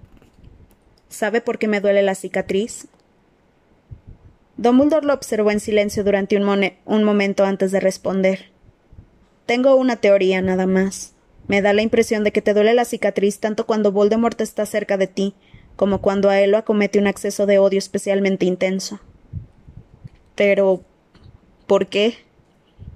¿Sabe 1.09 1.40
por 1.40 1.59
qué 1.59 1.68
me 1.68 1.81
duele 1.81 2.03
la 2.03 2.14
cicatriz? 2.14 2.88
Dumbledore 4.57 5.07
lo 5.07 5.14
observó 5.14 5.50
en 5.50 5.61
silencio 5.61 6.05
durante 6.05 6.37
un, 6.37 6.72
un 6.85 7.05
momento 7.05 7.44
antes 7.44 7.72
de 7.72 7.81
responder. 7.81 8.50
Tengo 9.46 9.74
una 9.77 9.96
teoría 9.96 10.40
nada 10.40 10.66
más. 10.66 11.12
Me 11.48 11.61
da 11.61 11.72
la 11.72 11.83
impresión 11.83 12.24
de 12.24 12.33
que 12.33 12.40
te 12.40 12.55
duele 12.55 12.72
la 12.72 12.85
cicatriz 12.85 13.40
tanto 13.40 13.66
cuando 13.66 13.92
Voldemort 13.92 14.40
está 14.40 14.64
cerca 14.64 14.96
de 14.96 15.09
ti, 15.09 15.35
como 15.77 16.01
cuando 16.01 16.31
a 16.31 16.41
él 16.41 16.51
lo 16.51 16.59
acomete 16.59 16.99
un 16.99 17.07
acceso 17.07 17.47
de 17.47 17.59
odio 17.59 17.79
especialmente 17.79 18.47
intenso. 18.47 19.01
Pero. 20.35 20.83
¿por 21.67 21.87
qué? 21.87 22.15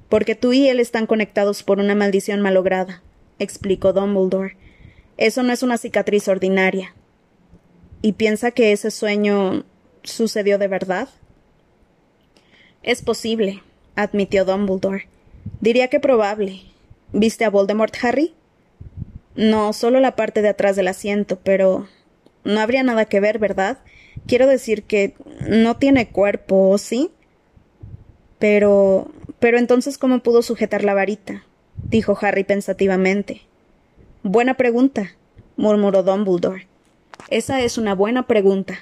Porque 0.09 0.35
tú 0.35 0.53
y 0.53 0.69
él 0.69 0.81
están 0.81 1.07
conectados 1.07 1.63
por 1.63 1.79
una 1.79 1.95
maldición 1.95 2.41
malograda, 2.41 3.03
explicó 3.39 3.93
Dumbledore. 3.93 4.57
Eso 5.17 5.43
no 5.43 5.53
es 5.53 5.63
una 5.63 5.79
cicatriz 5.79 6.29
ordinaria 6.29 6.95
y 8.03 8.13
piensa 8.13 8.51
que 8.53 8.73
ese 8.73 8.91
sueño 8.91 9.65
sucedió 10.03 10.59
de 10.59 10.69
verdad? 10.69 11.09
Es 12.83 13.03
posible, 13.03 13.63
admitió 13.97 14.45
Dumbledore. 14.45 15.09
Diría 15.61 15.89
que 15.89 16.01
probable. 16.01 16.63
¿Viste 17.13 17.45
a 17.45 17.51
Voldemort, 17.51 17.95
Harry? 18.03 18.35
No, 19.35 19.73
solo 19.73 20.01
la 20.01 20.15
parte 20.15 20.43
de 20.43 20.49
atrás 20.49 20.77
del 20.77 20.89
asiento, 20.89 21.39
pero 21.43 21.89
no 22.45 22.61
habría 22.61 22.83
nada 22.83 23.05
que 23.07 23.21
ver, 23.21 23.39
¿verdad? 23.39 23.79
Quiero 24.27 24.47
decir 24.47 24.83
que 24.85 25.15
no 25.49 25.77
tiene 25.77 26.09
cuerpo, 26.09 26.77
¿sí? 26.79 27.11
Pero. 28.39 29.11
Pero 29.39 29.59
entonces, 29.59 29.99
¿cómo 29.99 30.21
pudo 30.21 30.43
sujetar 30.43 30.83
la 30.83 30.95
varita? 30.95 31.45
dijo 31.89 32.19
Harry 32.21 32.45
pensativamente. 32.45 33.43
Buena 34.23 34.55
pregunta, 34.55 35.13
murmuró 35.57 36.03
Dumbledore. 36.03 36.67
Esa 37.31 37.61
es 37.61 37.79
una 37.79 37.95
buena 37.95 38.27
pregunta. 38.27 38.81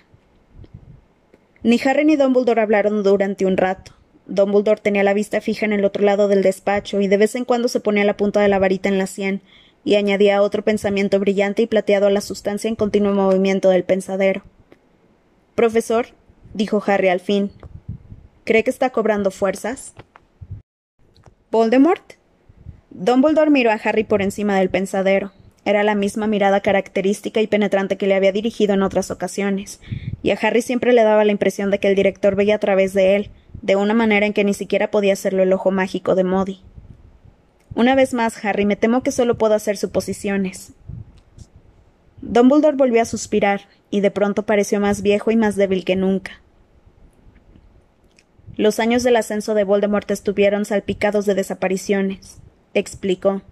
Ni 1.62 1.81
Harry 1.85 2.05
ni 2.05 2.16
Dumbledore 2.16 2.62
hablaron 2.62 3.03
durante 3.03 3.45
un 3.45 3.57
rato. 3.57 3.92
Dumbledore 4.27 4.81
tenía 4.81 5.03
la 5.03 5.14
vista 5.14 5.40
fija 5.40 5.66
en 5.66 5.73
el 5.73 5.85
otro 5.85 6.05
lado 6.05 6.29
del 6.29 6.42
despacho 6.42 7.01
y 7.01 7.09
de 7.09 7.16
vez 7.16 7.35
en 7.35 7.45
cuando 7.45 7.69
se 7.69 7.81
ponía 7.81 8.05
la 8.05 8.16
punta 8.16 8.40
de 8.40 8.49
la 8.49 8.59
varita 8.59 8.88
en 8.88 8.99
la 8.99 9.07
sien 9.07 9.42
y 9.87 9.94
añadía 9.94 10.42
otro 10.42 10.62
pensamiento 10.62 11.20
brillante 11.20 11.62
y 11.62 11.66
plateado 11.68 12.09
a 12.09 12.11
la 12.11 12.20
sustancia 12.20 12.66
en 12.66 12.75
continuo 12.75 13.14
movimiento 13.14 13.70
del 13.70 13.85
pensadero. 13.85 14.42
Profesor, 15.55 16.09
dijo 16.55 16.83
Harry 16.85 17.09
al 17.09 17.20
fin, 17.20 17.53
¿cree 18.42 18.64
que 18.64 18.70
está 18.70 18.90
cobrando 18.90 19.31
fuerzas? 19.31 19.94
¿Voldemort? 21.53 22.15
Dumbledore 22.90 23.50
miró 23.50 23.71
a 23.71 23.75
Harry 23.75 24.02
por 24.02 24.23
encima 24.23 24.58
del 24.58 24.71
pensadero. 24.71 25.31
Era 25.65 25.85
la 25.85 25.94
misma 25.94 26.27
mirada 26.27 26.63
característica 26.63 27.40
y 27.40 27.46
penetrante 27.46 27.96
que 27.96 28.08
le 28.08 28.17
había 28.17 28.33
dirigido 28.33 28.75
en 28.75 28.83
otras 28.83 29.13
ocasiones, 29.13 29.81
y 30.21 30.33
a 30.33 30.38
Harry 30.42 30.63
siempre 30.63 30.92
le 30.94 31.04
daba 31.04 31.25
la 31.25 31.31
impresión 31.31 31.71
de 31.71 31.79
que 31.79 31.87
el 31.87 31.94
director 31.94 32.35
veía 32.35 32.56
a 32.56 32.61
través 32.61 32.92
de 32.92 33.15
él, 33.15 33.31
de 33.63 33.77
una 33.77 33.94
manera 33.94 34.27
en 34.27 34.33
que 34.33 34.42
ni 34.42 34.52
siquiera 34.52 34.90
podía 34.90 35.13
hacerlo 35.13 35.44
el 35.44 35.52
ojo 35.52 35.71
mágico 35.71 36.17
de 36.17 36.25
Modi. 36.25 36.65
Una 37.77 37.94
vez 37.94 38.14
más, 38.14 38.42
Harry, 38.42 38.64
me 38.64 38.74
temo 38.74 39.02
que 39.02 39.12
solo 39.12 39.37
puedo 39.37 39.52
hacer 39.52 39.77
suposiciones. 39.77 40.72
Dumbledore 42.22 42.74
volvió 42.74 43.02
a 43.02 43.04
suspirar, 43.04 43.68
y 43.90 44.00
de 44.00 44.10
pronto 44.10 44.46
pareció 44.46 44.81
más 44.81 45.02
viejo 45.02 45.31
y 45.31 45.37
más 45.37 45.56
débil 45.56 45.85
que 45.85 45.94
nunca. 45.94 46.40
Los 48.56 48.81
años 48.81 49.02
del 49.02 49.16
ascenso 49.16 49.52
de 49.52 49.64
Voldemort 49.64 50.10
estuvieron 50.10 50.64
salpicados 50.64 51.27
de 51.27 51.35
desapariciones, 51.35 52.38
explicó. 52.72 53.42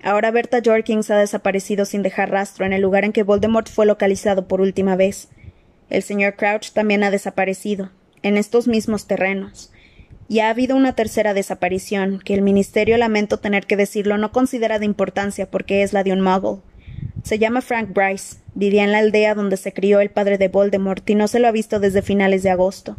Ahora 0.00 0.30
Berta 0.30 0.60
Jorkins 0.64 1.10
ha 1.10 1.18
desaparecido 1.18 1.86
sin 1.86 2.04
dejar 2.04 2.30
rastro 2.30 2.64
en 2.64 2.72
el 2.72 2.82
lugar 2.82 3.04
en 3.04 3.12
que 3.12 3.24
Voldemort 3.24 3.68
fue 3.68 3.84
localizado 3.84 4.46
por 4.46 4.60
última 4.60 4.94
vez. 4.94 5.28
El 5.88 6.04
señor 6.04 6.36
Crouch 6.36 6.70
también 6.70 7.02
ha 7.02 7.10
desaparecido, 7.10 7.90
en 8.22 8.36
estos 8.36 8.68
mismos 8.68 9.08
terrenos. 9.08 9.72
Y 10.30 10.38
ha 10.38 10.48
habido 10.48 10.76
una 10.76 10.94
tercera 10.94 11.34
desaparición, 11.34 12.20
que 12.24 12.34
el 12.34 12.42
Ministerio, 12.42 12.96
lamento 12.96 13.40
tener 13.40 13.66
que 13.66 13.76
decirlo, 13.76 14.16
no 14.16 14.30
considera 14.30 14.78
de 14.78 14.84
importancia 14.84 15.50
porque 15.50 15.82
es 15.82 15.92
la 15.92 16.04
de 16.04 16.12
un 16.12 16.20
muggle. 16.20 16.60
Se 17.24 17.40
llama 17.40 17.62
Frank 17.62 17.92
Bryce. 17.92 18.36
Vivía 18.54 18.84
en 18.84 18.92
la 18.92 18.98
aldea 18.98 19.34
donde 19.34 19.56
se 19.56 19.72
crió 19.72 19.98
el 19.98 20.10
padre 20.10 20.38
de 20.38 20.46
Voldemort 20.46 21.10
y 21.10 21.16
no 21.16 21.26
se 21.26 21.40
lo 21.40 21.48
ha 21.48 21.50
visto 21.50 21.80
desde 21.80 22.00
finales 22.00 22.44
de 22.44 22.50
agosto. 22.50 22.94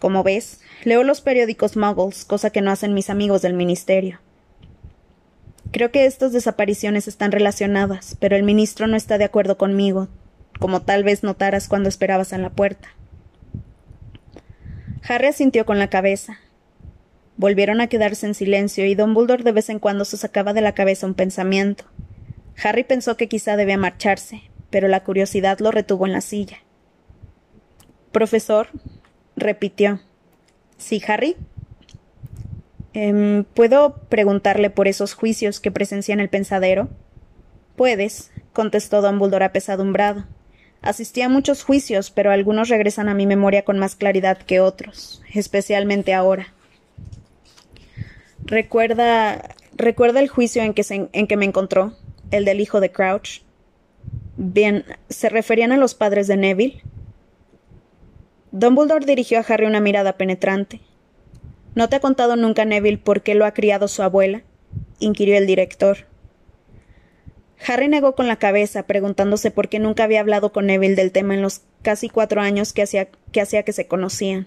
Como 0.00 0.24
ves, 0.24 0.60
leo 0.82 1.04
los 1.04 1.20
periódicos 1.20 1.76
Muggles, 1.76 2.24
cosa 2.24 2.50
que 2.50 2.62
no 2.62 2.72
hacen 2.72 2.94
mis 2.94 3.10
amigos 3.10 3.42
del 3.42 3.54
ministerio. 3.54 4.18
Creo 5.70 5.92
que 5.92 6.04
estas 6.04 6.32
desapariciones 6.32 7.06
están 7.06 7.30
relacionadas, 7.30 8.16
pero 8.18 8.34
el 8.34 8.42
ministro 8.42 8.88
no 8.88 8.96
está 8.96 9.18
de 9.18 9.24
acuerdo 9.24 9.56
conmigo, 9.56 10.08
como 10.58 10.82
tal 10.82 11.04
vez 11.04 11.22
notaras 11.22 11.68
cuando 11.68 11.88
esperabas 11.88 12.32
en 12.32 12.42
la 12.42 12.50
puerta. 12.50 12.88
Harry 15.08 15.28
asintió 15.28 15.64
con 15.64 15.78
la 15.78 15.90
cabeza. 15.90 16.40
Volvieron 17.36 17.80
a 17.80 17.88
quedarse 17.88 18.26
en 18.26 18.34
silencio 18.34 18.86
y 18.86 18.94
Dumbledore 18.94 19.44
de 19.44 19.52
vez 19.52 19.68
en 19.68 19.78
cuando 19.78 20.04
se 20.04 20.16
sacaba 20.16 20.52
de 20.52 20.62
la 20.62 20.72
cabeza 20.72 21.06
un 21.06 21.14
pensamiento. 21.14 21.84
Harry 22.62 22.84
pensó 22.84 23.16
que 23.16 23.28
quizá 23.28 23.56
debía 23.56 23.76
marcharse, 23.76 24.42
pero 24.70 24.88
la 24.88 25.04
curiosidad 25.04 25.58
lo 25.60 25.70
retuvo 25.70 26.06
en 26.06 26.12
la 26.12 26.22
silla. 26.22 26.58
Profesor, 28.12 28.68
repitió. 29.36 30.00
¿Sí, 30.78 31.02
Harry? 31.06 31.36
Em, 32.94 33.44
¿Puedo 33.44 33.96
preguntarle 34.08 34.70
por 34.70 34.88
esos 34.88 35.12
juicios 35.12 35.60
que 35.60 35.70
presencia 35.70 36.14
en 36.14 36.20
el 36.20 36.30
pensadero? 36.30 36.88
Puedes, 37.76 38.30
contestó 38.54 39.02
Dumbledore 39.02 39.44
apesadumbrado. 39.44 40.24
Asistí 40.80 41.20
a 41.20 41.28
muchos 41.28 41.62
juicios, 41.62 42.10
pero 42.10 42.30
algunos 42.30 42.70
regresan 42.70 43.10
a 43.10 43.14
mi 43.14 43.26
memoria 43.26 43.66
con 43.66 43.78
más 43.78 43.96
claridad 43.96 44.38
que 44.38 44.60
otros, 44.60 45.22
especialmente 45.34 46.14
ahora. 46.14 46.54
¿Recuerda. 48.46 49.56
¿Recuerda 49.74 50.20
el 50.20 50.28
juicio 50.28 50.62
en 50.62 50.72
que, 50.72 51.08
en 51.12 51.26
que 51.26 51.36
me 51.36 51.44
encontró? 51.44 51.94
¿El 52.30 52.44
del 52.44 52.60
hijo 52.60 52.80
de 52.80 52.92
Crouch? 52.92 53.42
Bien, 54.36 54.84
¿se 55.08 55.28
referían 55.28 55.72
a 55.72 55.76
los 55.76 55.94
padres 55.94 56.28
de 56.28 56.36
Neville? 56.36 56.82
Dumbledore 58.52 59.04
dirigió 59.04 59.38
a 59.38 59.42
Harry 59.42 59.66
una 59.66 59.80
mirada 59.80 60.16
penetrante. 60.16 60.80
¿No 61.74 61.88
te 61.88 61.96
ha 61.96 62.00
contado 62.00 62.36
nunca 62.36 62.64
Neville 62.64 62.98
por 62.98 63.22
qué 63.22 63.34
lo 63.34 63.44
ha 63.44 63.52
criado 63.52 63.88
su 63.88 64.02
abuela? 64.02 64.42
inquirió 64.98 65.36
el 65.36 65.46
director. 65.46 66.06
Harry 67.66 67.88
negó 67.88 68.14
con 68.14 68.28
la 68.28 68.36
cabeza, 68.36 68.84
preguntándose 68.84 69.50
por 69.50 69.68
qué 69.68 69.78
nunca 69.78 70.04
había 70.04 70.20
hablado 70.20 70.52
con 70.52 70.66
Neville 70.66 70.94
del 70.94 71.12
tema 71.12 71.34
en 71.34 71.42
los 71.42 71.62
casi 71.82 72.08
cuatro 72.08 72.40
años 72.40 72.72
que 72.72 72.82
hacía 72.82 73.08
que, 73.32 73.40
hacía 73.40 73.64
que 73.64 73.72
se 73.72 73.88
conocían. 73.88 74.46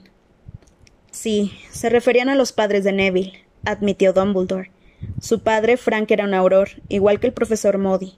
Sí, 1.11 1.51
se 1.71 1.89
referían 1.89 2.29
a 2.29 2.35
los 2.35 2.53
padres 2.53 2.83
de 2.83 2.93
Neville, 2.93 3.45
admitió 3.65 4.13
Dumbledore. 4.13 4.71
Su 5.21 5.41
padre, 5.41 5.77
Frank, 5.77 6.11
era 6.11 6.25
un 6.25 6.33
auror, 6.33 6.69
igual 6.89 7.19
que 7.19 7.27
el 7.27 7.33
profesor 7.33 7.77
Modi. 7.77 8.17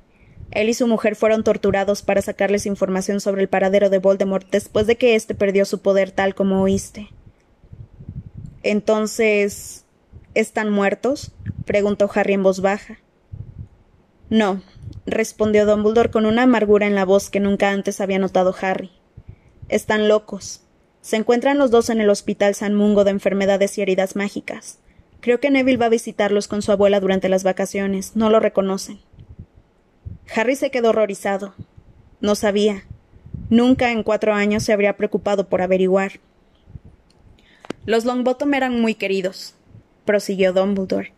Él 0.51 0.69
y 0.69 0.73
su 0.73 0.87
mujer 0.87 1.15
fueron 1.15 1.43
torturados 1.43 2.01
para 2.01 2.21
sacarles 2.21 2.65
información 2.65 3.21
sobre 3.21 3.41
el 3.41 3.49
paradero 3.49 3.89
de 3.89 3.99
Voldemort 3.99 4.49
después 4.51 4.85
de 4.85 4.97
que 4.97 5.15
éste 5.15 5.33
perdió 5.33 5.65
su 5.65 5.81
poder 5.81 6.11
tal 6.11 6.35
como 6.35 6.61
oíste. 6.61 7.09
Entonces. 8.63 9.85
¿Están 10.33 10.69
muertos? 10.69 11.33
preguntó 11.65 12.09
Harry 12.13 12.33
en 12.33 12.43
voz 12.43 12.61
baja. 12.61 12.99
No, 14.29 14.61
respondió 15.05 15.65
Dumbledore 15.65 16.09
con 16.09 16.25
una 16.25 16.43
amargura 16.43 16.87
en 16.87 16.95
la 16.95 17.03
voz 17.03 17.29
que 17.29 17.41
nunca 17.41 17.71
antes 17.71 17.99
había 17.99 18.17
notado 18.17 18.55
Harry. 18.61 18.91
Están 19.67 20.07
locos. 20.07 20.61
Se 21.01 21.17
encuentran 21.17 21.57
los 21.57 21.69
dos 21.69 21.89
en 21.89 21.99
el 21.99 22.09
Hospital 22.09 22.55
San 22.55 22.75
Mungo 22.75 23.03
de 23.03 23.11
Enfermedades 23.11 23.77
y 23.77 23.81
Heridas 23.81 24.15
Mágicas. 24.15 24.79
Creo 25.21 25.39
que 25.39 25.51
Neville 25.51 25.77
va 25.77 25.85
a 25.85 25.89
visitarlos 25.89 26.47
con 26.47 26.63
su 26.63 26.71
abuela 26.71 26.99
durante 26.99 27.29
las 27.29 27.43
vacaciones. 27.43 28.15
No 28.15 28.29
lo 28.29 28.39
reconocen. 28.39 28.99
Harry 30.35 30.55
se 30.55 30.71
quedó 30.71 30.89
horrorizado. 30.89 31.53
No 32.21 32.35
sabía. 32.35 32.85
Nunca 33.49 33.91
en 33.91 34.01
cuatro 34.03 34.33
años 34.33 34.63
se 34.63 34.73
habría 34.73 34.97
preocupado 34.97 35.47
por 35.47 35.61
averiguar. 35.61 36.13
Los 37.85 38.05
Longbottom 38.05 38.53
eran 38.53 38.79
muy 38.79 38.95
queridos, 38.95 39.55
prosiguió 40.05 40.53
Dumbledore. 40.53 41.13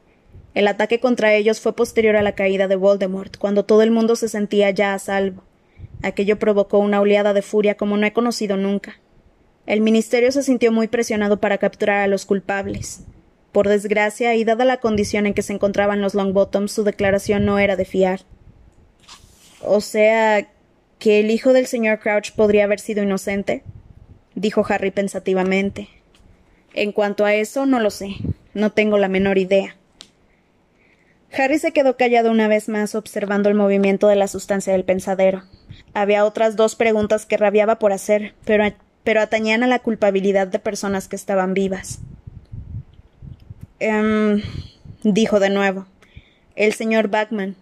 El 0.53 0.67
ataque 0.67 0.99
contra 0.99 1.33
ellos 1.33 1.59
fue 1.59 1.75
posterior 1.75 2.15
a 2.15 2.21
la 2.21 2.35
caída 2.35 2.67
de 2.67 2.75
Voldemort, 2.75 3.37
cuando 3.37 3.65
todo 3.65 3.81
el 3.81 3.91
mundo 3.91 4.15
se 4.15 4.29
sentía 4.29 4.69
ya 4.71 4.93
a 4.93 4.99
salvo. 4.99 5.43
Aquello 6.01 6.39
provocó 6.39 6.79
una 6.79 7.01
oleada 7.01 7.33
de 7.33 7.41
furia 7.41 7.75
como 7.75 7.97
no 7.97 8.05
he 8.05 8.13
conocido 8.13 8.57
nunca. 8.57 8.99
El 9.65 9.81
ministerio 9.81 10.31
se 10.31 10.43
sintió 10.43 10.71
muy 10.71 10.87
presionado 10.87 11.39
para 11.39 11.57
capturar 11.57 12.01
a 12.01 12.07
los 12.07 12.25
culpables. 12.25 13.05
Por 13.53 13.69
desgracia, 13.69 14.35
y 14.35 14.43
dada 14.43 14.65
la 14.65 14.81
condición 14.81 15.25
en 15.25 15.33
que 15.33 15.43
se 15.43 15.53
encontraban 15.53 16.01
los 16.01 16.15
Longbottoms, 16.15 16.73
su 16.73 16.83
declaración 16.83 17.45
no 17.45 17.59
era 17.59 17.77
de 17.77 17.85
fiar. 17.85 18.21
O 19.61 19.79
sea, 19.79 20.49
que 20.99 21.21
el 21.21 21.31
hijo 21.31 21.53
del 21.53 21.67
señor 21.67 21.99
Crouch 21.99 22.31
podría 22.31 22.65
haber 22.65 22.81
sido 22.81 23.03
inocente, 23.03 23.63
dijo 24.35 24.65
Harry 24.67 24.91
pensativamente. 24.91 25.87
En 26.73 26.91
cuanto 26.91 27.25
a 27.25 27.35
eso, 27.35 27.65
no 27.65 27.79
lo 27.79 27.91
sé. 27.91 28.15
No 28.53 28.71
tengo 28.71 28.97
la 28.97 29.07
menor 29.07 29.37
idea. 29.37 29.75
Harry 31.35 31.57
se 31.59 31.71
quedó 31.71 31.97
callado 31.97 32.29
una 32.31 32.47
vez 32.47 32.69
más 32.69 32.93
observando 32.95 33.49
el 33.49 33.55
movimiento 33.55 34.07
de 34.07 34.15
la 34.15 34.27
sustancia 34.27 34.73
del 34.73 34.83
pensadero. 34.83 35.43
Había 35.93 36.25
otras 36.25 36.55
dos 36.55 36.75
preguntas 36.75 37.25
que 37.25 37.37
rabiaba 37.37 37.79
por 37.79 37.91
hacer, 37.91 38.33
pero, 38.45 38.63
pero 39.03 39.21
atañían 39.21 39.63
a 39.63 39.67
la 39.67 39.79
culpabilidad 39.79 40.47
de 40.47 40.59
personas 40.59 41.07
que 41.07 41.15
estaban 41.15 41.53
vivas. 41.53 41.99
Em, 43.85 44.41
dijo 45.03 45.41
de 45.41 45.49
nuevo. 45.49 45.87
El 46.55 46.71
señor 46.71 47.09
Backman. 47.09 47.57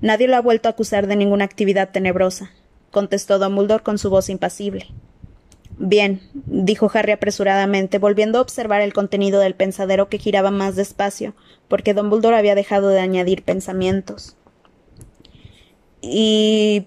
Nadie 0.00 0.26
lo 0.26 0.36
ha 0.36 0.40
vuelto 0.40 0.66
a 0.66 0.72
acusar 0.72 1.06
de 1.06 1.14
ninguna 1.14 1.44
actividad 1.44 1.90
tenebrosa, 1.90 2.52
contestó 2.90 3.38
Dumbledore 3.38 3.82
con 3.82 3.98
su 3.98 4.08
voz 4.08 4.30
impasible. 4.30 4.86
Bien, 5.76 6.22
dijo 6.46 6.90
Harry 6.94 7.12
apresuradamente, 7.12 7.98
volviendo 7.98 8.38
a 8.38 8.40
observar 8.40 8.80
el 8.80 8.94
contenido 8.94 9.40
del 9.40 9.54
pensadero 9.54 10.08
que 10.08 10.16
giraba 10.16 10.50
más 10.50 10.74
despacio, 10.74 11.34
porque 11.68 11.92
Dumbledore 11.92 12.38
había 12.38 12.54
dejado 12.54 12.88
de 12.88 13.00
añadir 13.00 13.42
pensamientos. 13.42 14.38
Y. 16.00 16.86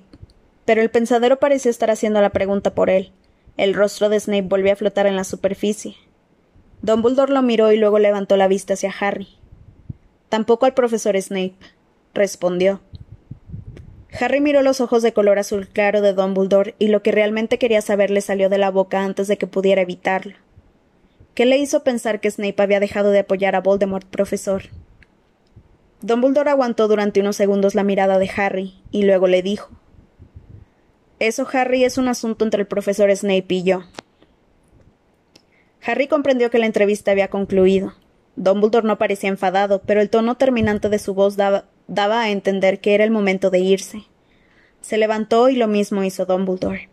Pero 0.65 0.81
el 0.81 0.89
pensadero 0.89 1.37
parecía 1.37 1.69
estar 1.69 1.91
haciendo 1.91 2.19
la 2.19 2.31
pregunta 2.31 2.73
por 2.73 2.89
él. 2.89 3.11
El 3.57 3.75
rostro 3.75 4.09
de 4.09 4.19
Snape 4.19 4.41
volvió 4.41 4.73
a 4.73 4.75
flotar 4.75 5.05
en 5.05 5.15
la 5.15 5.23
superficie. 5.23 5.97
Dumbledore 6.81 7.31
lo 7.31 7.41
miró 7.41 7.71
y 7.71 7.77
luego 7.77 7.99
levantó 7.99 8.37
la 8.37 8.47
vista 8.47 8.73
hacia 8.73 8.93
Harry. 8.99 9.27
Tampoco 10.29 10.65
al 10.65 10.73
profesor 10.73 11.19
Snape, 11.21 11.55
respondió. 12.13 12.81
Harry 14.19 14.41
miró 14.41 14.61
los 14.61 14.81
ojos 14.81 15.03
de 15.03 15.13
color 15.13 15.39
azul 15.39 15.67
claro 15.67 16.01
de 16.01 16.13
Dumbledore 16.13 16.75
y 16.79 16.87
lo 16.87 17.01
que 17.01 17.11
realmente 17.11 17.57
quería 17.57 17.81
saber 17.81 18.09
le 18.09 18.21
salió 18.21 18.49
de 18.49 18.57
la 18.57 18.71
boca 18.71 19.03
antes 19.03 19.27
de 19.27 19.37
que 19.37 19.47
pudiera 19.47 19.81
evitarlo. 19.81 20.35
¿Qué 21.33 21.45
le 21.45 21.57
hizo 21.57 21.83
pensar 21.83 22.19
que 22.19 22.29
Snape 22.29 22.61
había 22.61 22.79
dejado 22.79 23.11
de 23.11 23.19
apoyar 23.19 23.55
a 23.55 23.61
Voldemort, 23.61 24.05
profesor? 24.07 24.63
Dumbledore 26.01 26.49
aguantó 26.49 26.87
durante 26.87 27.21
unos 27.21 27.35
segundos 27.35 27.75
la 27.75 27.83
mirada 27.83 28.17
de 28.17 28.29
Harry 28.35 28.73
y 28.91 29.03
luego 29.03 29.27
le 29.27 29.41
dijo 29.41 29.69
Eso, 31.19 31.47
Harry, 31.53 31.83
es 31.83 31.97
un 31.97 32.07
asunto 32.07 32.43
entre 32.43 32.61
el 32.61 32.67
profesor 32.67 33.15
Snape 33.15 33.45
y 33.49 33.63
yo. 33.63 33.83
Harry 35.83 36.07
comprendió 36.07 36.49
que 36.51 36.59
la 36.59 36.65
entrevista 36.65 37.11
había 37.11 37.29
concluido. 37.29 37.93
Dumbledore 38.35 38.87
no 38.87 38.97
parecía 38.97 39.29
enfadado, 39.29 39.81
pero 39.81 40.01
el 40.01 40.09
tono 40.09 40.35
terminante 40.35 40.89
de 40.89 40.99
su 40.99 41.13
voz 41.13 41.35
daba, 41.35 41.65
daba 41.87 42.21
a 42.21 42.29
entender 42.29 42.79
que 42.79 42.95
era 42.95 43.03
el 43.03 43.11
momento 43.11 43.49
de 43.49 43.59
irse. 43.59 44.03
Se 44.81 44.97
levantó 44.97 45.49
y 45.49 45.55
lo 45.55 45.67
mismo 45.67 46.03
hizo 46.03 46.25
Dumbledore. 46.25 46.89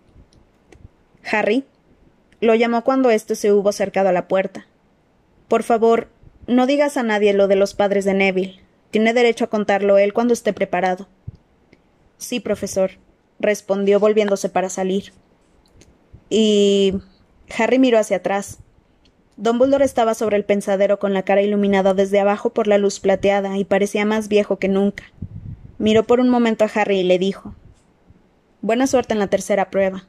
Harry 1.30 1.64
lo 2.40 2.54
llamó 2.54 2.84
cuando 2.84 3.10
éste 3.10 3.34
se 3.34 3.52
hubo 3.52 3.68
acercado 3.68 4.08
a 4.08 4.12
la 4.12 4.28
puerta. 4.28 4.66
Por 5.48 5.62
favor, 5.62 6.08
no 6.46 6.66
digas 6.66 6.96
a 6.96 7.02
nadie 7.02 7.32
lo 7.32 7.48
de 7.48 7.56
los 7.56 7.74
padres 7.74 8.04
de 8.04 8.14
Neville. 8.14 8.60
Tiene 8.90 9.12
derecho 9.12 9.44
a 9.44 9.50
contarlo 9.50 9.98
él 9.98 10.12
cuando 10.12 10.34
esté 10.34 10.52
preparado. 10.52 11.08
Sí, 12.16 12.40
profesor, 12.40 12.92
respondió 13.38 14.00
volviéndose 14.00 14.48
para 14.48 14.68
salir. 14.68 15.12
Y. 16.30 16.94
Harry 17.56 17.78
miró 17.78 17.98
hacia 17.98 18.18
atrás. 18.18 18.58
Dumbledore 19.40 19.84
estaba 19.84 20.14
sobre 20.14 20.36
el 20.36 20.44
pensadero 20.44 20.98
con 20.98 21.14
la 21.14 21.22
cara 21.22 21.42
iluminada 21.42 21.94
desde 21.94 22.18
abajo 22.18 22.50
por 22.50 22.66
la 22.66 22.76
luz 22.76 22.98
plateada 22.98 23.56
y 23.56 23.64
parecía 23.64 24.04
más 24.04 24.26
viejo 24.26 24.58
que 24.58 24.66
nunca. 24.66 25.04
Miró 25.78 26.02
por 26.02 26.18
un 26.18 26.28
momento 26.28 26.64
a 26.64 26.70
Harry 26.74 26.98
y 26.98 27.04
le 27.04 27.20
dijo 27.20 27.54
Buena 28.62 28.88
suerte 28.88 29.12
en 29.12 29.20
la 29.20 29.28
tercera 29.28 29.70
prueba. 29.70 30.08